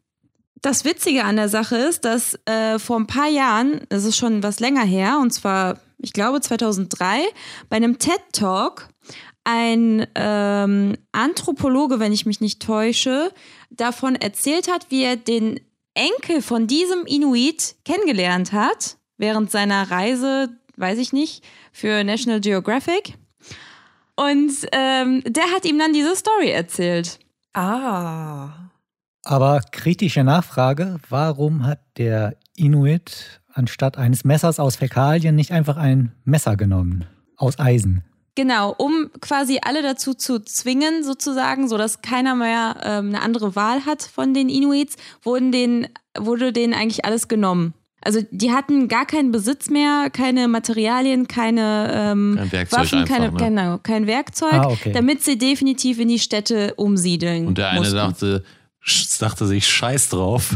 [0.61, 4.43] Das Witzige an der Sache ist, dass äh, vor ein paar Jahren, das ist schon
[4.43, 7.19] was länger her, und zwar, ich glaube 2003,
[7.69, 8.87] bei einem TED-Talk
[9.43, 13.33] ein ähm, Anthropologe, wenn ich mich nicht täusche,
[13.71, 15.59] davon erzählt hat, wie er den
[15.93, 23.17] Enkel von diesem Inuit kennengelernt hat, während seiner Reise, weiß ich nicht, für National Geographic.
[24.15, 27.19] Und ähm, der hat ihm dann diese Story erzählt.
[27.53, 28.69] Ah.
[29.23, 36.13] Aber kritische Nachfrage, warum hat der Inuit anstatt eines Messers aus Fäkalien nicht einfach ein
[36.25, 37.05] Messer genommen?
[37.37, 38.03] Aus Eisen.
[38.35, 43.85] Genau, um quasi alle dazu zu zwingen, sozusagen, sodass keiner mehr ähm, eine andere Wahl
[43.85, 45.87] hat von den Inuits, wurden denen,
[46.17, 47.73] wurde denen eigentlich alles genommen.
[48.01, 53.15] Also die hatten gar keinen Besitz mehr, keine Materialien, keine ähm, Kein Werkzeug Waffen, einfach,
[53.15, 53.37] keine, ne?
[53.37, 54.91] genau, kein Werkzeug, Ah, okay.
[54.91, 57.47] damit sie definitiv in die Städte umsiedeln.
[57.47, 57.95] Und der eine mussten.
[57.95, 58.43] dachte,
[59.19, 60.55] dachte sich, scheiß drauf.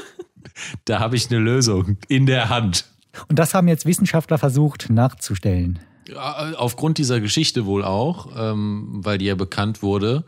[0.86, 2.86] da habe ich eine Lösung in der Hand.
[3.28, 5.78] Und das haben jetzt Wissenschaftler versucht nachzustellen.
[6.12, 10.24] Ja, Aufgrund dieser Geschichte wohl auch, ähm, weil die ja bekannt wurde,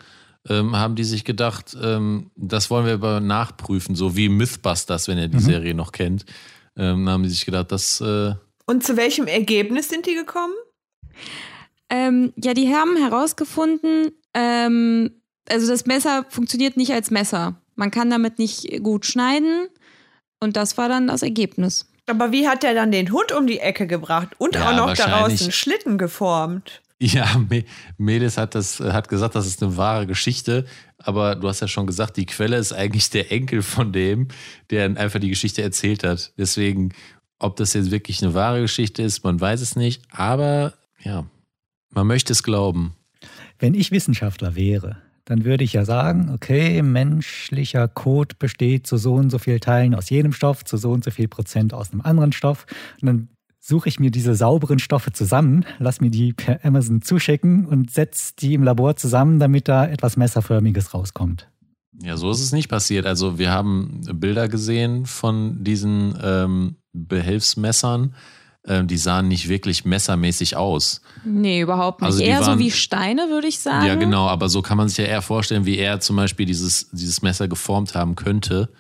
[0.49, 5.19] ähm, haben die sich gedacht, ähm, das wollen wir aber nachprüfen, so wie Mythbusters, wenn
[5.19, 6.27] ihr die Serie noch kennt.
[6.77, 8.35] Ähm, haben die sich gedacht, das äh,
[8.67, 10.55] Und zu welchem Ergebnis sind die gekommen?
[11.89, 15.11] Ähm, ja, die haben herausgefunden, ähm,
[15.49, 17.61] also das Messer funktioniert nicht als Messer.
[17.77, 19.69] Man kann damit nicht gut schneiden.
[20.41, 21.87] Und das war dann das Ergebnis.
[22.07, 24.95] Aber wie hat der dann den Hund um die Ecke gebracht und Ja, auch noch
[24.95, 26.83] daraus einen Schlitten geformt?
[27.01, 27.65] Ja, Me-
[27.99, 30.65] Medes hat das hat gesagt, das ist eine wahre Geschichte,
[30.99, 34.29] aber du hast ja schon gesagt, die Quelle ist eigentlich der Enkel von dem,
[34.71, 36.33] der einfach die Geschichte erzählt hat.
[36.39, 36.93] Deswegen,
[37.39, 41.27] ob das jetzt wirklich eine wahre Geschichte ist, man weiß es nicht, aber ja,
[41.91, 42.95] man möchte es glauben.
[43.59, 49.15] Wenn ich Wissenschaftler wäre, dann würde ich ja sagen, okay, menschlicher Code besteht zu so
[49.15, 52.03] und so viel Teilen aus jedem Stoff, zu so und so viel Prozent aus einem
[52.03, 52.67] anderen Stoff.
[53.01, 53.29] Und dann
[53.59, 58.35] suche ich mir diese sauberen Stoffe zusammen, lass mir die per Amazon zuschicken und setze
[58.39, 61.49] die im Labor zusammen, damit da etwas Messerförmiges rauskommt.
[62.03, 63.07] Ja, so ist es nicht passiert.
[63.07, 68.15] Also wir haben Bilder gesehen von diesen ähm, Behelfsmessern.
[68.67, 71.03] Ähm, die sahen nicht wirklich messermäßig aus.
[71.23, 72.07] Nee, überhaupt nicht.
[72.07, 73.87] Also eher waren, so wie Steine, würde ich sagen.
[73.87, 76.89] Ja, genau, aber so kann man sich ja eher vorstellen, wie er zum Beispiel dieses,
[76.91, 78.71] dieses Messer geformt haben könnte.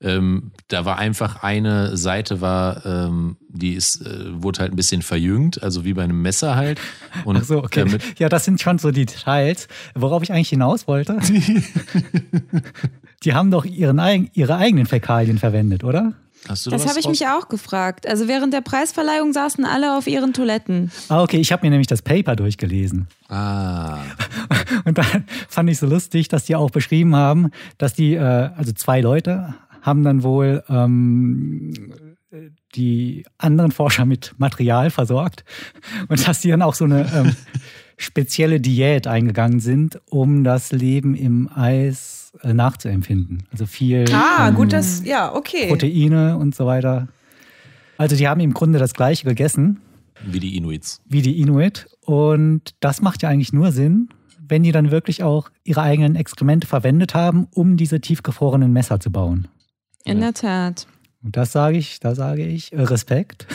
[0.00, 5.02] Ähm, da war einfach eine Seite war, ähm, die ist, äh, wurde halt ein bisschen
[5.02, 6.80] verjüngt, also wie bei einem Messer halt.
[7.24, 7.86] Und Ach so, okay.
[8.18, 9.68] ja, das sind schon so die Details.
[9.94, 11.18] Worauf ich eigentlich hinaus wollte.
[13.24, 16.12] die haben doch ihren, ihre eigenen Fäkalien verwendet, oder?
[16.48, 18.06] Hast du das habe ich mich auch gefragt.
[18.06, 20.90] Also während der Preisverleihung saßen alle auf ihren Toiletten.
[21.08, 23.08] Ah, okay, ich habe mir nämlich das Paper durchgelesen.
[23.28, 23.98] Ah.
[24.84, 28.72] Und dann fand ich so lustig, dass die auch beschrieben haben, dass die, äh, also
[28.72, 31.72] zwei Leute haben dann wohl ähm,
[32.74, 35.44] die anderen Forscher mit Material versorgt
[36.08, 37.36] und dass die dann auch so eine ähm,
[37.96, 43.44] spezielle Diät eingegangen sind, um das Leben im Eis nachzuempfinden.
[43.52, 45.68] Also viel ah, ähm, gut, das, ja, okay.
[45.68, 47.08] Proteine und so weiter.
[47.96, 49.80] Also die haben im Grunde das gleiche gegessen.
[50.26, 51.00] Wie die Inuits.
[51.06, 51.86] Wie die Inuit.
[52.00, 54.08] Und das macht ja eigentlich nur Sinn,
[54.40, 59.10] wenn die dann wirklich auch ihre eigenen Exkremente verwendet haben, um diese tiefgefrorenen Messer zu
[59.10, 59.48] bauen.
[60.04, 60.24] In ja.
[60.24, 60.86] der Tat.
[61.22, 63.46] Und das sage ich, da sage ich äh, Respekt,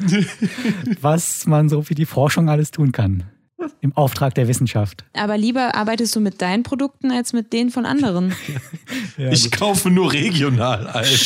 [1.00, 3.24] was man so für die Forschung alles tun kann.
[3.80, 5.04] Im Auftrag der Wissenschaft.
[5.12, 8.34] Aber lieber arbeitest du mit deinen Produkten als mit denen von anderen.
[9.16, 11.04] ja, ich kaufe nur regional ein.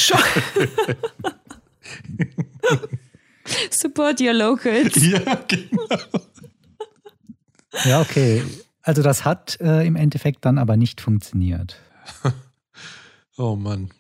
[3.71, 4.97] Support your locals.
[5.05, 5.87] Ja, genau.
[7.85, 8.43] Ja, okay.
[8.83, 11.77] Also das hat äh, im Endeffekt dann aber nicht funktioniert.
[13.37, 13.91] Oh Mann.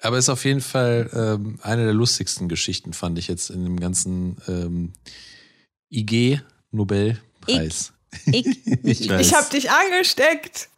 [0.00, 3.78] Aber ist auf jeden Fall ähm, eine der lustigsten Geschichten, fand ich jetzt in dem
[3.78, 4.94] ganzen ähm,
[7.46, 7.92] IG-Nobelpreis.
[8.26, 10.68] Ich, ich, ich, ich habe dich angesteckt.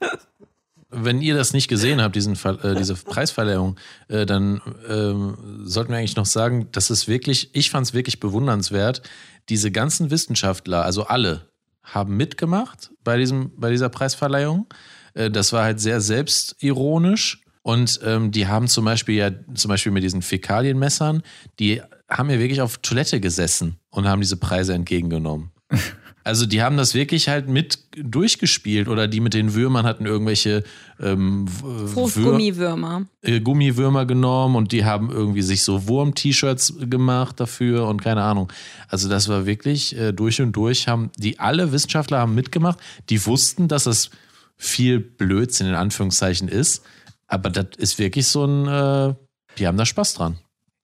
[0.90, 3.76] Wenn ihr das nicht gesehen habt, diesen, äh, diese Preisverleihung,
[4.08, 8.20] äh, dann ähm, sollten wir eigentlich noch sagen, das ist wirklich, ich fand es wirklich
[8.20, 9.02] bewundernswert.
[9.48, 11.48] Diese ganzen Wissenschaftler, also alle,
[11.82, 14.66] haben mitgemacht bei, diesem, bei dieser Preisverleihung.
[15.14, 19.90] Äh, das war halt sehr selbstironisch und ähm, die haben zum Beispiel ja, zum Beispiel
[19.90, 21.22] mit diesen Fäkalienmessern,
[21.58, 25.50] die haben ja wirklich auf Toilette gesessen und haben diese Preise entgegengenommen.
[26.24, 30.64] Also die haben das wirklich halt mit durchgespielt oder die mit den Würmern hatten irgendwelche
[30.98, 31.46] ähm,
[31.94, 33.04] Gummiwürmer.
[33.20, 38.50] Äh, Gummiwürmer genommen und die haben irgendwie sich so Wurm-T-Shirts gemacht dafür und keine Ahnung.
[38.88, 42.78] Also das war wirklich äh, durch und durch haben die alle Wissenschaftler haben mitgemacht.
[43.10, 44.10] Die wussten, dass es
[44.56, 46.84] viel Blödsinn in Anführungszeichen ist,
[47.26, 49.14] aber das ist wirklich so ein, äh,
[49.58, 50.38] die haben da Spaß dran.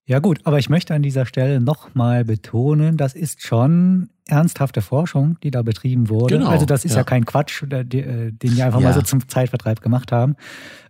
[0.05, 5.39] Ja gut, aber ich möchte an dieser Stelle nochmal betonen, das ist schon ernsthafte Forschung,
[5.43, 6.39] die da betrieben wurde.
[6.39, 8.89] Genau, also das ist ja, ja kein Quatsch, den die einfach ja.
[8.89, 10.37] mal so zum Zeitvertreib gemacht haben,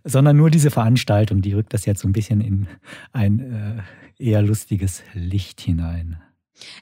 [0.03, 2.67] sondern nur diese Veranstaltung, die rückt das jetzt so ein bisschen in
[3.11, 3.83] ein
[4.19, 6.21] äh, eher lustiges Licht hinein.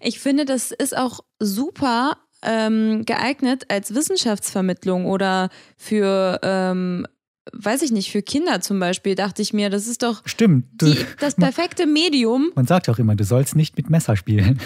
[0.01, 7.05] Ich finde, das ist auch super ähm, geeignet als Wissenschaftsvermittlung oder für ähm,
[7.53, 10.65] weiß ich nicht, für Kinder zum Beispiel, dachte ich mir, das ist doch Stimmt.
[10.81, 12.51] Die, das perfekte Medium.
[12.55, 14.59] Man sagt auch immer, du sollst nicht mit Messer spielen.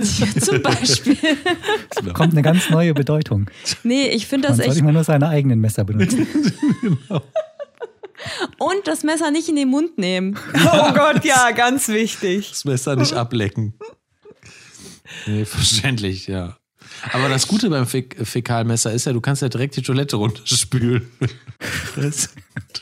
[0.40, 1.16] zum Beispiel.
[2.12, 3.50] Kommt eine ganz neue Bedeutung.
[3.82, 4.74] Nee, ich finde das Man echt.
[4.74, 6.26] soll immer nur seine eigenen Messer benutzen.
[6.80, 7.22] genau.
[8.58, 10.38] Und das Messer nicht in den Mund nehmen.
[10.54, 12.50] Oh Gott, ja, ganz wichtig.
[12.50, 13.74] Das Messer nicht ablecken.
[15.26, 16.56] Nee, verständlich, ja.
[17.12, 21.10] Aber das Gute beim Fä Fäkalmesser ist ja, du kannst ja direkt die Toilette runterspülen.
[21.96, 22.30] Das,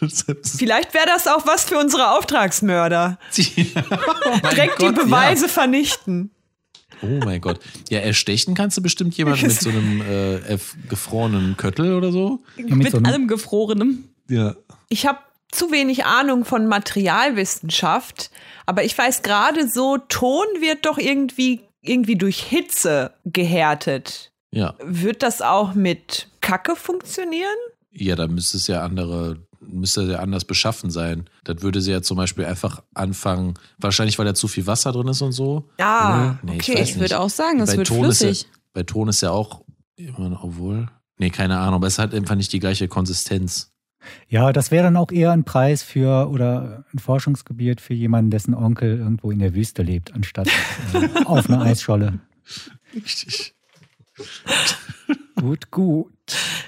[0.01, 3.19] das, das Vielleicht wäre das auch was für unsere Auftragsmörder.
[3.37, 3.83] Ja,
[4.25, 5.53] oh direkt Gott, die Beweise ja.
[5.53, 6.31] vernichten.
[7.03, 7.61] Oh mein Gott.
[7.91, 10.59] Ja, erstechen kannst du bestimmt jemanden mit so einem äh,
[10.89, 12.41] gefrorenen Köttel oder so.
[12.57, 14.05] Ja, mit, mit so allem Gefrorenem.
[14.29, 14.57] Ja.
[14.89, 15.19] Ich habe
[15.51, 18.31] zu wenig Ahnung von Materialwissenschaft,
[18.67, 24.33] aber ich weiß gerade so, Ton wird doch irgendwie irgendwie durch Hitze gehärtet.
[24.51, 24.75] Ja.
[24.83, 27.57] Wird das auch mit Kacke funktionieren?
[27.91, 31.29] Ja, da müsste es ja andere, müsste ja anders beschaffen sein.
[31.45, 35.09] Das würde sie ja zum Beispiel einfach anfangen, wahrscheinlich weil da zu viel Wasser drin
[35.09, 35.69] ist und so.
[35.79, 36.81] Ja, nee, okay.
[36.83, 38.43] Ich, ich würde auch sagen, es wird Ton flüssig.
[38.43, 39.63] Ja, bei Ton ist ja auch,
[40.17, 40.89] obwohl,
[41.19, 43.73] nee, keine Ahnung, aber es hat einfach nicht die gleiche Konsistenz.
[44.29, 48.55] Ja, das wäre dann auch eher ein Preis für oder ein Forschungsgebiet für jemanden, dessen
[48.55, 50.49] Onkel irgendwo in der Wüste lebt, anstatt
[50.95, 52.21] äh, auf einer Eisscholle.
[52.95, 53.55] Richtig.
[55.37, 56.13] gut, gut.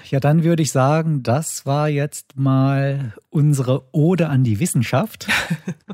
[0.09, 5.27] Ja, dann würde ich sagen, das war jetzt mal unsere Ode an die Wissenschaft.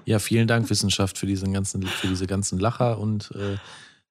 [0.06, 3.58] Ja, vielen Dank, Wissenschaft, für, diesen ganzen, für diese ganzen Lacher und äh,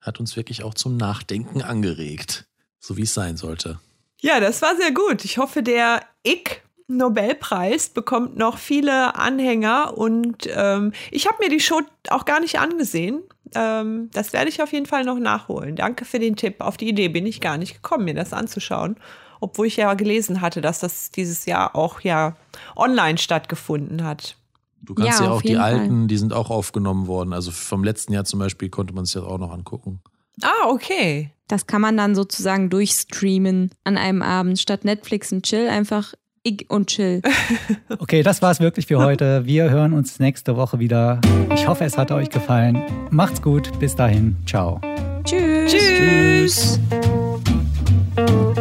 [0.01, 2.47] hat uns wirklich auch zum Nachdenken angeregt,
[2.79, 3.81] so wie es sein sollte.
[4.21, 5.25] Ja, das war sehr gut.
[5.25, 11.61] Ich hoffe, der Ick Nobelpreis bekommt noch viele Anhänger und ähm, ich habe mir die
[11.61, 11.81] Show
[12.11, 13.23] auch gar nicht angesehen.
[13.55, 15.77] Ähm, das werde ich auf jeden Fall noch nachholen.
[15.77, 16.61] Danke für den Tipp.
[16.61, 18.97] Auf die Idee bin ich gar nicht gekommen, mir das anzuschauen.
[19.41, 22.37] Obwohl ich ja gelesen hatte, dass das dieses Jahr auch ja
[22.75, 24.37] online stattgefunden hat.
[24.81, 25.75] Du kannst ja, Ja, auch die jeden Fall.
[25.75, 27.33] alten, die sind auch aufgenommen worden.
[27.33, 30.01] Also vom letzten Jahr zum Beispiel konnte man sich das auch noch angucken.
[30.43, 31.31] Ah, okay.
[31.49, 34.59] Das kann man dann sozusagen durchstreamen an einem Abend.
[34.59, 36.15] Statt Netflix und Chill einfach
[36.47, 37.23] ich und chill.
[37.99, 39.47] Okay, das war's wirklich für heute.
[39.47, 41.21] Wir hören uns nächste Woche wieder.
[41.55, 42.83] Ich hoffe, es hat euch gefallen.
[43.11, 43.79] Macht's gut.
[43.81, 44.37] Bis dahin.
[44.47, 44.81] Ciao.
[45.25, 45.73] Tschüss.
[45.73, 46.79] Tschüss.
[48.17, 48.57] Tschüss.